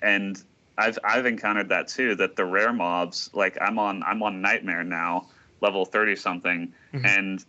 [0.02, 0.42] and
[0.78, 2.14] I've I've encountered that too.
[2.14, 5.28] That the rare mobs, like I'm on I'm on Nightmare now,
[5.60, 7.04] level thirty something, Mhm.
[7.04, 7.44] and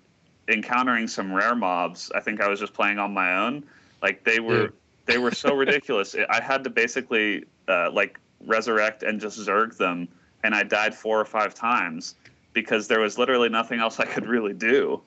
[0.47, 2.11] encountering some rare mobs.
[2.15, 3.63] I think I was just playing on my own.
[4.01, 4.73] Like they were Dude.
[5.05, 6.15] they were so ridiculous.
[6.29, 10.07] I had to basically uh, like resurrect and just zerg them,
[10.43, 12.15] and I died four or five times
[12.53, 15.01] because there was literally nothing else I could really do.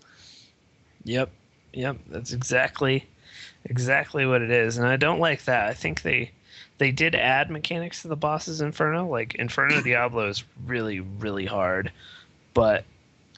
[1.04, 1.30] Yep.
[1.72, 1.96] Yep.
[2.08, 3.08] That's exactly
[3.64, 4.78] exactly what it is.
[4.78, 5.68] And I don't like that.
[5.68, 6.30] I think they
[6.78, 9.06] they did add mechanics to the bosses Inferno.
[9.08, 11.92] Like Inferno Diablo is really, really hard.
[12.54, 12.84] But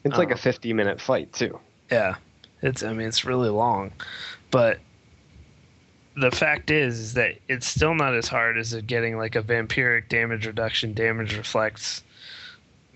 [0.05, 0.33] It's like Oh.
[0.33, 1.59] a um, 50 minute fight too.
[1.91, 2.17] yeah.
[2.63, 3.93] It's I mean it's really long.
[4.51, 4.79] But
[6.17, 10.09] the fact is, is that it's still not as hard as getting like a vampiric
[10.09, 12.03] damage reduction, damage reflects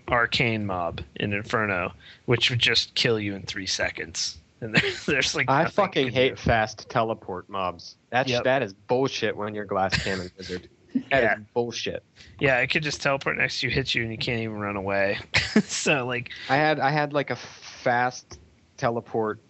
[0.07, 1.93] arcane mob in Inferno,
[2.27, 4.39] which would just kill you in three seconds.
[4.61, 6.43] And there's, there's like I fucking hate do.
[6.43, 7.97] fast teleport mobs.
[8.11, 8.45] That's Yep.
[8.45, 10.69] that is bullshit when you're glass cannon wizard.
[11.11, 11.37] That is Yeah.
[11.55, 12.03] bullshit.
[12.41, 14.75] Yeah, it could just teleport next to you, hit you, and you can't even run
[14.77, 15.19] away.
[15.65, 18.39] so like, I had I had like a fast
[18.79, 19.41] teleport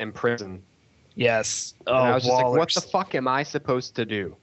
[0.00, 0.62] in prison.
[1.14, 1.74] yes.
[1.86, 4.36] Oh, and I oh, was just like, what the fuck am I supposed to do?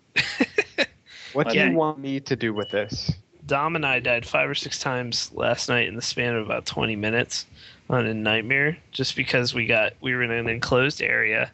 [1.33, 1.69] what do Yeah.
[1.69, 3.11] you want me to do with this?
[3.45, 6.65] Dom and I died five or six times last night in the span of about
[6.65, 7.45] 20 minutes
[7.89, 11.51] on a nightmare, just because we got we were in an enclosed area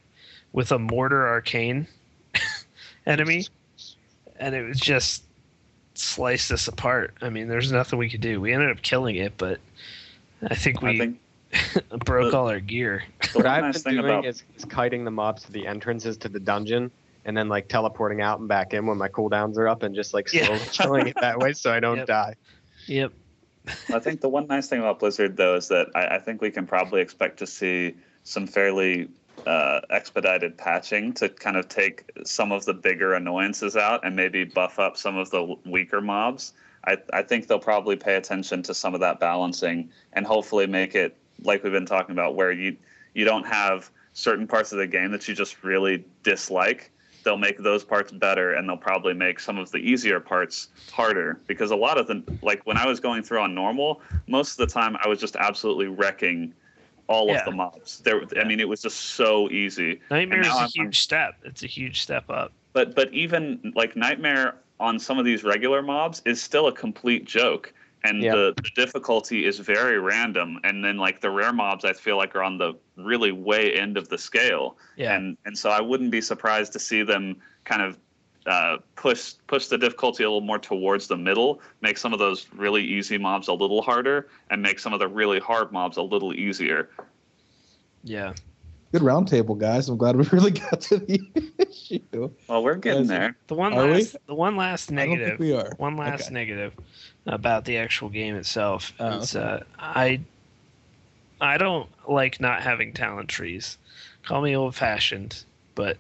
[0.54, 1.88] with a mortar arcane
[3.06, 3.46] enemy,
[4.40, 5.24] and it was just
[5.94, 7.14] sliced us apart.
[7.22, 8.40] I mean, there's nothing we could do.
[8.42, 9.60] We ended up killing it, but
[10.50, 11.20] I think I we think
[12.06, 13.04] broke the- all our gear.
[13.34, 16.30] What I've been thing doing about is, is kiting the mobs to the entrances to
[16.30, 16.92] the dungeon
[17.26, 20.14] and then like teleporting out and back in when my cooldowns are up and just
[20.14, 20.46] like Yeah.
[20.46, 22.08] slowly killing it that way so I don't Yep.
[22.08, 22.36] die.
[22.88, 23.14] Yep.
[23.94, 26.52] I think the one nice thing about Blizzard, though, is that I, I think we
[26.52, 29.10] can probably expect to see some fairly
[29.46, 34.44] uh, expedited patching to kind of take some of the bigger annoyances out and maybe
[34.44, 36.54] buff up some of the weaker mobs.
[36.86, 40.96] I, I think they'll probably pay attention to some of that balancing and hopefully make
[40.96, 42.78] it like we've been talking about, where you
[43.14, 46.92] you don't have certain parts of the game that you just really dislike.
[47.24, 51.40] They'll make those parts better, and they'll probably make some of the easier parts harder.
[51.48, 54.68] Because a lot of the like when I was going through on normal, most of
[54.68, 56.54] the time I was just absolutely wrecking
[57.08, 57.40] all Yeah.
[57.40, 58.00] of the mobs.
[58.00, 60.00] There, I mean, it was just so easy.
[60.10, 61.36] Nightmare is a I'm- huge step.
[61.44, 62.54] It's a huge step up.
[62.74, 67.26] But but even like Nightmare on some of these regular mobs is still a complete
[67.26, 67.74] joke.
[68.04, 68.36] And Yeah.
[68.36, 70.60] the, the difficulty is very random.
[70.64, 73.98] And then like the rare mobs I feel like are on the really way end
[73.98, 74.78] of the scale.
[74.96, 75.16] Yeah.
[75.16, 77.98] And and so I wouldn't be surprised to see them kind of
[78.48, 82.48] uh, push push the difficulty a little more towards the middle, make some of those
[82.56, 86.02] really easy mobs a little harder, and make some of the really hard mobs a
[86.02, 86.90] little easier.
[88.04, 88.34] Yeah.
[88.92, 89.88] Good roundtable, guys.
[89.88, 91.22] I'm glad we really got to the
[91.58, 92.30] issue.
[92.48, 93.10] Well, we're getting Yes.
[93.10, 93.38] there.
[93.48, 93.94] The one Are we?
[93.94, 95.70] last, the one last I don't think negative, we are.
[95.78, 96.34] one last Okay.
[96.34, 96.74] negative
[97.26, 99.46] about the actual game itself Oh, is okay.
[99.46, 100.20] uh, I,
[101.40, 103.78] I don't like not having talent trees.
[104.24, 105.44] Call me old fashioned,
[105.76, 105.98] but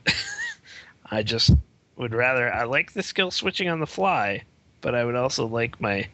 [1.11, 1.51] I just
[1.95, 2.53] would rather.
[2.53, 4.43] I like the skill switching on the fly,
[4.81, 6.07] but I would also like my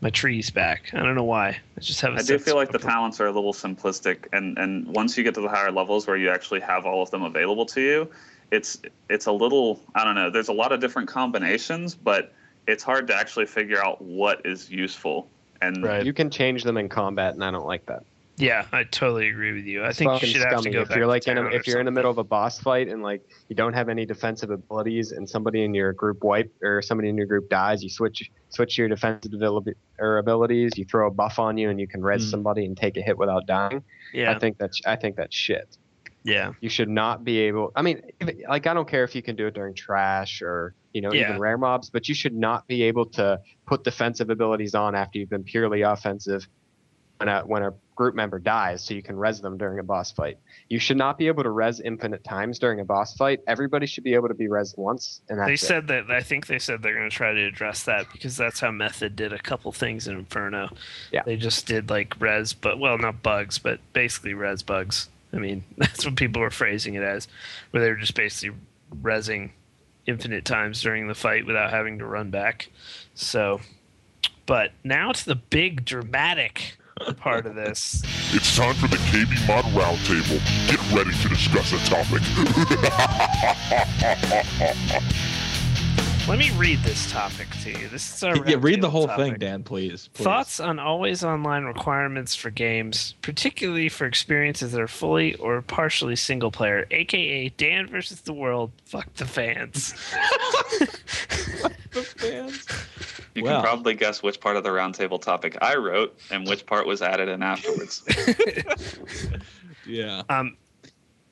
[0.00, 0.90] my trees back.
[0.94, 1.58] I don't know why.
[1.76, 2.14] I just have.
[2.14, 5.24] I I do feel like the talents are a little simplistic, and and once you
[5.24, 8.10] get to the higher levels where you actually have all of them available to you,
[8.50, 10.30] it's it's a little I don't know.
[10.30, 12.32] There's a lot of different combinations, but
[12.66, 15.28] it's hard to actually figure out what is useful.
[15.62, 16.06] And Right.
[16.06, 18.04] You can change them in combat, and I don't like that.
[18.36, 19.84] Yeah, I totally agree with you.
[19.84, 21.84] I think you should have to go if you're like in a, if you're in
[21.84, 25.28] the middle of a boss fight and like you don't have any defensive abilities and
[25.28, 28.88] somebody in your group wipe or somebody in your group dies, you switch switch your
[28.88, 30.72] defensive ability or abilities.
[30.76, 32.30] You throw a buff on you and you can res Mm.
[32.30, 33.82] somebody and take a hit without dying.
[34.14, 35.76] Yeah, I think that's I think that's shit.
[36.24, 37.72] yeah, You should not be able.
[37.76, 38.00] I mean,
[38.48, 41.28] like I don't care if you can do it during trash or you know Yeah.
[41.28, 45.18] even rare mobs, but you should not be able to put defensive abilities on after
[45.18, 46.46] you've been purely offensive
[47.28, 50.38] a when a group member dies, so you can res them during a boss fight.
[50.70, 53.40] You should not be able to res infinite times during a boss fight.
[53.46, 55.60] Everybody should be able to be res once, and that's they it.
[55.60, 56.10] said that.
[56.10, 59.16] I think they said they're going to try to address that because that's how Method
[59.16, 60.70] did a couple things in Inferno.
[61.12, 61.22] Yeah.
[61.24, 65.10] they just did like res, but well, not bugs, but basically res bugs.
[65.32, 67.28] I mean, that's what people were phrasing it as,
[67.70, 68.56] where they were just basically
[69.02, 69.50] resing
[70.06, 72.70] infinite times during the fight without having to run back.
[73.14, 73.60] So,
[74.46, 76.78] but now to the big dramatic
[77.16, 78.02] part of this.
[78.32, 80.40] It's time for the KB Mod Roundtable.
[80.68, 82.22] Get ready to discuss a topic.
[86.28, 87.88] Let me read this topic to you.
[87.88, 89.24] This is our Yeah, read the whole topic.
[89.32, 90.08] thing, Dan, please.
[90.12, 90.22] please.
[90.24, 96.14] Thoughts on always online requirements for games, particularly for experiences that are fully or partially
[96.14, 99.92] single player, aka Dan versus the world, Fuck the fans.
[101.62, 102.66] fuck the fans.
[103.34, 103.54] you Well.
[103.60, 107.02] can probably guess which part of the roundtable topic I wrote and which part was
[107.02, 108.02] added in afterwards.
[109.86, 110.22] Yeah.
[110.28, 110.56] um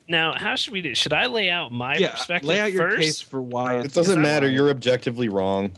[0.09, 2.13] now how should we do should I lay out my Yeah.
[2.13, 3.03] perspective Lay out your first?
[3.03, 4.47] case for why It doesn't matter.
[4.47, 4.55] wrong?
[4.55, 5.73] You're objectively wrong.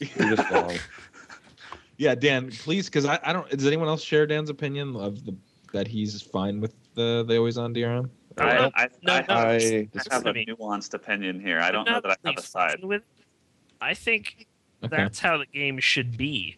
[0.00, 0.74] You're just wrong.
[2.00, 3.50] Yeah, Dan, please, because I, I don't.
[3.50, 5.34] Does anyone else share Dan's opinion of the
[5.72, 8.08] that he's fine with the the always on DRM?
[8.36, 11.58] I, no, I, no, I, no, have, I- I have a nuanced opinion here.
[11.58, 12.84] I don't know that I have a side.
[12.84, 13.02] with.
[13.80, 14.46] I think
[14.84, 14.96] Okay.
[14.96, 16.56] that's how the game should be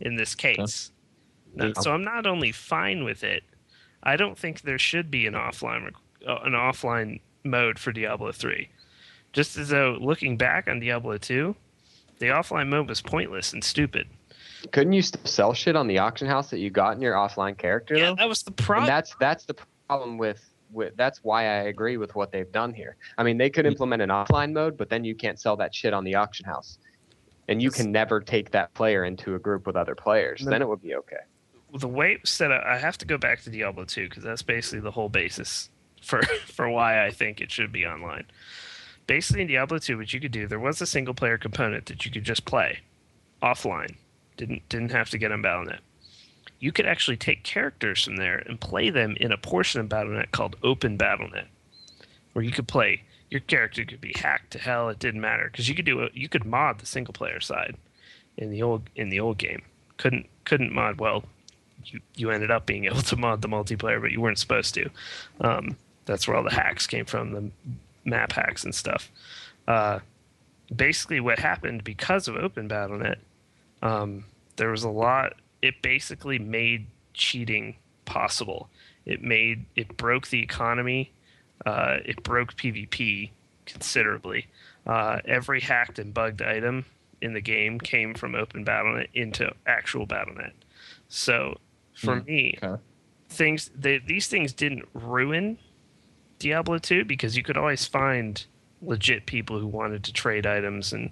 [0.00, 0.92] in this case.
[1.54, 3.42] No, so I'm not only fine with it,
[4.02, 5.92] I don't think there should be an offline
[6.26, 8.68] uh, an offline mode for Diablo 3.
[9.32, 11.54] Just as though looking back on Diablo 2,
[12.18, 14.08] the offline mode was pointless and stupid.
[14.70, 17.58] Couldn't you still sell shit on the auction house that you got in your offline
[17.58, 17.96] character?
[17.96, 18.16] Yeah, though?
[18.16, 18.86] that was the problem.
[18.86, 19.56] that's that's the
[19.88, 20.40] problem with
[20.70, 22.96] with that's why I agree with what they've done here.
[23.18, 25.92] I mean, they could implement an offline mode, but then you can't sell that shit
[25.92, 26.78] on the auction house,
[27.48, 30.42] and you can never take that player into a group with other players.
[30.42, 30.50] No.
[30.50, 31.16] Then it would be okay.
[31.74, 34.22] the way it was set up, I have to go back to Diablo 2 because
[34.22, 35.70] that's basically the whole basis
[36.02, 38.24] for for why I think it should be online.
[39.06, 42.04] Basically, in Diablo 2, what you could do, there was a single player component that
[42.04, 42.80] you could just play
[43.42, 43.96] offline.
[44.36, 45.80] Didn't didn't have to get on BattleNet.
[46.60, 50.30] You could actually take characters from there and play them in a portion of BattleNet
[50.30, 51.46] called Open BattleNet,
[52.32, 53.02] where you could play.
[53.32, 54.90] Your character could be hacked to hell.
[54.90, 56.12] It didn't matter because you could do it.
[56.14, 57.76] You could mod the single player side
[58.36, 59.62] in the old in the old game.
[59.96, 61.24] Couldn't couldn't mod well
[61.86, 64.90] you, you ended up being able to mod the multiplayer, but you weren't supposed to.
[65.40, 67.50] Um, that's where all the hacks came from, the
[68.04, 69.10] map hacks and stuff.
[69.66, 70.00] Uh,
[70.74, 73.16] basically, what happened because of Open BattleNet,
[73.82, 74.24] um,
[74.56, 75.34] there was a lot.
[75.60, 78.68] It basically made cheating possible.
[79.06, 81.12] It made it broke the economy.
[81.66, 83.30] Uh, it broke PvP
[83.66, 84.46] considerably.
[84.86, 86.84] Uh, every hacked and bugged item
[87.20, 90.52] in the game came from Open BattleNet into actual BattleNet.
[91.08, 91.58] So
[91.94, 92.82] for Hmm, me, okay.
[93.28, 95.58] things they, these things didn't ruin
[96.38, 98.44] Diablo 2 because you could always find
[98.80, 101.10] legit people who wanted to trade items and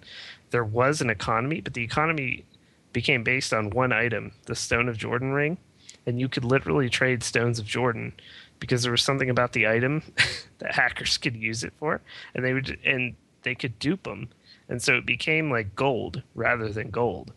[0.50, 2.44] there was an economy, but the economy
[2.92, 5.58] became based on one item, the Stone of Jordan ring,
[6.06, 8.12] and you could literally trade Stones of Jordan
[8.60, 10.02] because there was something about the item
[10.58, 12.00] that hackers could use it for
[12.34, 14.28] and they would and they could dupe them.
[14.68, 17.32] And so it became like gold rather than gold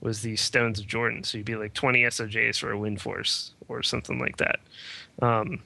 [0.00, 1.24] was these stones of Jordan.
[1.24, 4.60] So you'd be like 20 SOJs for a Windforce or something like that.
[5.20, 5.60] Um,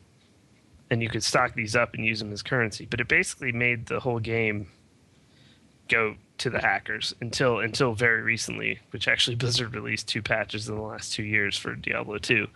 [0.90, 2.86] and you could stock these up and use them as currency.
[2.88, 4.68] But it basically made the whole game
[5.88, 10.74] go to the hackers until until very recently, which actually Blizzard released two patches in
[10.74, 12.46] the last two years for Diablo 2.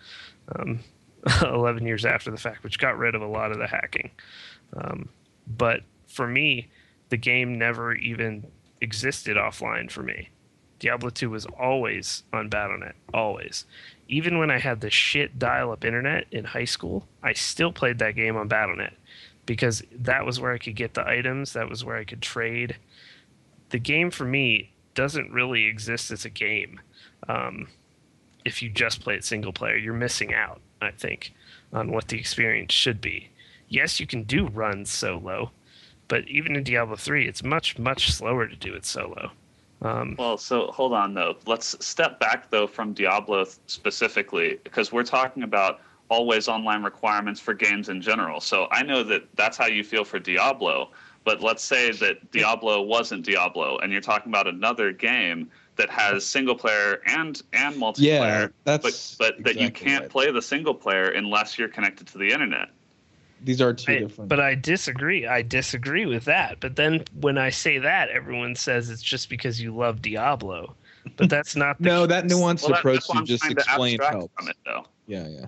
[0.54, 0.80] Um,
[1.42, 4.10] 11 years after the fact, which got rid of a lot of the hacking.
[4.76, 5.08] Um,
[5.46, 6.68] but for me,
[7.08, 8.46] the game never even
[8.80, 10.30] existed offline for me.
[10.78, 13.64] Diablo 2 was always on Battle.net, always.
[14.08, 17.98] Even when I had the shit dial up internet in high school, I still played
[17.98, 18.94] that game on Battle.net
[19.46, 22.76] because that was where I could get the items, that was where I could trade.
[23.70, 26.80] The game for me doesn't really exist as a game.
[27.28, 27.68] Um,
[28.44, 31.32] if you just play it single player, you're missing out, I think,
[31.72, 33.30] on what the experience should be.
[33.68, 35.50] Yes, you can do runs solo,
[36.08, 39.32] but even in Diablo 3, it's much, much slower to do it solo.
[39.82, 41.36] Um, Well, so hold on though.
[41.46, 47.52] Let's step back though from Diablo specifically because we're talking about always online requirements for
[47.52, 48.40] games in general.
[48.40, 50.90] So I know that that's how you feel for Diablo,
[51.24, 56.24] but let's say that Diablo wasn't Diablo and you're talking about another game that has
[56.24, 60.10] single player and and multiplayer, Yeah, but that's but that you can't right.
[60.10, 62.68] play the single player unless you're connected to the internet.
[63.42, 64.28] These are two I- different.
[64.28, 65.26] but I disagree.
[65.26, 66.58] I disagree with that.
[66.60, 70.74] But then when I say that, everyone says it's just because you love Diablo.
[71.16, 74.32] But that's not the no, that nuanced Well, approach that's you just explained helps.
[74.34, 74.86] from it though.
[75.06, 75.46] Yeah, yeah.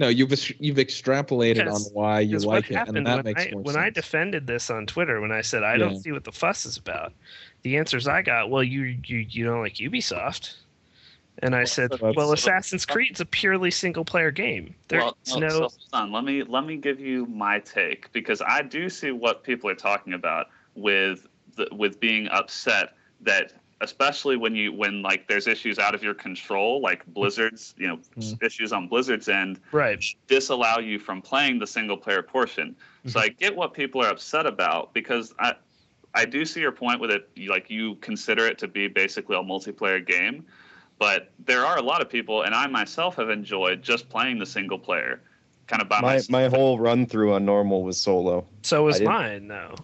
[0.00, 0.30] No, you've
[0.60, 3.84] you've extrapolated on why you like it, happened and that makes I, more when sense.
[3.84, 5.78] I defended this on Twitter, when I said I Yeah.
[5.78, 7.12] don't see what the fuss is about,
[7.62, 10.54] the answers I got, well, you you you don't like Ubisoft,
[11.40, 14.74] and I said, that's- well, Assassin's Creed's a purely single player game.
[14.88, 16.12] There's well, no, no, so on.
[16.12, 19.74] Let me let me give you my take because I do see what people are
[19.74, 21.26] talking about with
[21.56, 26.14] the, with being upset that especially when you when like there's issues out of your
[26.14, 28.42] control like Blizzard's you know Mm.
[28.42, 30.04] issues on Blizzard's end right.
[30.26, 32.74] disallow you from playing the single player portion.
[33.06, 35.54] So I get what people are upset about because I
[36.14, 37.28] I do see your point with it.
[37.48, 40.44] Like you consider it to be basically a multiplayer game,
[40.98, 44.46] but there are a lot of people, and I myself have enjoyed just playing the
[44.46, 45.20] single player,
[45.66, 46.30] kind of by My myself.
[46.30, 48.46] my whole run through on normal was solo.
[48.62, 49.74] So was mine though.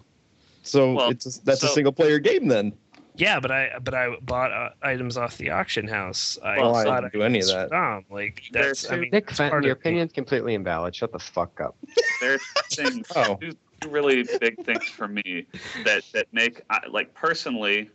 [0.63, 2.73] So Well, it's that's a single player game then.
[3.17, 6.37] Yeah, but I but I bought uh, items off the auction house.
[6.43, 7.69] I Well, I bought didn't do any of that.
[7.69, 10.93] from, Like There's that's I mean, Nick Fenton, your of the- opinion's completely invalid.
[10.95, 11.77] Shut the fuck up.
[12.19, 12.41] there's
[12.73, 13.39] things Oh.
[13.85, 15.45] Two, really big things for me
[15.83, 17.89] that that make I- like personally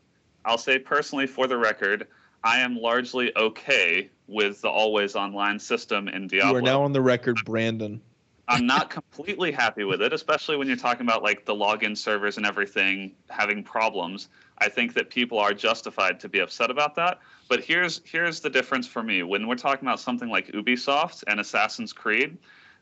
[0.44, 2.06] i'll say personally for the record
[2.44, 6.58] i am largely okay with the always online system in you diablo.
[6.58, 8.00] are now on the record, Brandon.
[8.48, 12.36] i'm not completely happy with it especially when you're talking about like the login servers
[12.36, 14.28] and everything having problems.
[14.62, 17.20] I think that people are justified to be upset about that.
[17.48, 19.22] But here's here's the difference for me.
[19.22, 22.36] When we're talking about something like ubisoft and assassin's creed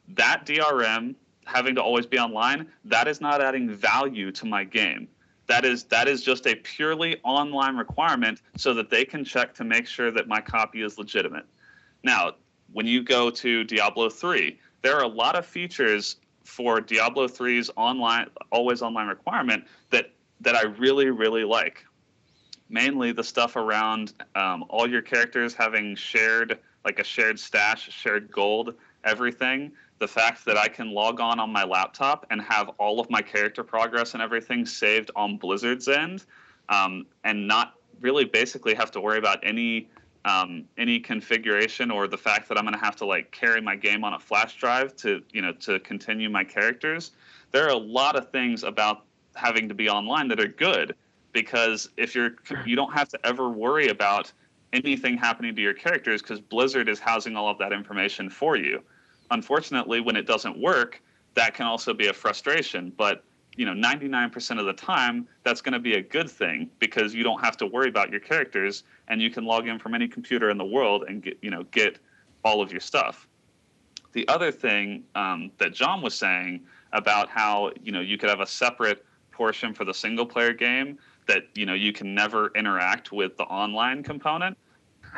[0.09, 1.15] that DRM
[1.49, 5.09] having to always be online, that is not adding value to my game.
[5.47, 9.65] That is that is just a purely online requirement so that they can check to
[9.65, 11.47] make sure that my copy is legitimate.
[12.05, 12.33] Now,
[12.73, 17.71] when you go to Diablo 3, there are a lot of features for Diablo 3's
[17.77, 20.13] online always online requirement that
[20.43, 21.85] that I really really like.
[22.69, 28.31] Mainly the stuff around um, all your characters having shared like a shared stash, shared
[28.31, 29.73] gold, everything.
[29.99, 33.23] The fact that I can log on on my laptop and have all of my
[33.23, 36.25] character progress and everything saved on Blizzard's end,
[36.69, 39.89] um, and not really basically have to worry about any
[40.25, 43.77] um, any configuration or the fact that I'm going to have to like carry my
[43.77, 47.13] game on a flash drive to you know to continue my characters.
[47.51, 49.05] There are a lot of things about
[49.35, 50.95] having to be online that are good
[51.33, 52.33] because if you're
[52.67, 54.33] you don't have to ever worry about
[54.73, 58.83] anything happening to your characters because Blizzard is housing all of that information for you.
[59.31, 61.03] Unfortunately, when it doesn't work,
[61.35, 62.93] that can also be a frustration.
[62.97, 63.25] But
[63.57, 67.25] you know, 99% of the time, that's going to be a good thing because you
[67.25, 70.49] don't have to worry about your characters, and you can log in from any computer
[70.51, 71.99] in the world and get you know get
[72.45, 73.27] all of your stuff.
[74.13, 76.61] The other thing um, that John was saying
[76.93, 80.99] about how you know you could have a separate portion for the single player game
[81.27, 84.57] that you know you can never interact with the online component.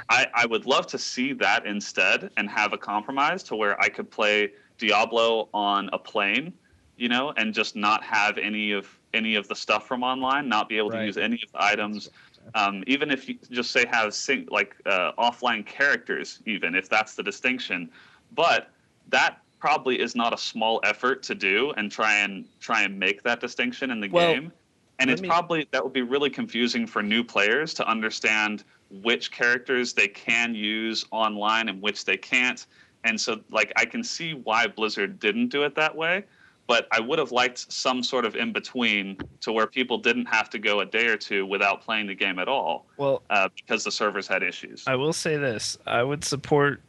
[0.09, 3.89] I, I would love to see that instead and have a compromise to where I
[3.89, 6.53] could play Diablo on a plane,
[6.97, 10.69] you know, and just not have any of any of the stuff from online, not
[10.69, 12.11] be able to use any of the items.
[12.55, 17.15] Um, even if you just say have sing, like uh, offline characters, even if that's
[17.15, 17.91] the distinction,
[18.33, 18.71] but
[19.09, 23.23] that probably is not a small effort to do and try and try and make
[23.23, 24.53] that distinction in the Well, game.
[25.01, 29.31] And it's me- probably that would be really confusing for new players to understand which
[29.31, 32.67] characters they can use online and which they can't.
[33.05, 36.25] And so, like, I can see why Blizzard didn't do it that way,
[36.67, 40.51] but I would have liked some sort of in between to where people didn't have
[40.51, 43.85] to go a day or two without playing the game at all Well, uh, because
[43.85, 44.85] the servers had issues.
[44.87, 46.83] I will say this: I would support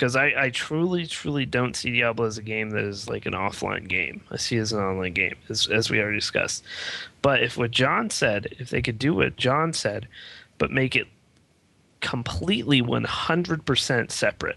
[0.00, 3.34] because I, I truly, truly don't see Diablo as a game that is like an
[3.34, 4.22] offline game.
[4.30, 6.64] I see it as an online game, as, as we already discussed.
[7.20, 10.08] But if what John said, if they could do what John said,
[10.56, 11.06] but make it
[12.00, 14.56] completely 100% separate,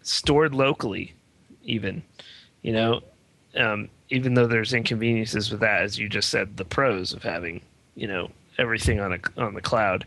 [0.00, 1.12] stored locally,
[1.64, 2.02] even,
[2.62, 3.02] you know,
[3.54, 7.60] um, even though there's inconveniences with that, as you just said, the pros of having,
[7.96, 10.04] you know, everything on a on the cloud,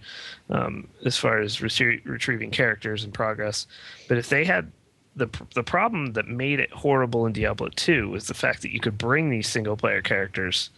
[0.50, 3.68] um, as far as retrie- retrieving characters and progress.
[4.08, 4.72] But if they had
[5.16, 8.80] the the problem that made it horrible in Diablo 2 was the fact that you
[8.80, 10.70] could bring these single player characters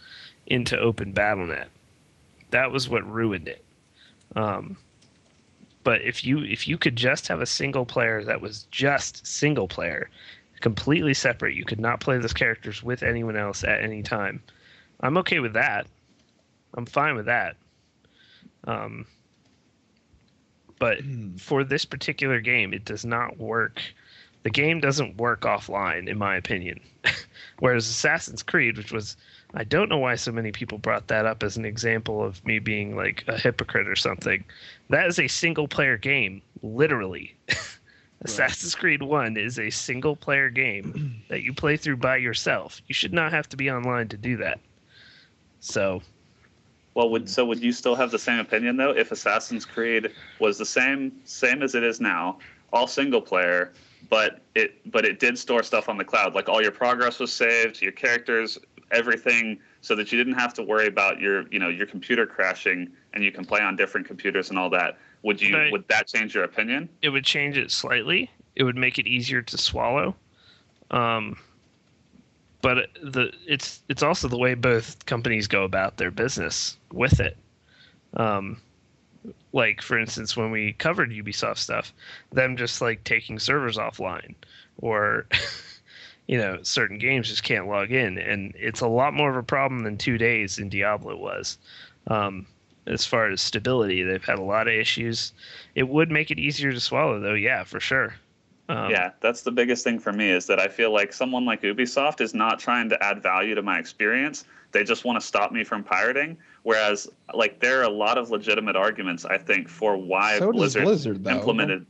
[0.46, 1.66] into open BattleNet.
[2.50, 3.64] That was what ruined it.
[4.36, 4.76] Um,
[5.84, 9.68] but if you if you could just have a single player that was just single
[9.68, 10.10] player,
[10.60, 14.42] completely separate, you could not play those characters with anyone else at any time.
[15.00, 15.86] I'm okay with that.
[16.74, 17.56] I'm fine with that.
[18.66, 19.06] Um,
[20.78, 20.98] but
[21.38, 23.80] for this particular game, it does not work.
[24.42, 26.80] The game doesn't work offline, in my opinion.
[27.60, 29.16] Whereas Assassin's Creed, which was,
[29.54, 32.58] I don't know why so many people brought that up as an example of me
[32.58, 34.44] being like a hypocrite or something.
[34.90, 37.34] That is a single player game, literally.
[38.22, 42.80] Assassin's Creed 1 is a single player game that you play through by yourself.
[42.88, 44.60] You should not have to be online to do that.
[45.60, 46.02] So,
[46.94, 50.58] Well, would so would you still have the same opinion though if Assassin's Creed was
[50.58, 52.38] the same same as it is now,
[52.72, 53.72] all single player,
[54.08, 57.32] but it but it did store stuff on the cloud, like all your progress was
[57.32, 58.58] saved, your characters,
[58.92, 62.88] everything, so that you didn't have to worry about your you know your computer crashing
[63.12, 64.96] and you can play on different computers and all that.
[65.22, 65.72] Would you Right.
[65.72, 66.88] would that change your opinion?
[67.02, 68.30] it would change it slightly.
[68.54, 70.14] It would make it easier to swallow.
[70.92, 71.36] Um,
[72.64, 77.36] but the it's it's also the way both companies go about their business with it.
[78.14, 78.56] Um,
[79.52, 81.92] like for instance, when we covered Ubisoft stuff,
[82.32, 84.34] them just like taking servers offline,
[84.78, 85.26] or
[86.26, 89.42] you know certain games just can't log in, and it's a lot more of a
[89.42, 91.58] problem than two days in Diablo was.
[92.06, 92.46] Um,
[92.86, 95.34] as far as stability, they've had a lot of issues.
[95.74, 97.34] It would make it easier to swallow, though.
[97.34, 98.14] Yeah, for sure.
[98.68, 101.62] Um, yeah, that's the biggest thing for me is that I feel like someone like
[101.62, 104.44] Ubisoft is not trying to add value to my experience.
[104.72, 106.36] They just want to stop me from pirating.
[106.62, 110.84] Whereas, like, there are a lot of legitimate arguments I think for why So Blizzard,
[110.84, 111.86] Blizzard, implemented.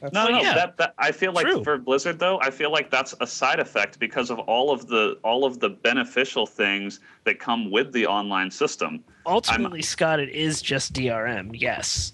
[0.00, 0.54] That's- No, Well, no, yeah.
[0.54, 1.64] that, that I feel like True.
[1.64, 5.18] for Blizzard though, I feel like that's a side effect because of all of the
[5.24, 9.02] all of the beneficial things that come with the online system.
[9.24, 11.50] Ultimately, Scott, it is just DRM.
[11.54, 12.12] Yes,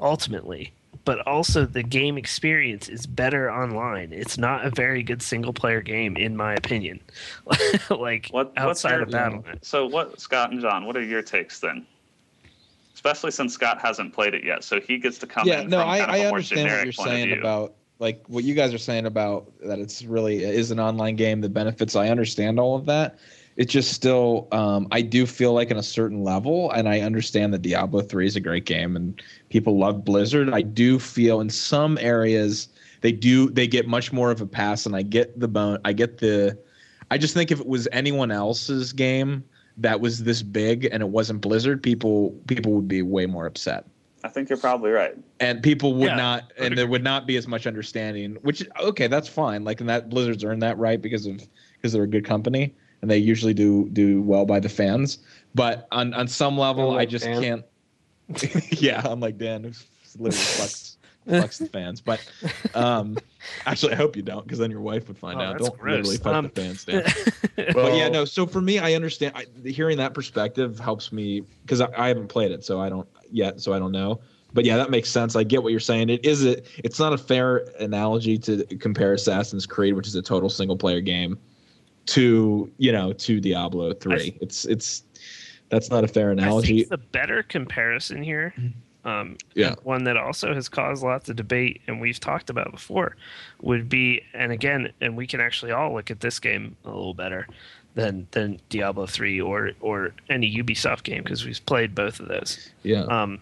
[0.00, 0.72] ultimately,
[1.04, 4.12] but also the game experience is better online.
[4.12, 7.00] It's not a very good single player game, in my opinion.
[7.90, 9.64] like What what's outside your, of BattleNet.
[9.64, 11.86] So what Scott and John, what are your takes then?
[12.94, 15.78] Especially since Scott hasn't played it yet, so he gets to come yeah, in no,
[15.78, 18.42] from I, kind of I a more understand what generic you're saying about like what
[18.42, 22.08] you guys are saying about that it's really is an online game the benefits i
[22.08, 23.16] understand all of that
[23.56, 27.52] it's just still um, i do feel like in a certain level and i understand
[27.52, 30.48] that diablo 3 is a great game and people love blizzard.
[30.50, 32.68] I do feel in some areas
[33.02, 35.92] they do they get much more of a pass and i get the bone i
[35.92, 36.58] get the
[37.10, 39.44] i just think if it was anyone else's game
[39.76, 43.86] that was this big and it wasn't blizzard people people would be way more upset.
[44.24, 45.16] I think you're probably right.
[45.40, 48.36] and people would Yeah, not I would and there would not be as much understanding
[48.42, 49.64] which okay that's fine.
[49.64, 51.42] Like and that blizzard's earned that right because of
[51.76, 55.18] because they're a good company and they usually do do well by the fans
[55.54, 57.42] but on on some level i just Dan.
[57.42, 57.64] can't
[58.80, 59.84] yeah I'm like dan who's
[60.18, 60.96] literally fucks
[61.28, 62.20] fucks the fans but
[62.74, 63.16] um
[63.66, 66.06] actually i hope you don't because then your wife would find Oh, out don't gross.
[66.06, 67.04] literally fuck Um, the fans dan
[67.74, 68.24] but yeah, no.
[68.24, 69.34] So for me, I understand.
[69.36, 73.06] I, hearing that perspective helps me because I, I haven't played it, so I don't
[73.30, 74.20] yet, so I don't know.
[74.54, 75.36] But yeah, that makes sense.
[75.36, 76.08] I get what you're saying.
[76.08, 80.22] It is a, It's not a fair analogy to compare Assassin's Creed, which is a
[80.22, 81.38] total single player game,
[82.06, 84.36] to you know to Diablo three.
[84.40, 85.04] It's it's
[85.68, 86.78] that's not a fair I analogy.
[86.78, 88.54] think the better comparison here,
[89.04, 89.74] um, Yeah.
[89.84, 93.16] one that also has caused lots of debate, and we've talked about before,
[93.62, 97.14] would be, and again, and we can actually all look at this game a little
[97.14, 97.46] better
[97.94, 102.70] than than Diablo three or or any Ubisoft game because we've played both of those.
[102.82, 103.02] Yeah.
[103.04, 103.38] Um,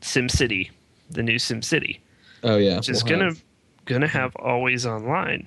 [0.00, 0.70] SimCity,
[1.10, 1.98] the new SimCity,
[2.42, 2.76] oh yeah.
[2.76, 3.42] which is we'll gonna have-
[3.86, 5.46] gonna have always online,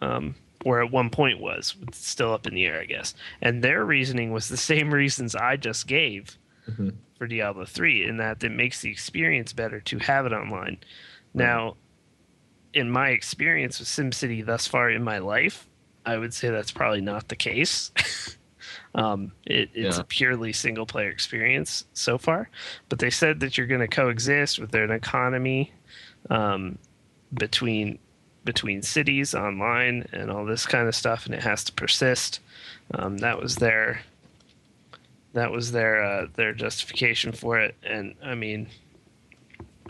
[0.00, 0.34] um,
[0.64, 1.76] or at one point was.
[1.92, 3.14] Still up in the air, I guess.
[3.40, 6.36] And their reasoning was the same reasons I just gave
[6.68, 6.94] Mhm.
[7.18, 10.78] for Diablo three, in that it makes the experience better to have it online.
[11.34, 11.76] Now,
[12.72, 15.68] in my experience with SimCity thus far in my life,
[16.06, 17.92] I would say that's probably not the case.
[18.94, 20.00] um, it, it's Yeah.
[20.00, 22.48] a purely single player experience so far,
[22.88, 25.72] but they said that you're going to coexist with an economy
[26.30, 26.78] um,
[27.34, 27.98] between
[28.44, 32.40] between cities online and all this kind of stuff, and it has to persist.
[32.92, 34.00] Um, that was their
[35.32, 38.68] that was their uh, their justification for it, and I mean,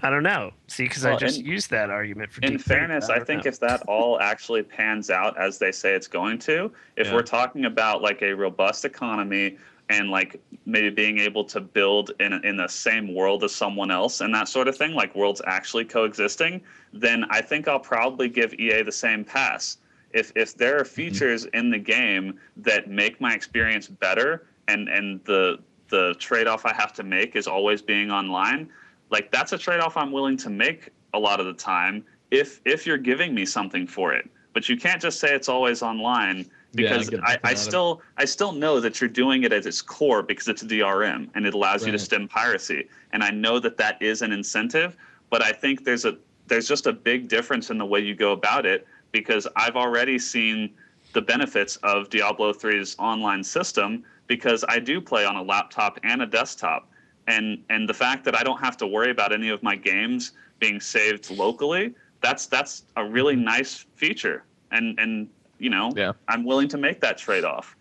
[0.00, 0.52] I don't know.
[0.68, 2.40] See, because I just in- used that argument for.
[2.42, 3.48] In fairness, I don't think know.
[3.50, 7.14] if that all actually pans out as they say it's going to, if Yeah.
[7.14, 9.58] we're talking about like a robust economy
[9.90, 14.20] and like maybe being able to build in in the same world as someone else
[14.20, 16.60] and that sort of thing, like worlds actually coexisting,
[16.92, 19.78] then I think I'll probably give EA the same pass.
[20.12, 20.94] If if there are mm-hmm.
[20.94, 25.58] features in the game that make my experience better and and the
[25.90, 28.70] the trade-off I have to make is always being online,
[29.10, 32.86] like that's a trade-off I'm willing to make a lot of the time if if
[32.86, 34.30] you're giving me something for it.
[34.54, 37.58] But you can't just say it's always online because get I, I out of it.
[37.58, 41.30] still I still know that you're doing it at its core because it's a DRM
[41.34, 42.88] and it allows you to stem piracy.
[43.12, 44.96] And I know that that is an incentive,
[45.30, 48.32] but I think there's a there's just a big difference in the way you go
[48.32, 50.74] about it because I've already seen
[51.12, 56.22] the benefits of Diablo 3's online system because I do play on a laptop and
[56.22, 56.90] a desktop.
[57.26, 60.32] And and the fact that I don't have to worry about any of my games
[60.58, 63.44] being saved locally, that's that's a really mm-hmm.
[63.44, 64.44] nice feature.
[64.72, 65.28] And and
[65.64, 66.12] you know, Yeah.
[66.28, 67.74] I'm willing to make that trade-off.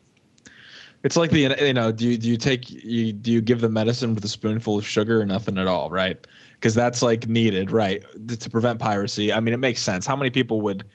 [1.04, 3.68] It's like the you know do you do you take you do you give the
[3.68, 6.26] medicine with a spoonful of sugar or nothing at all, right?
[6.54, 8.02] Because that's like needed, right,
[8.40, 9.34] to prevent piracy.
[9.34, 10.06] I mean, it makes sense.
[10.06, 10.86] How many people would?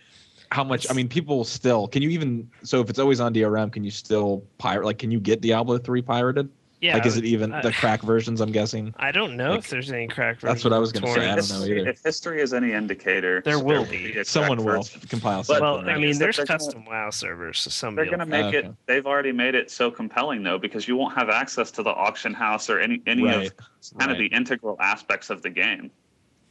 [0.51, 0.91] How much?
[0.91, 1.89] I mean, people still.
[1.89, 2.51] Can you even?
[2.63, 4.87] So if it's always on DRM, can you still pirate?
[4.87, 6.49] Like, can you get Diablo three pirated?
[6.81, 8.41] Yeah, like, is it even I- the crack versions?
[8.41, 8.95] I'm guessing.
[8.99, 10.37] I don't know like, if there's any crack.
[10.41, 10.55] Versions.
[10.55, 11.29] That's what I was gonna say.
[11.29, 11.89] I don't know either.
[11.91, 14.17] If history is any indicator, There will be.
[14.19, 15.01] a Someone will version.
[15.09, 15.63] compile But- something.
[15.65, 18.37] Well, the I mean, there's they're gonna- custom WoW servers, so somebody They're going to
[18.37, 18.69] will- make Okay.
[18.69, 18.75] it.
[18.87, 22.33] They've already made it so compelling though, because you won't have access to the auction
[22.33, 23.47] house or any any right.
[23.47, 25.91] of kind of the integral aspects of the game.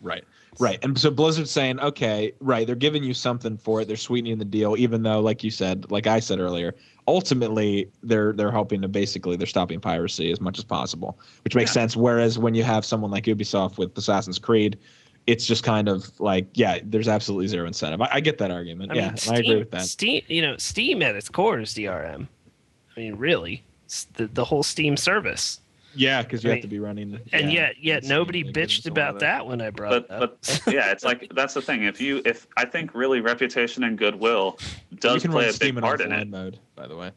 [0.02, 0.24] Right.
[0.60, 0.84] Right.
[0.84, 3.88] And so Blizzard's saying, okay, right, they're giving you something for it.
[3.88, 6.74] They're sweetening the deal, even though, like you said, like I said earlier,
[7.08, 11.70] ultimately they're they're hoping to basically they're stopping piracy as much as possible, which makes
[11.72, 11.82] Yeah.
[11.82, 11.96] sense.
[11.96, 14.78] Whereas when you have someone like Ubisoft with Assassin's Creed,
[15.28, 18.02] it's just kind of like, yeah, there's absolutely zero incentive.
[18.02, 18.92] I, I get that argument.
[18.92, 19.82] I yeah, mean, Steam, I agree with that.
[19.82, 22.28] Steam, you know, Steam at its core is DRM.
[22.96, 25.60] I mean, really, it's the the whole Steam service.
[25.98, 27.12] Yeah, because you I have to be running.
[27.12, 30.08] The, And yeah, yet, yet nobody bitched into a lot about that when I brought
[30.08, 30.38] But it up.
[30.42, 31.84] but yeah, it's like that's the thing.
[31.84, 34.58] If you if I think really reputation and goodwill
[34.92, 36.28] You does can play run a Steam big in part in offline it.
[36.30, 37.12] mode, by the way.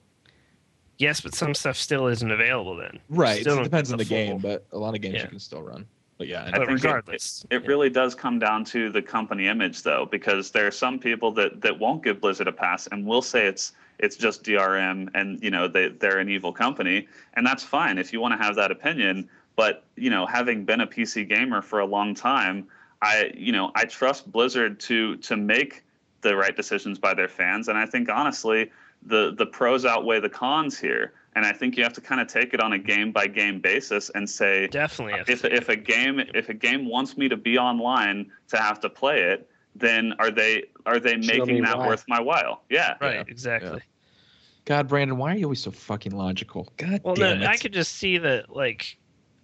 [0.98, 2.98] yes, but some stuff still isn't available then.
[3.08, 3.40] Right.
[3.42, 5.22] Still It depends on the full- game, but a lot of games Yeah.
[5.24, 5.86] you can still run.
[6.18, 6.50] But yeah, I I.
[6.50, 7.68] But think it- regardless, It yeah.
[7.68, 11.60] really does come down to the company image, though, because there are some people that,
[11.62, 15.50] that won't give Blizzard a pass and will say it's it's just DRM and you
[15.50, 18.70] know they they're an evil company, and that's fine if you want to have that
[18.70, 19.28] opinion.
[19.56, 22.66] But you know, having been a PC gamer for a long time,
[23.02, 25.84] I you know I trust Blizzard to to make
[26.22, 28.70] the right decisions by their fans, and I think honestly
[29.02, 31.12] the the pros outweigh the cons here.
[31.36, 33.60] And I think you have to kind of take it on a game by game
[33.60, 35.20] basis and say, definitely.
[35.28, 38.90] if if a game if a game wants me to be online to have to
[38.90, 41.88] play it, then are they are they Show making that why.
[41.88, 42.62] worth my while?
[42.68, 42.94] Yeah.
[43.00, 43.80] right, exactly.
[44.64, 46.68] God, Brandon, why are you always so fucking logical?
[46.76, 47.48] God Well, no, damn it.
[47.48, 48.98] I could just see that, like,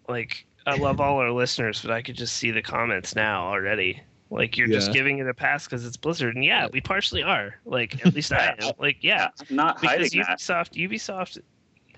[0.08, 4.02] like I love all our listeners, but I could just see the comments now already.
[4.30, 7.54] Like you're just giving it a pass because it's Blizzard, and yeah, we partially are.
[7.64, 8.72] Like at least I am.
[8.78, 10.38] Like yeah, I'm not because hiding that.
[10.38, 11.38] Ubisoft, Ubisoft,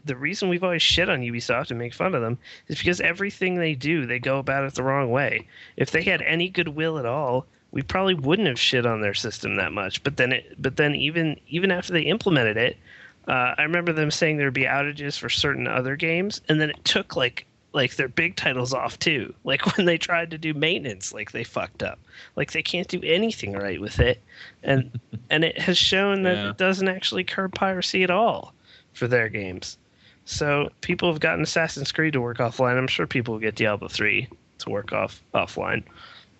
[0.04, 2.38] the reason we've always shit on Ubisoft and make fun of them
[2.68, 5.46] is because everything they do, they go about it the wrong way.
[5.78, 9.56] If they had any goodwill at all, we probably wouldn't have shit on their system
[9.56, 10.02] that much.
[10.02, 12.76] But then, it, but then even even after they implemented it,
[13.26, 16.84] uh, I remember them saying there'd be outages for certain other games, and then it
[16.84, 19.34] took like like their big titles off too.
[19.44, 21.98] Like when they tried to do maintenance, like they fucked up.
[22.36, 24.22] Like they can't do anything right with it,
[24.62, 24.98] and
[25.30, 26.50] and it has shown that Yeah.
[26.50, 28.54] it doesn't actually curb piracy at all
[28.94, 29.76] for their games.
[30.24, 32.76] So people have gotten Assassin's Creed to work offline.
[32.76, 34.28] I'm sure people will get Diablo 3
[34.58, 35.84] to work off offline.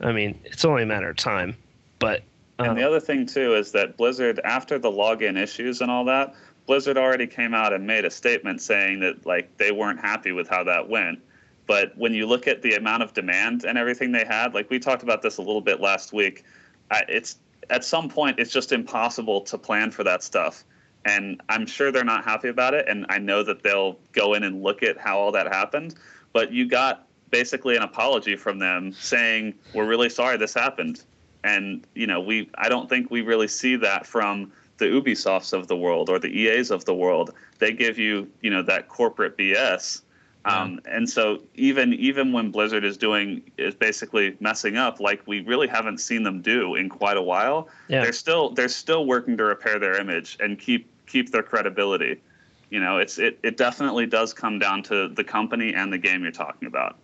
[0.01, 1.57] I mean, it's only a matter of time.
[1.99, 2.23] But
[2.59, 6.05] And the uh, other thing too is that Blizzard, after the login issues and all
[6.05, 6.35] that,
[6.66, 10.49] Blizzard already came out and made a statement saying that like they weren't happy with
[10.49, 11.19] how that went.
[11.66, 14.79] But when you look at the amount of demand and everything they had, like we
[14.79, 16.45] talked about this a little bit last week,
[16.91, 17.39] I, it's
[17.70, 20.65] at some point it's just impossible to plan for that stuff.
[21.05, 22.87] And I'm sure they're not happy about it.
[22.89, 25.95] And I know that they'll go in and look at how all that happened.
[26.33, 31.02] But you got basically an apology from them saying, "We're really sorry this happened."
[31.44, 35.68] and you know we i don't think we really see that from the ubisofts of
[35.68, 39.36] the world or the eas of the world they give you you know that corporate
[39.36, 40.02] bs
[40.44, 45.40] Um, and so even even when Blizzard is doing is basically messing up, like we
[45.40, 47.68] really haven't seen them do in quite a while.
[47.88, 48.02] Yeah.
[48.02, 52.22] They're still they're still working to repair their image and keep keep their credibility.
[52.70, 56.22] You know, it's it, it definitely does come down to the company and the game
[56.22, 56.96] you're talking about.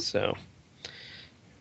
[0.00, 0.34] So,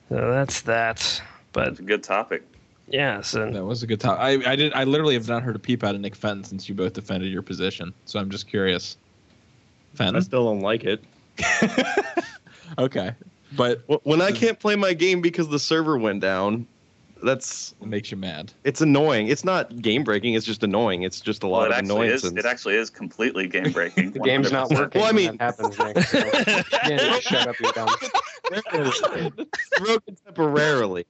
[0.10, 1.22] so that's that.
[1.52, 2.44] But It's a good topic.
[2.88, 4.20] yeah, so That was a good talk.
[4.20, 6.70] I I did I literally have not heard a peep out of Nick Fenton since
[6.70, 7.94] you both defended your position.
[8.06, 8.98] So I'm just curious.
[10.00, 11.04] I still don't like it.
[12.78, 13.14] okay.
[13.54, 16.68] But When I can't play my game because the server went down,
[17.24, 18.52] that's it makes you mad.
[18.64, 19.28] it's annoying.
[19.28, 20.34] It's not game breaking.
[20.36, 21.04] It's just annoying.
[21.04, 23.72] It's just a lot Well, lot it of actually is it actually is completely game
[23.72, 24.12] breaking.
[24.20, 25.02] The game's not working.
[25.02, 25.78] Well, I mean- that happens.
[25.78, 26.18] Nick, so
[27.14, 27.90] you shut up, you dumb.
[29.78, 31.06] Broken temporarily.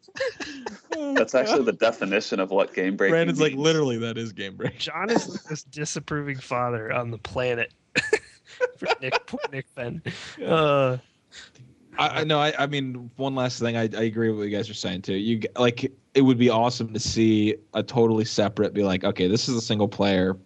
[0.91, 3.13] That's actually the definition of what game breaking.
[3.13, 3.17] Is.
[3.17, 4.77] Brandon's like literally that is game break.
[4.79, 7.71] John is the most disapproving father on the planet
[8.77, 10.01] for Nick poor Nick Fenn.
[10.45, 10.97] Uh,
[11.99, 12.39] I, I know.
[12.39, 13.75] I, I mean, one last thing.
[13.75, 15.15] I, I agree with what you guys are saying too.
[15.15, 18.73] You like it would be awesome to see a totally separate.
[18.73, 20.37] Be like, okay, this is a single player,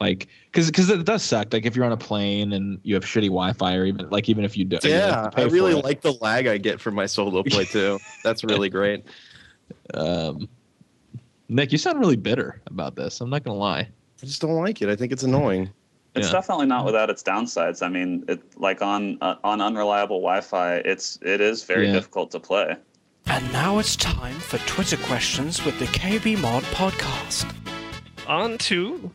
[0.00, 1.52] like because because it does suck.
[1.52, 4.44] Like if you're on a plane and you have shitty Wi-Fi, or even like even
[4.44, 7.06] if you do, you Yeah, pay I really like the lag I get from my
[7.06, 8.00] solo play too.
[8.24, 9.04] That's really great.
[9.94, 10.48] Um,
[11.48, 13.20] Nick, you sound really bitter about this.
[13.20, 13.88] I'm not gonna lie.
[14.20, 14.88] I just don't like it.
[14.88, 15.70] I think it's annoying.
[16.14, 16.32] It's Yeah.
[16.32, 17.84] definitely not without its downsides.
[17.84, 21.92] I mean, it like on uh, on unreliable Wi-Fi, it's it is very Yeah.
[21.92, 22.76] difficult to play.
[23.26, 27.46] And now it's time for Twitter questions with the KB Mod Podcast.
[28.26, 29.10] on to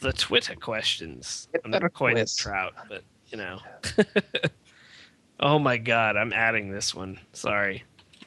[0.00, 1.48] the Twitter questions.
[1.64, 3.58] I'm not quite as trout, but you know.
[5.40, 7.18] oh my god, I'm adding this one.
[7.32, 7.84] Sorry.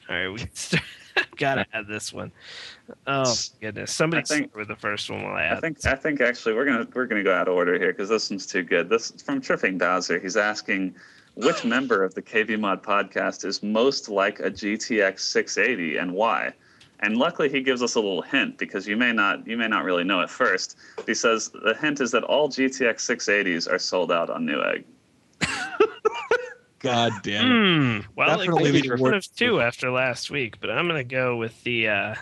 [0.08, 0.40] All right, we
[1.36, 2.32] gotta add this one.
[3.06, 5.58] Oh goodness, somebody I think- with the first one while I add.
[5.58, 8.08] I think I think actually we're gonna we're gonna go out of order here because
[8.08, 8.88] this one's too good.
[8.88, 10.18] This is from Tripping Bowser.
[10.18, 10.94] He's asking
[11.36, 16.52] which member of the KB Mod podcast is most like a GTX 680 and why.
[17.02, 19.84] And luckily, he gives us a little hint because you may not you may not
[19.84, 20.76] really know at first.
[21.06, 24.84] He says the hint is that all GTX 680s are sold out on Newegg.
[26.80, 27.48] God damn it.
[28.04, 28.10] Hmm.
[28.16, 31.36] Well, Definitely it could be one of two after last week, but I'm gonna go
[31.36, 32.14] with the uh,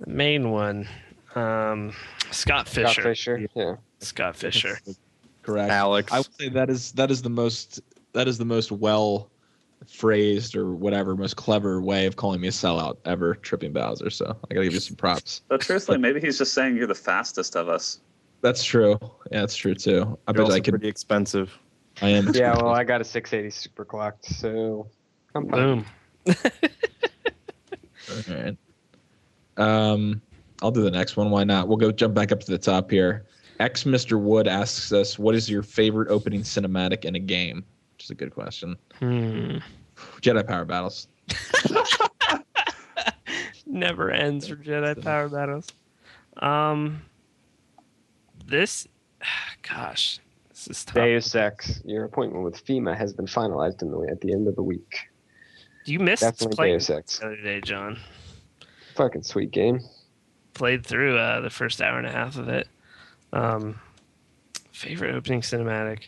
[0.00, 0.88] the main one.
[1.34, 1.92] Um,
[2.30, 2.92] Scott Fisher.
[2.92, 3.46] Scott Fisher.
[3.54, 3.76] Yeah.
[4.00, 4.78] Scott Fisher.
[5.42, 5.70] Correct.
[5.70, 6.12] Alex.
[6.12, 7.80] I would say that is that is the most
[8.12, 9.30] that is the most well
[9.86, 14.10] phrased or whatever most clever way of calling me a sellout ever, tripping Bowser.
[14.10, 15.42] So I gotta give you some props.
[15.48, 18.00] But truthfully, maybe he's just saying you're the fastest of us.
[18.40, 18.98] That's true.
[19.30, 20.18] Yeah, that's true too.
[20.26, 20.72] I You're bet also I could.
[20.72, 21.56] pretty expensive.
[22.02, 22.32] I am.
[22.34, 24.86] Yeah, well, I got a 680 super clocked, so
[25.34, 25.60] I'm fine.
[25.60, 25.84] Boom.
[28.28, 28.56] All right.
[29.56, 30.20] Um,
[30.62, 31.30] I'll do the next one.
[31.30, 31.68] Why not?
[31.68, 33.24] We'll go jump back up to the top here.
[33.58, 34.20] X Mr.
[34.20, 37.64] Wood asks us, "What is your favorite opening cinematic in a game?"
[37.94, 38.76] Which is a good question.
[38.98, 39.58] Hmm.
[40.20, 41.08] Jedi Power Battles.
[43.66, 45.68] Never ends for Jedi Power Battles.
[46.36, 47.00] Um,
[48.44, 48.86] this,
[49.62, 50.20] gosh,
[50.66, 50.94] this is tough.
[50.94, 54.56] Deus Ex, your appointment with FEMA has been finalized in the, at the end of
[54.56, 55.08] the week.
[55.84, 57.18] Do you missed Definitely playing Deus Ex.
[57.18, 57.98] the other day, John.
[58.96, 59.80] Fucking sweet game.
[60.54, 62.68] Played through uh, the first hour and a half of it.
[63.32, 63.78] Um,
[64.72, 66.04] favorite opening cinematic.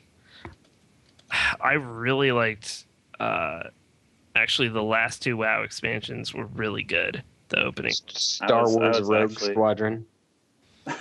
[1.61, 2.87] I really liked.
[3.21, 3.65] Uh,
[4.35, 7.23] actually, the last two WoW expansions were really good.
[7.51, 7.93] The opening.
[7.93, 10.07] Star was- Wars Rogue actually- Squadron.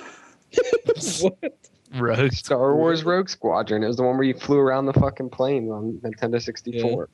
[1.96, 2.32] Rogue.
[2.34, 3.84] Star Wars Rogue Squadron.
[3.84, 7.10] It was the one where you flew around the fucking plane on Nintendo 64.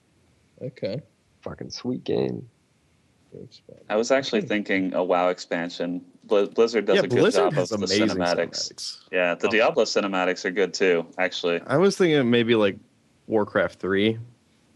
[0.61, 1.01] Okay.
[1.41, 2.47] Fucking sweet game.
[3.89, 4.47] I was actually hmm.
[4.47, 6.05] thinking a WoW expansion.
[6.25, 8.71] Blizzard does yeah, a good Blizzard job has of the cinematics.
[8.71, 8.99] cinematics.
[9.11, 9.51] Yeah, the Oh.
[9.51, 11.05] Diablo cinematics are good too.
[11.17, 12.77] Actually, I was thinking maybe like
[13.27, 14.17] Warcraft three.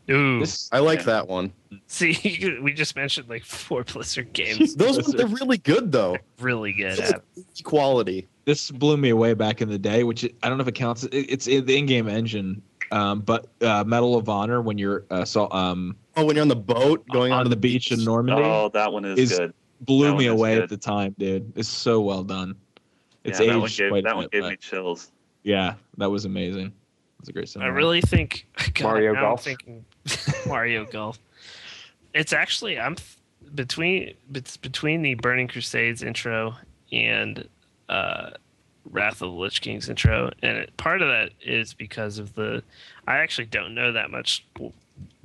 [0.09, 0.39] Ooh.
[0.39, 1.05] This I like Yeah.
[1.05, 1.53] that one.
[1.87, 4.75] See, we just mentioned like four Blizzard games.
[4.75, 6.17] Those ones are really good though.
[6.39, 7.21] really good at.
[7.63, 8.27] Quality.
[8.47, 11.03] This blew me away back in the day, which I don't know if it counts.
[11.03, 12.61] It, it's in the in-game engine,
[12.91, 16.47] um, but uh, Medal of Honor when you're uh, so um Oh, when you're on
[16.47, 19.53] the boat going on onto the beach in Normandy oh, that one is, Is- good.
[19.81, 20.63] blew that me away good.
[20.63, 21.51] at the time, dude.
[21.57, 22.55] It's so well done.
[23.25, 25.11] It's yeah, that one gave quite a that one bit, gave but me chills.
[25.43, 26.67] yeah, that was amazing.
[26.67, 27.63] It was a great song.
[27.63, 29.43] I really think God, Mario Golf.
[29.43, 29.83] thinking
[30.47, 31.19] Mario Golf.
[32.13, 33.17] It's actually I'm th-
[33.53, 36.55] between it's between the Burning Crusades intro
[36.93, 37.45] and
[37.89, 38.31] uh,
[38.89, 42.63] Wrath of the Lich King's intro, and it, part of that is because of the
[43.07, 44.45] I actually don't know that much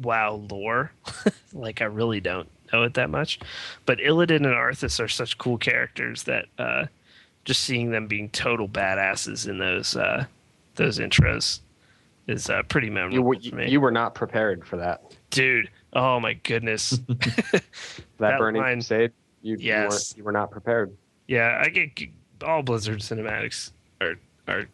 [0.01, 0.93] WoW lore.
[1.53, 3.39] like I really don't know it that much,
[3.87, 6.87] but Illidan and Arthas are such cool characters that uh,
[7.45, 10.25] just seeing them being total badasses in those uh,
[10.77, 11.61] those intros
[12.29, 13.71] is uh, pretty You, memorable were- for me.
[13.71, 15.03] you were not prepared for that.
[15.31, 16.99] Dude, oh my goodness.
[17.53, 17.63] That,
[18.19, 19.13] That burning line- crusade.
[19.43, 19.91] You, you, Yes.
[19.91, 20.97] weren't, you were not prepared.
[21.27, 21.91] Yeah, I get
[22.43, 23.71] all Blizzard cinematics
[24.01, 24.15] are
[24.49, 24.67] are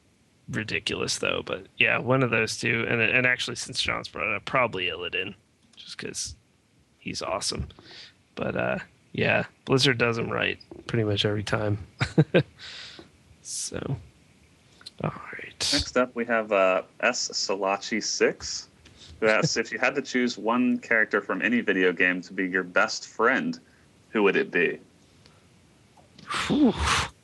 [0.50, 4.36] ridiculous though, but yeah, one of those two, and and actually since John's brought it
[4.36, 5.34] up, probably Illidan,
[5.76, 6.36] just because
[6.98, 7.68] he's awesome.
[8.34, 8.78] But uh,
[9.12, 11.78] yeah, Blizzard does him right pretty much every time.
[13.42, 13.96] so,
[15.04, 17.28] all right, Next up, we have uh, S.
[17.28, 18.68] Salachi Six,
[19.20, 22.62] who if you had to choose one character from any video game to be your
[22.62, 23.58] best friend,
[24.10, 24.78] who would it be?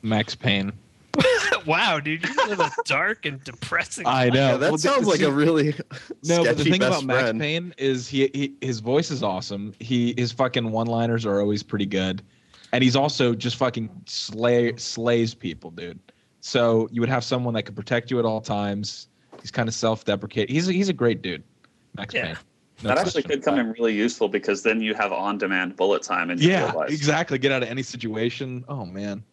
[0.01, 0.71] Max Payne.
[1.65, 4.05] wow, dude, you live a dark and depressing.
[4.05, 4.51] I know.
[4.51, 5.73] Yeah, that Well, sounds the- like a really
[6.23, 7.37] No, but the thing best about Max.
[7.37, 9.73] Payne is he, he his voice is awesome.
[9.79, 12.21] He his fucking one-liners are always pretty good,
[12.73, 15.99] and he's also just fucking slay slays people, dude.
[16.41, 19.07] So you would have someone that could protect you at all times.
[19.41, 20.49] He's kind of self-deprecate.
[20.49, 21.43] He's a, he's a great dude,
[21.95, 22.25] Max Yeah.
[22.27, 22.37] Payne.
[22.83, 26.37] That actually could come in really useful because then you have on-demand bullet time in
[26.39, 27.37] Yeah, exactly.
[27.37, 28.65] Get out of any situation.
[28.67, 29.23] Oh man.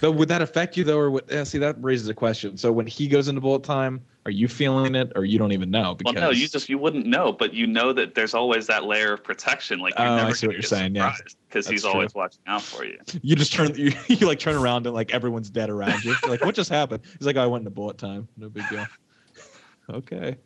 [0.00, 2.56] But would that affect you though, or would, yeah, see that raises a question.
[2.56, 5.70] So when he goes into bullet time, are you feeling it, or you don't even
[5.70, 5.96] know?
[6.02, 9.12] Well, no, you just you wouldn't know, but you know that there's always that layer
[9.12, 9.80] of protection.
[9.80, 11.14] Like you're Oh, I never see what you're saying, yeah.
[11.46, 11.92] because he's true.
[11.92, 12.98] always watching out for you.
[13.20, 16.16] You just turn you, you like turn around and like everyone's dead around you.
[16.22, 17.02] You're like, what just happened?
[17.18, 18.26] He's like, oh, I went into bullet time.
[18.38, 18.86] No big deal.
[19.90, 20.36] okay.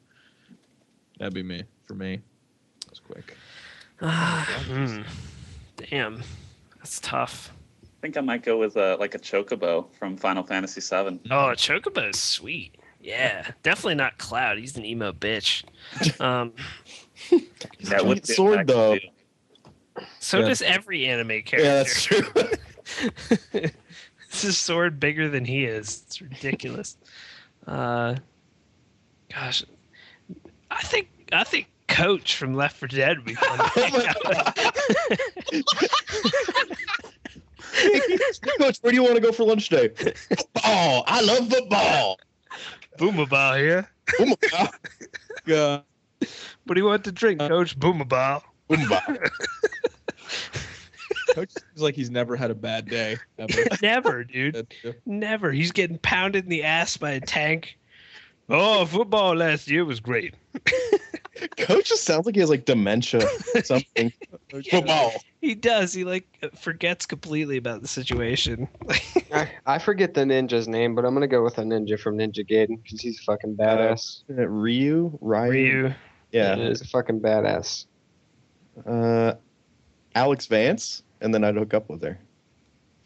[1.18, 1.62] That'd be me.
[1.88, 2.20] For me.
[2.86, 3.34] That's quick.
[4.00, 5.00] Hmm.
[5.90, 6.22] Damn,
[6.76, 7.52] that's tough.
[7.82, 11.18] I think I might go with uh, like a chocobo from Final Fantasy VII.
[11.30, 12.76] Oh, Chocobo is sweet.
[13.00, 14.58] Yeah, definitely not Cloud.
[14.58, 15.64] He's an emo bitch.
[16.20, 16.52] Um,
[17.84, 18.98] That would sword, though.
[18.98, 19.10] deal.
[20.20, 20.48] so Yeah.
[20.48, 21.58] does every anime character.
[21.58, 22.22] Yeah, that's true.
[24.30, 26.02] This is sword bigger than he is.
[26.06, 26.98] It's ridiculous.
[27.66, 28.16] Uh,
[29.32, 29.64] gosh,
[30.70, 31.66] I think I think
[31.98, 33.58] Coach from Left 4 Dead would be fun.
[33.58, 35.64] to hang out with.
[38.60, 39.88] Coach, where do you want to go for lunch today?
[40.28, 41.02] Football.
[41.08, 42.20] I love football.
[42.98, 43.90] Boomaball here.
[44.20, 44.70] Oh my God.
[45.44, 45.80] Yeah.
[46.20, 47.76] What do you want to drink, uh, Coach?
[47.76, 48.42] Boomaball.
[48.70, 49.00] Boomba.
[51.34, 53.16] Coach seems like he's never had a bad day.
[53.38, 53.64] Ever.
[53.82, 54.72] Never, dude.
[55.04, 55.50] Never.
[55.50, 57.76] He's getting pounded in the ass by a tank.
[58.48, 60.34] Oh, football last year was great.
[61.56, 63.26] Coach just sounds like he has like dementia.
[63.54, 64.12] or Something.
[64.70, 65.12] Football.
[65.40, 65.92] He does.
[65.92, 68.68] He like forgets completely about the situation.
[69.32, 72.48] I, I forget the ninja's name, but I'm gonna go with a ninja from Ninja
[72.48, 74.22] Gaiden because he's fucking badass.
[74.30, 75.50] Uh, Ryu, Ryu.
[75.50, 75.94] Ryu.
[76.32, 76.56] Yeah.
[76.56, 77.86] he's a fucking badass.
[78.86, 79.34] Uh,
[80.14, 82.18] Alex Vance, and then I'd hook up with her.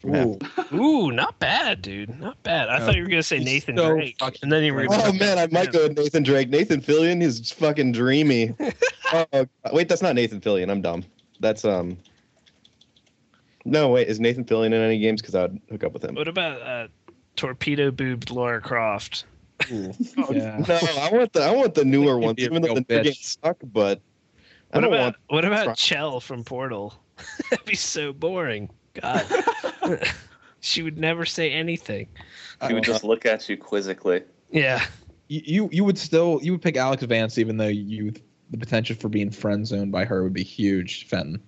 [0.03, 0.37] From Ooh.
[0.73, 2.19] Ooh, not bad, dude.
[2.19, 2.67] Not bad.
[2.67, 4.85] I No, thought you were gonna say Nathan so Drake, and then you were.
[4.89, 6.49] Oh man, I might go with Nathan Drake.
[6.49, 8.53] Nathan Fillion, he's fucking dreamy.
[9.13, 10.69] oh, wait, that's not Nathan Fillion.
[10.69, 11.05] I'm dumb.
[11.39, 11.97] That's um.
[13.63, 15.21] No, wait, is Nathan Fillion in any games?
[15.21, 16.15] Because I'd hook up with him.
[16.15, 16.87] What about uh,
[17.37, 19.23] torpedo boobed Laura Croft?
[19.69, 20.57] Yeah.
[20.67, 23.03] No, I want the I want the newer ones, even though real the new bitch.
[23.03, 23.55] games suck.
[23.71, 24.01] But
[24.73, 25.15] I What don't about want.
[25.27, 26.93] what about Chell from Portal?
[27.49, 28.69] That'd be so boring.
[29.01, 29.25] God,
[30.59, 32.07] she would never say anything.
[32.67, 34.23] She would just look at you quizzically.
[34.51, 34.85] Yeah,
[35.27, 38.13] You, you you would still you would pick Alex Vance even though you
[38.51, 41.41] the potential for being friend zoned by her would be huge, Fenton.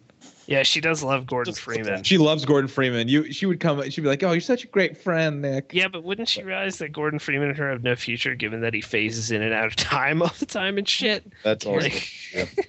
[0.48, 2.04] yeah, she does love Gordon Just Freeman.
[2.04, 3.08] She loves Gordon Freeman.
[3.08, 5.88] You she would come she'd be like, "Oh, you're such a great friend, Nick." Yeah,
[5.88, 8.82] but wouldn't she realize that Gordon Freeman and her have no future, given that he
[8.82, 11.24] phases in and out of time all the time and shit?
[11.44, 11.78] That's all.
[11.78, 12.10] Like,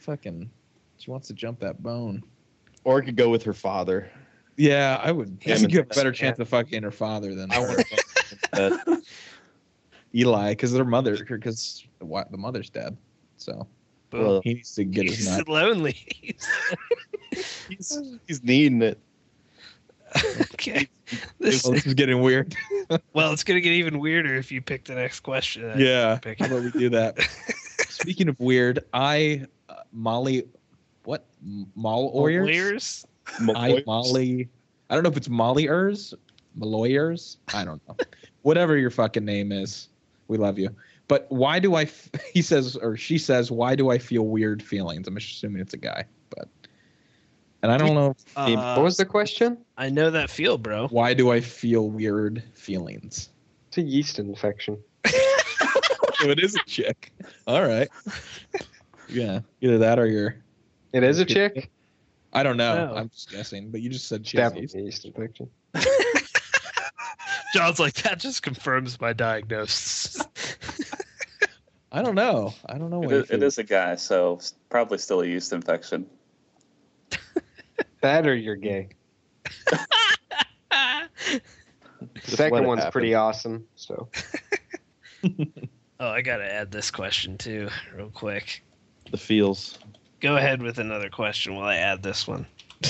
[0.00, 0.48] Fucking
[0.98, 2.22] she wants to jump that bone.
[2.84, 4.08] Or I could go with her father.
[4.56, 5.38] Yeah, I would.
[5.46, 7.66] I Him think you have a better chance of fucking her father than I her.
[7.66, 7.84] want
[8.52, 9.02] that.
[10.14, 12.96] Eli, because their mother, because the the mother's dead.
[13.36, 13.66] So.
[14.12, 15.48] Well, he needs to get his He's nut.
[15.48, 15.96] lonely.
[17.68, 18.98] he's, he's needing it.
[20.52, 20.88] okay.
[21.38, 22.54] This, Oh, this is getting weird.
[23.12, 25.62] well, it's gonna get even weirder if you pick the next question.
[25.62, 26.38] that Yeah, pick.
[26.38, 27.18] how about we do that?
[27.88, 30.44] Speaking of weird, I uh, Molly,
[31.04, 31.26] what
[31.74, 33.04] Mall Oyers?
[33.40, 33.80] Lawyers?
[33.80, 34.48] I Molly.
[34.90, 36.14] I don't know if it's Molly Ers,
[36.58, 37.36] Maloyers.
[37.52, 37.96] I don't know.
[38.42, 39.88] Whatever your fucking name is,
[40.28, 40.70] we love you.
[41.08, 41.82] But why do I?
[41.82, 45.06] F- he says or she says, why do I feel weird feelings?
[45.08, 46.48] I'm assuming it's a guy, but
[47.62, 49.58] and I don't know Uh, what was the question?
[49.76, 50.88] I know that feel, bro.
[50.88, 53.30] why do I feel weird feelings.
[53.68, 54.78] It's a yeast infection.
[55.06, 55.10] so
[56.30, 57.12] it is a chick.
[57.46, 57.88] All right.
[59.08, 60.36] Yeah, either that or you're.
[60.92, 61.70] It is a chick.
[62.36, 62.86] I don't know.
[62.88, 62.94] No.
[62.94, 65.48] I'm just guessing, but you just said It's she has definitely yeast infection.
[67.54, 70.20] John's like that just confirms my diagnosis.
[71.90, 72.52] I don't know.
[72.66, 73.02] I don't know.
[73.02, 74.38] It what is, it is a guy, so
[74.68, 76.06] probably still a yeast infection.
[78.02, 78.90] That or you're gay.
[82.24, 82.92] The second one's happen.
[82.92, 83.66] pretty awesome.
[83.74, 84.08] So
[85.98, 88.62] Oh, I gotta add this question too, real quick.
[89.10, 89.78] The feels.
[90.20, 92.46] Go ahead with another question while I add this one.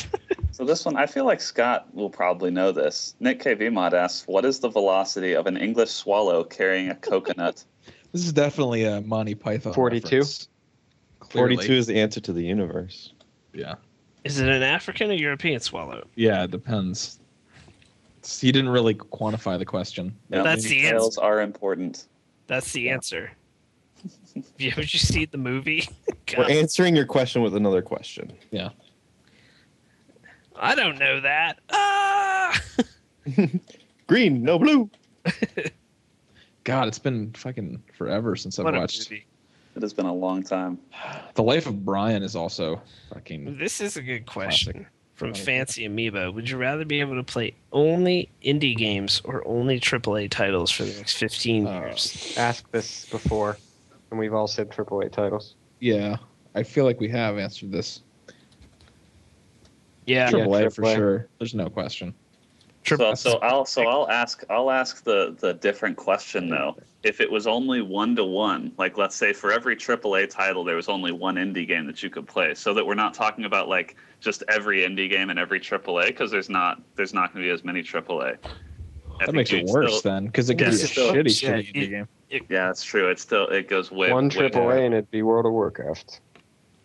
[0.52, 3.14] So this one, I feel like Scott will probably know this.
[3.20, 7.62] Nick KB Mod asks, "What is the velocity of an English swallow carrying a coconut?"
[8.12, 9.74] This is definitely a Monty Python.
[9.74, 10.04] 42?
[10.06, 10.48] reference.
[11.18, 11.56] Clearly.
[11.56, 13.12] 42 is the answer to the universe.
[13.52, 13.74] Yeah.
[14.24, 16.06] Is it an African or European swallow?
[16.14, 17.18] Yeah, it depends.
[18.20, 20.16] It's- He didn't really quantify the question.
[20.30, 22.06] Yeah, That's the details are important.
[22.46, 23.30] That's the answer.
[24.36, 25.88] Have you, have you seen the movie?
[26.36, 28.32] We're answering your question with another question.
[28.50, 28.70] Yeah.
[30.58, 31.58] I don't know that.
[31.70, 32.60] Ah!
[34.06, 34.90] Green, no blue.
[36.64, 39.10] God, it's been fucking forever since I've What a watched.
[39.10, 39.26] movie.
[39.76, 40.78] It has been a long time.
[41.34, 42.80] The Life of Brian is also
[43.12, 43.58] fucking.
[43.58, 45.44] This is a good question from Classic.
[45.44, 46.32] Fancy Amoeba.
[46.32, 50.84] Would you rather be able to play only indie games or only AAA titles for
[50.84, 52.34] the next 15 Uh, years?
[52.38, 53.58] ask this before,
[54.10, 55.54] and we've all said AAA titles.
[55.80, 56.16] Yeah,
[56.54, 58.02] I feel like we have answered this.
[60.06, 60.30] Yeah.
[60.30, 61.28] Triple A for sure.
[61.38, 62.14] There's no question.
[62.84, 66.76] So, so I'll so I'll ask I'll ask the the different question though.
[67.02, 70.76] If it was only one to one, like let's say for every AAA title there
[70.76, 73.68] was only one indie game that you could play, so that we're not talking about
[73.68, 77.48] like just every indie game and every AAA because there's not there's not going to
[77.48, 78.38] be as many AAA.
[79.16, 81.12] I That think makes it worse still- then, because it could be a Yeah, still-
[81.14, 82.08] shitty, yeah, shitty it- indie game.
[82.48, 83.08] Yeah, it's true.
[83.08, 84.76] It still it goes way One way triple more.
[84.76, 86.20] A and it'd be World of Warcraft.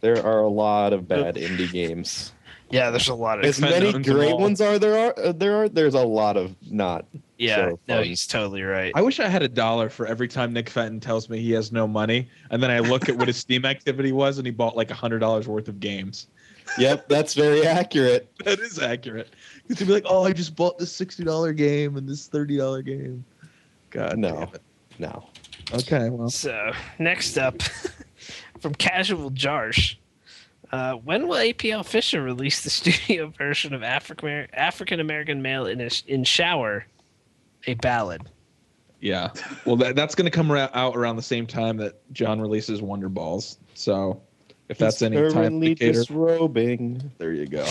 [0.01, 2.31] There are a lot of bad indie games.
[2.69, 3.45] Yeah, there's a lot of.
[3.45, 7.05] As many great ones are there are uh, there are there's a lot of not.
[7.37, 8.93] yeah, so no, he's totally right.
[8.95, 11.71] I wish I had a dollar for every time Nick Fenton tells me he has
[11.73, 14.77] no money, and then I look at what his Steam activity was, and he bought
[14.77, 16.27] like a hundred dollars worth of games.
[16.77, 18.31] Yep, that's very accurate.
[18.45, 19.27] That is accurate.
[19.75, 22.57] Because he'd be like, "Oh, I just bought this sixty dollar game and this thirty
[22.57, 23.23] dollar game."
[23.89, 24.51] God, No.
[24.99, 25.29] No.
[25.73, 27.61] Okay, well, So next up,
[28.59, 29.95] from Casual Jarsh,
[30.71, 35.79] uh, when will APL Fisher release the studio version of African African American Male in
[35.81, 36.85] a, in Shower,
[37.67, 38.23] a ballad?
[38.99, 39.29] yeah.
[39.65, 42.81] Well, that, that's going to come ra- out around the same time that John releases
[42.81, 43.57] Wonder Balls.
[43.73, 44.21] So,
[44.69, 47.11] if that's He's any time indicator, disrobing.
[47.17, 47.65] there you go.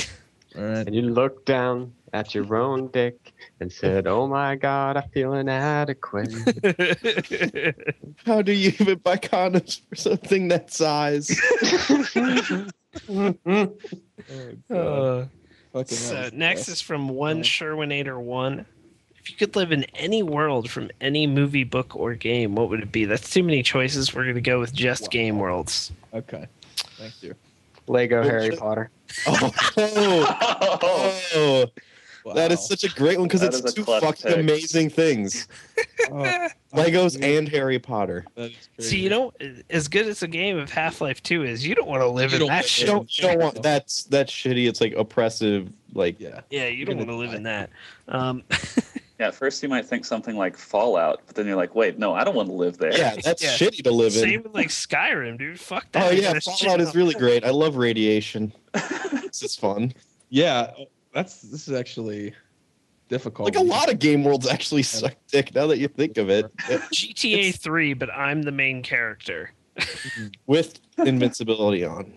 [0.56, 0.86] All right.
[0.86, 5.34] And you looked down at your own dick and said, "Oh my God, I feel
[5.34, 6.32] inadequate."
[8.26, 11.30] How do you even buy condoms for something that size?
[14.32, 15.28] Oh, God.
[15.74, 17.42] Uh, so next is from one Yeah.
[17.44, 18.66] Sherwinator one.
[19.18, 22.80] If you could live in any world from any movie, book, or game, what would
[22.80, 23.04] it be?
[23.06, 24.14] That's too many choices.
[24.14, 25.08] We're gonna go with just Wow.
[25.10, 25.92] game worlds.
[26.14, 26.46] Okay.
[26.96, 27.34] Thank you.
[27.86, 28.56] Lego Oh, Harry.
[28.56, 28.90] Potter.
[29.26, 30.66] Oh, oh,
[32.24, 34.36] oh, that is such a great one because it's two fucking pick.
[34.38, 35.48] amazing things:
[36.10, 37.38] Oh, Legos yeah.
[37.38, 38.24] and Harry Potter.
[38.36, 38.90] that is crazy.
[38.90, 39.32] So you know,
[39.70, 42.30] as good as a game of Half Life Two is, you don't want to live
[42.32, 42.86] You in don't that want- You shit.
[42.86, 44.68] don't, you don't want that's that's shitty.
[44.68, 45.72] It's like oppressive.
[45.92, 46.42] Like Yeah.
[46.50, 47.36] Yeah, you don't want gonna to live die.
[47.36, 47.70] in that.
[48.08, 48.44] Um,
[49.20, 52.14] Yeah, at first you might think something like Fallout, but then you're like, wait, no,
[52.14, 52.96] I don't want to live there.
[52.96, 53.50] yeah, that's Yeah.
[53.50, 54.20] shitty to live in.
[54.20, 55.60] same with like Skyrim, dude.
[55.60, 56.06] Fuck that.
[56.06, 56.88] Oh yeah, That's Fallout shit.
[56.88, 57.44] is really great.
[57.44, 58.50] I love radiation.
[58.72, 59.92] this is fun.
[60.30, 60.72] Yeah.
[60.78, 62.32] Oh, that's this is actually
[63.08, 63.44] difficult.
[63.44, 65.54] Like a lot of game worlds actually suck dick.
[65.54, 69.52] Now that you think of it, GTA Three, but I'm the main character.
[69.76, 70.26] Mm-hmm.
[70.46, 72.12] with invincibility on.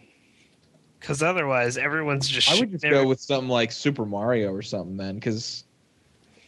[1.00, 2.50] Because otherwise, everyone's just.
[2.50, 5.66] I would just shooting go with something like Super Mario or something then, because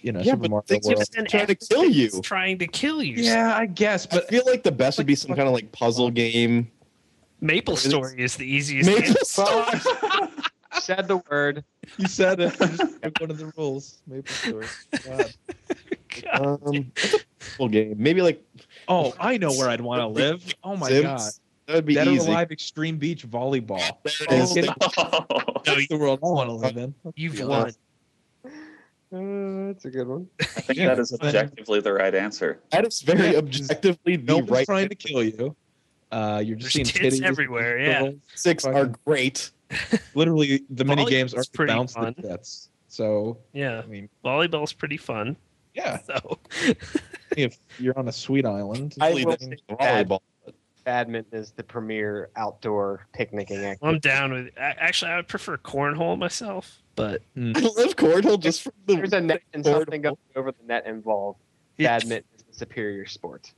[0.06, 0.98] you know Yeah, Super but Mario things World.
[1.00, 2.04] just trying to kill you.
[2.06, 3.16] Everything's Trying to kill you.
[3.16, 5.72] Yeah, I guess, But I feel like the best would be some kind of like
[5.72, 6.72] puzzle game.
[7.42, 8.88] Maple Story is the easiest.
[8.90, 9.16] Maple game.
[9.24, 9.80] Story.
[10.80, 11.64] Said the word.
[11.98, 12.54] you said it.
[13.04, 14.02] Like one of the rules.
[14.08, 14.68] Maple Story.
[15.10, 15.34] God.
[16.34, 17.96] Um, what's puzzle game?
[17.98, 18.44] Maybe like
[18.88, 20.44] Oh, I know where I'd want to live.
[20.64, 21.04] Oh my Sims.
[21.04, 21.32] god,
[21.68, 22.30] That would be Dead or easy.
[22.30, 23.80] Alive Extreme Beach Volleyball.
[24.04, 24.54] There Oh, is.
[24.54, 24.70] kidding.
[24.82, 25.24] I
[25.66, 26.94] That's the world I want to live in.
[27.16, 27.46] You've Yeah.
[27.46, 27.72] won.
[29.14, 30.28] Uh, that's a good one.
[30.42, 30.88] I think Yeah.
[30.90, 32.60] that is objectively the right answer.
[32.72, 34.66] That is very Yeah, objectively the No right.
[34.66, 35.56] trying to kill you.
[36.12, 38.02] Uh, you're just There's seeing tits titties everywhere, yeah.
[38.04, 38.16] girls.
[38.36, 39.52] Six are great.
[40.16, 42.14] Literally, the mini games are pretty bounce the fun.
[42.16, 42.70] tits.
[42.88, 45.36] So Yeah, I mean, volleyball's pretty fun.
[45.74, 46.00] yeah.
[46.06, 46.40] So
[47.36, 50.20] If you're on a sweet island, I will that's say volleyball.
[50.86, 53.96] Badminton is the premier outdoor picnicking activity.
[53.96, 54.48] I'm down with.
[54.56, 58.96] a- Actually, I would prefer cornhole myself, but I love cornhole just for the.
[58.96, 59.74] There's a net and Cornhole.
[59.80, 61.40] something going over the net involved.
[61.78, 61.98] Yeah.
[61.98, 63.52] Badminton is the superior sport.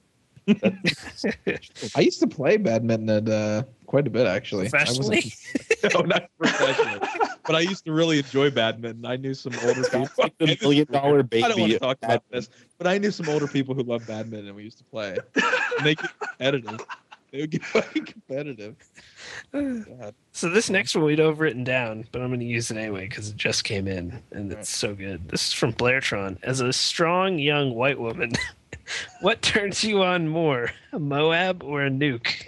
[0.47, 4.67] I used to play badminton at, uh, quite a bit actually.
[4.67, 5.33] I Professionally?
[5.93, 6.99] no, not professionally.
[7.45, 9.05] but I used to really enjoy badminton.
[9.05, 10.07] I knew some older people.
[10.17, 13.27] like the million dollar I don't want to talk about this, but I knew some
[13.27, 15.17] older people who loved badminton and we used to play.
[15.35, 16.79] And they get competitive.
[17.31, 18.75] They would get fucking competitive.
[19.51, 20.15] God.
[20.31, 23.07] So this next one we'd have written down, but I'm going to use it anyway
[23.09, 25.27] because it just came in and it's so good.
[25.27, 26.37] This is from Blairtron.
[26.43, 28.31] As a strong young white woman,
[29.21, 32.47] what turns you on more, a Moab or a nuke?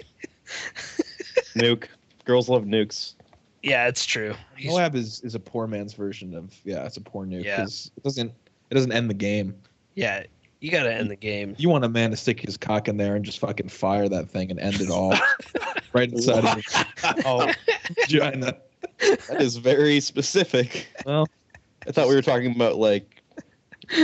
[1.54, 1.84] Nuke.
[2.24, 3.14] Girls love nukes.
[3.62, 4.34] Yeah, it's true.
[4.56, 7.56] He's- Moab is, is a poor man's version of yeah, it's a poor nuke Yeah.
[7.56, 8.32] because it doesn't
[8.70, 9.54] it doesn't end the game.
[9.94, 10.22] yeah,
[10.60, 11.54] you got to end the game.
[11.58, 14.30] You want a man to stick his cock in there and just fucking fire that
[14.30, 15.14] thing and end it all
[15.92, 17.50] right inside of your Oh,
[18.06, 18.56] vagina.
[19.00, 20.86] that is very specific.
[21.04, 21.26] Well,
[21.86, 23.22] I thought we were talking about like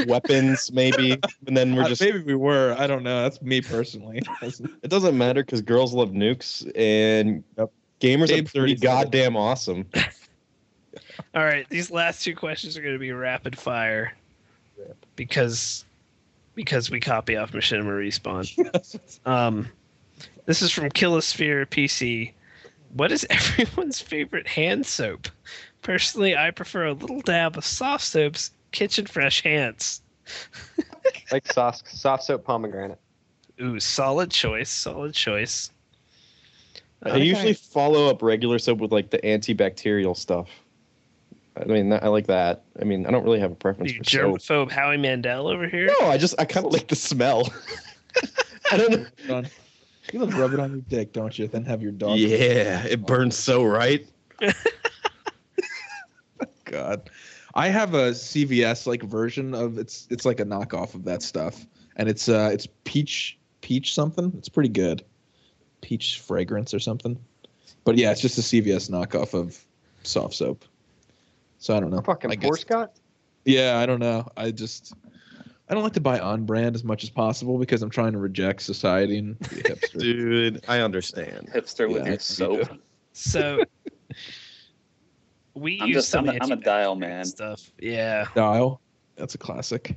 [0.06, 2.00] weapons, maybe, and then we're uh, just.
[2.00, 2.74] maybe we were.
[2.78, 3.22] I don't know.
[3.22, 4.22] That's me personally.
[4.42, 7.70] It doesn't matter because girls love nukes and Yep.
[8.00, 8.80] gamers Gabe are pretty 37.
[8.80, 9.86] goddamn awesome.
[11.34, 14.14] All right, these last two questions are going to be rapid fire
[15.16, 15.85] because
[16.56, 19.00] because we copy off Machinima Respawn.
[19.26, 19.68] Um,
[20.46, 22.32] this is from Killosphere PC.
[22.94, 25.28] What is everyone's favorite hand soap?
[25.82, 30.02] Personally, I prefer a little dab of soft soaps, kitchen fresh hands.
[31.30, 32.98] Like soft, soft soap pomegranate.
[33.60, 35.70] Ooh, solid choice, solid choice.
[37.02, 40.48] I usually follow up regular soap with like the antibacterial stuff.
[41.58, 42.64] I mean, I like that.
[42.80, 44.38] I mean, I don't really have a preference You for soap.
[44.38, 45.90] germaphobe Howie Mandel over here.
[46.00, 47.52] No, I just I kind of like the smell.
[48.72, 49.42] I don't know.
[50.12, 51.48] You love rub it on your dick, don't you?
[51.48, 52.18] Then have your dog.
[52.18, 54.06] Yeah, it burns so right.
[56.64, 57.10] God.
[57.54, 61.66] I have a CVS like version of it's it's like a knockoff of that stuff.
[61.96, 64.32] And it's uh it's peach peach something.
[64.36, 65.02] It's pretty good.
[65.80, 67.18] Peach fragrance or something.
[67.84, 69.64] But yeah, it's just a CVS knockoff of
[70.02, 70.64] soft soap.
[71.58, 72.02] So I don't know.
[72.02, 72.92] Fucking I poor Scott.
[73.44, 74.26] Yeah, I don't know.
[74.36, 74.92] I just
[75.68, 78.18] I don't like to buy on brand as much as possible because I'm trying to
[78.18, 79.98] reject society and be a hipster.
[79.98, 81.48] Dude, I understand.
[81.54, 82.68] Hipster with Yeah, your soap.
[83.12, 83.64] So
[85.54, 87.24] we I'm use just some I'm a, I'm a dial man.
[87.24, 87.70] stuff.
[87.80, 88.80] Yeah, Dial.
[89.16, 89.96] That's a classic.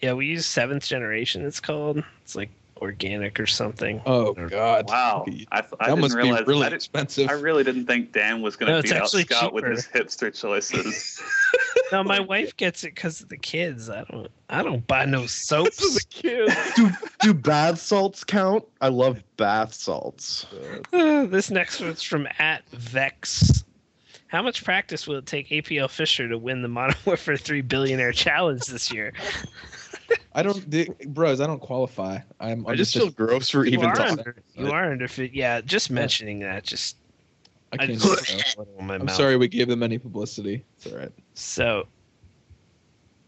[0.00, 0.14] yeah.
[0.14, 1.44] We use seventh generation.
[1.44, 2.02] It's called.
[2.22, 4.00] It's like organic or something.
[4.06, 4.88] Oh god.
[4.88, 7.28] Wow, I, I didn't must realize be really I, did, expensive.
[7.28, 9.86] I really didn't think Dan was going to it's beat out actually Scott with his
[9.86, 11.22] hipster choices.
[11.92, 13.88] No, my wife gets it because of the kids.
[13.90, 14.28] I don't.
[14.48, 16.04] I don't buy no soaps.
[16.22, 16.48] do
[17.20, 18.64] do bath salts count?
[18.80, 20.46] I love bath salts.
[20.92, 23.64] Uh, this next one's from at Vex.
[24.26, 28.10] How much practice will it take APL Fisher to win the Modern Warfare 3 Billionaire
[28.10, 29.12] Challenge this year?
[30.34, 31.40] I don't, di- bros.
[31.40, 32.18] I don't qualify.
[32.40, 32.66] I'm.
[32.66, 34.18] I I'm just feel gross for even are talking.
[34.18, 34.42] under.
[34.56, 35.06] You are under.
[35.08, 36.64] fi- Yeah, just mentioning that.
[36.64, 36.96] Just
[37.72, 38.00] I I can't.
[38.00, 39.14] just put it in my I'm mouth.
[39.14, 40.64] sorry we gave them any publicity.
[40.76, 41.12] It's all right.
[41.34, 41.86] So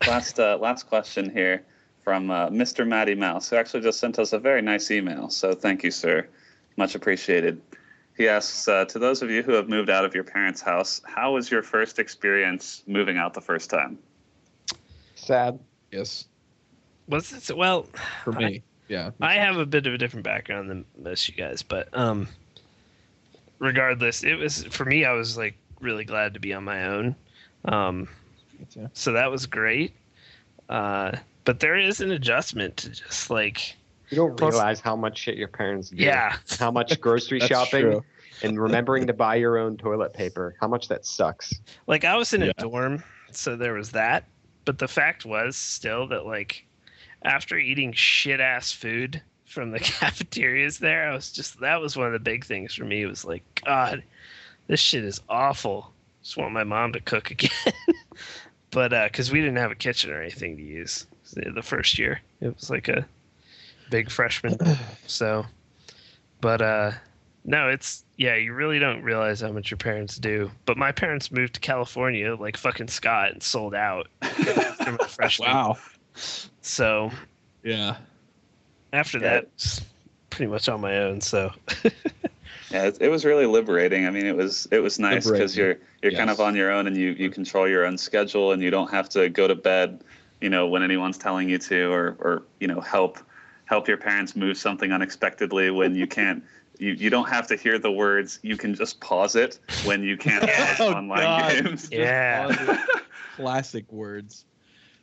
[0.07, 1.65] last uh, last question here
[2.03, 2.87] from uh, Mr.
[2.87, 5.29] Matty Mouse, who actually just sent us a very nice email.
[5.29, 6.29] So thank you, sir.
[6.77, 7.61] Much appreciated.
[8.17, 11.03] He asks, uh, to those of you who have moved out of your parents' house,
[11.05, 13.99] how was your first experience moving out the first time?
[15.17, 15.59] Sad.
[15.91, 16.27] Yes,
[17.09, 17.57] was it?
[17.57, 17.87] Well,
[18.25, 18.63] for me.
[18.89, 19.11] Yeah.
[19.21, 22.29] I have a bit of a different background than most of you guys, but um,
[23.59, 25.05] regardless, it was for me.
[25.05, 27.17] I was like really glad to be on my own.
[27.65, 28.09] Um,
[28.93, 29.93] so that was great.
[30.69, 31.13] Uh,
[31.45, 33.77] but there is an adjustment to just like
[34.11, 35.97] You don't Plus- realize how much shit your parents do.
[36.03, 38.05] yeah, How much grocery shopping true.
[38.43, 40.55] and remembering to buy your own toilet paper.
[40.61, 41.55] How much that sucks.
[41.87, 42.53] like I was in a Yeah.
[42.59, 44.25] dorm, so there was that.
[44.65, 46.66] But the fact was still that like
[47.23, 52.07] after eating shit ass food from the cafeterias there, I was just that was one
[52.07, 53.03] of the big things for me.
[53.03, 54.03] It was like, God,
[54.67, 55.93] this shit is awful.
[56.23, 57.51] Just want my mom to cook again.
[58.71, 61.99] but uh, because we didn't have a kitchen or anything to use the the first
[61.99, 63.07] year, it was like a
[63.91, 64.59] big freshman.
[65.09, 65.47] So,
[66.41, 66.91] but uh,
[67.45, 70.51] no, it's yeah, you really don't realize how much your parents do.
[70.65, 74.09] But my parents moved to California like fucking Scott and sold out
[74.83, 75.51] from a freshman.
[75.51, 75.79] Wow.
[76.63, 77.11] So
[77.63, 77.99] Yeah.
[78.93, 79.41] after Yeah.
[79.41, 79.81] that,
[80.31, 81.21] pretty much on my own.
[81.21, 81.53] So
[82.71, 84.07] Yeah, it, it was really liberating.
[84.07, 86.87] I mean, it was it was nice because you're you're kind of on your own
[86.87, 90.03] and you you control your own schedule and you don't have to go to bed,
[90.41, 93.19] you know, when anyone's telling you to or or you know help
[93.67, 96.43] help your parents move something unexpectedly when you can't.
[96.79, 98.39] You, you don't have to hear the words.
[98.43, 101.65] You can just pause it when you can't play Oh, online God.
[101.65, 101.89] games.
[101.91, 102.53] yeah,
[103.35, 104.45] Classic words.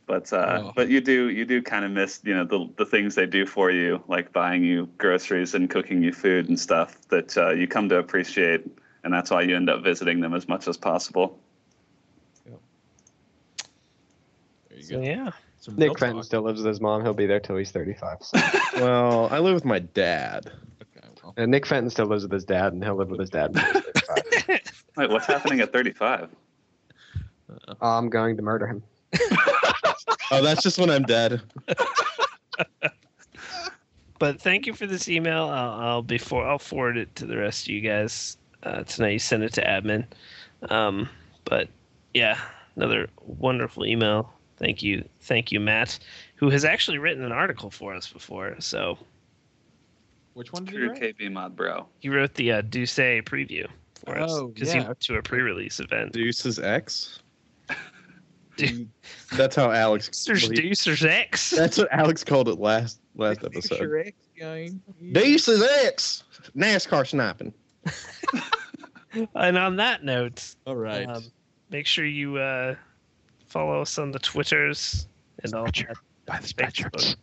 [0.06, 0.72] But uh, Oh.
[0.76, 3.46] but you do you do kind of miss you know the the things they do
[3.46, 7.66] for you, like buying you groceries and cooking you food and stuff that uh, you
[7.66, 8.66] come to appreciate,
[9.02, 11.38] and that's why you end up visiting them as much as possible.
[14.68, 15.02] There you So, go.
[15.02, 15.30] yeah.
[15.58, 17.02] Some Nick Fenton still lives with his mom.
[17.02, 18.18] He'll be there till he's 35.
[18.20, 18.38] So.
[18.76, 20.50] Well, I live with my dad.
[20.82, 21.32] Okay, well.
[21.38, 23.52] and Nick Fenton still lives with his dad, and he'll live with his dad.
[23.56, 24.02] until he's
[24.44, 24.60] 35.
[24.98, 26.28] Wait, what's happening at 35?
[27.80, 28.82] I'm going to murder him.
[30.30, 31.42] Oh, that's just when I'm dead.
[34.18, 35.48] But thank you for this email.
[35.48, 39.10] I'll, I'll before I'll forward it to the rest of you guys uh, tonight.
[39.10, 40.06] You send it to admin.
[40.70, 41.08] Um,
[41.44, 41.68] but
[42.14, 42.38] yeah,
[42.76, 44.32] another wonderful email.
[44.56, 45.98] Thank you, thank you, Matt,
[46.36, 48.54] who has actually written an article for us before.
[48.60, 48.96] So
[50.34, 51.18] Which one did you True write?
[51.18, 51.86] KB mod bro.
[51.98, 53.66] he wrote the uh, Duce preview
[54.06, 56.12] for us Oh, because he went to a pre-release event.
[56.12, 57.18] Deuce's X.
[58.56, 58.88] Dude.
[59.36, 60.24] That's how Alex.
[60.24, 61.50] There's well, he- Deuce, there's X.
[61.50, 63.70] That's what Alex called it last last episode.
[63.78, 64.82] Picture X game.
[65.12, 66.24] Deuce's X.
[66.56, 67.52] NASCAR sniping.
[69.36, 71.08] And on that note, All right.
[71.08, 71.22] um,
[71.70, 72.74] make sure you uh,
[73.46, 75.06] follow us on the Twitters
[75.44, 75.94] and all that.
[76.26, 77.14] Buy the Facebook.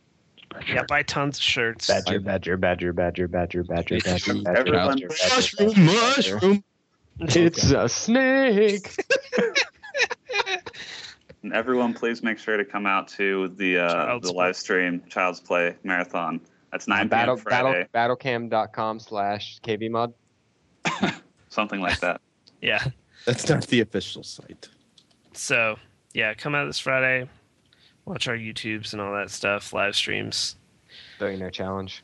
[0.69, 1.87] Yeah, buy tons of shirts.
[1.87, 6.33] Badger, badger, badger, badger, badger, badger, badger, badger, Everyone- badger, badger, Mushroom, badger.
[6.35, 6.63] mushroom.
[7.19, 8.95] It's a snake.
[11.43, 15.39] And everyone, please make sure to come out to the uh, the live stream Child's
[15.39, 16.39] Play Marathon.
[16.71, 17.07] That's 9 p.m.
[17.09, 20.13] Battle, Friday, battle, battlecam.com slash kbmod.
[21.49, 22.21] something like that.
[22.61, 22.83] Yeah.
[23.25, 24.69] That's not the official site.
[25.33, 25.77] So
[26.13, 27.27] yeah, come out this Friday.
[28.05, 30.55] Watch our YouTubes and all that stuff, live streams.
[31.19, 32.03] Billionaire challenge.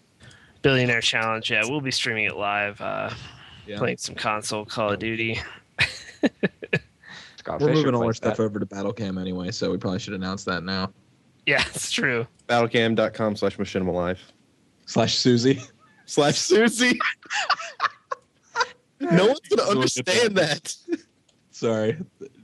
[0.61, 1.49] Billionaire Challenge.
[1.49, 2.81] Yeah, we'll be streaming it live.
[2.81, 3.09] Uh,
[3.65, 3.77] Yeah.
[3.77, 5.39] Playing some console Call of Duty.
[7.47, 8.43] Scott We're Fisher moving all our plays stuff that.
[8.43, 10.91] over to Battlecam anyway, so we probably should announce that now.
[11.45, 12.27] Yeah, it's true.
[12.49, 14.19] Battlecam.com slash machinima live.
[14.85, 15.61] Slash Susie.
[16.05, 16.99] Slash Susie.
[18.99, 20.75] no one's gonna understand that.
[21.51, 21.97] Sorry.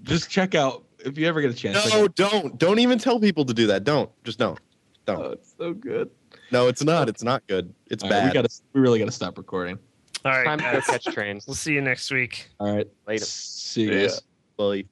[0.04, 1.90] Just check out if you ever get a chance.
[1.92, 2.58] No, don't.
[2.58, 3.84] Don't even tell people to do that.
[3.84, 4.10] Don't.
[4.24, 4.58] Just don't.
[5.08, 5.34] Oh, Don't.
[5.34, 6.10] it's so good.
[6.52, 7.10] No, it's not.
[7.10, 7.74] It's not good.
[7.88, 8.28] It's All right, bad.
[8.30, 8.50] we gotta.
[8.72, 9.78] We really gotta stop recording.
[10.24, 10.86] All right, Time to go guys.
[10.86, 11.46] catch trains.
[11.46, 12.50] We'll see you next week.
[12.60, 12.88] All right.
[13.06, 13.26] Later.
[13.26, 14.02] See you Yeah.
[14.04, 14.22] guys.
[14.56, 14.86] Bye.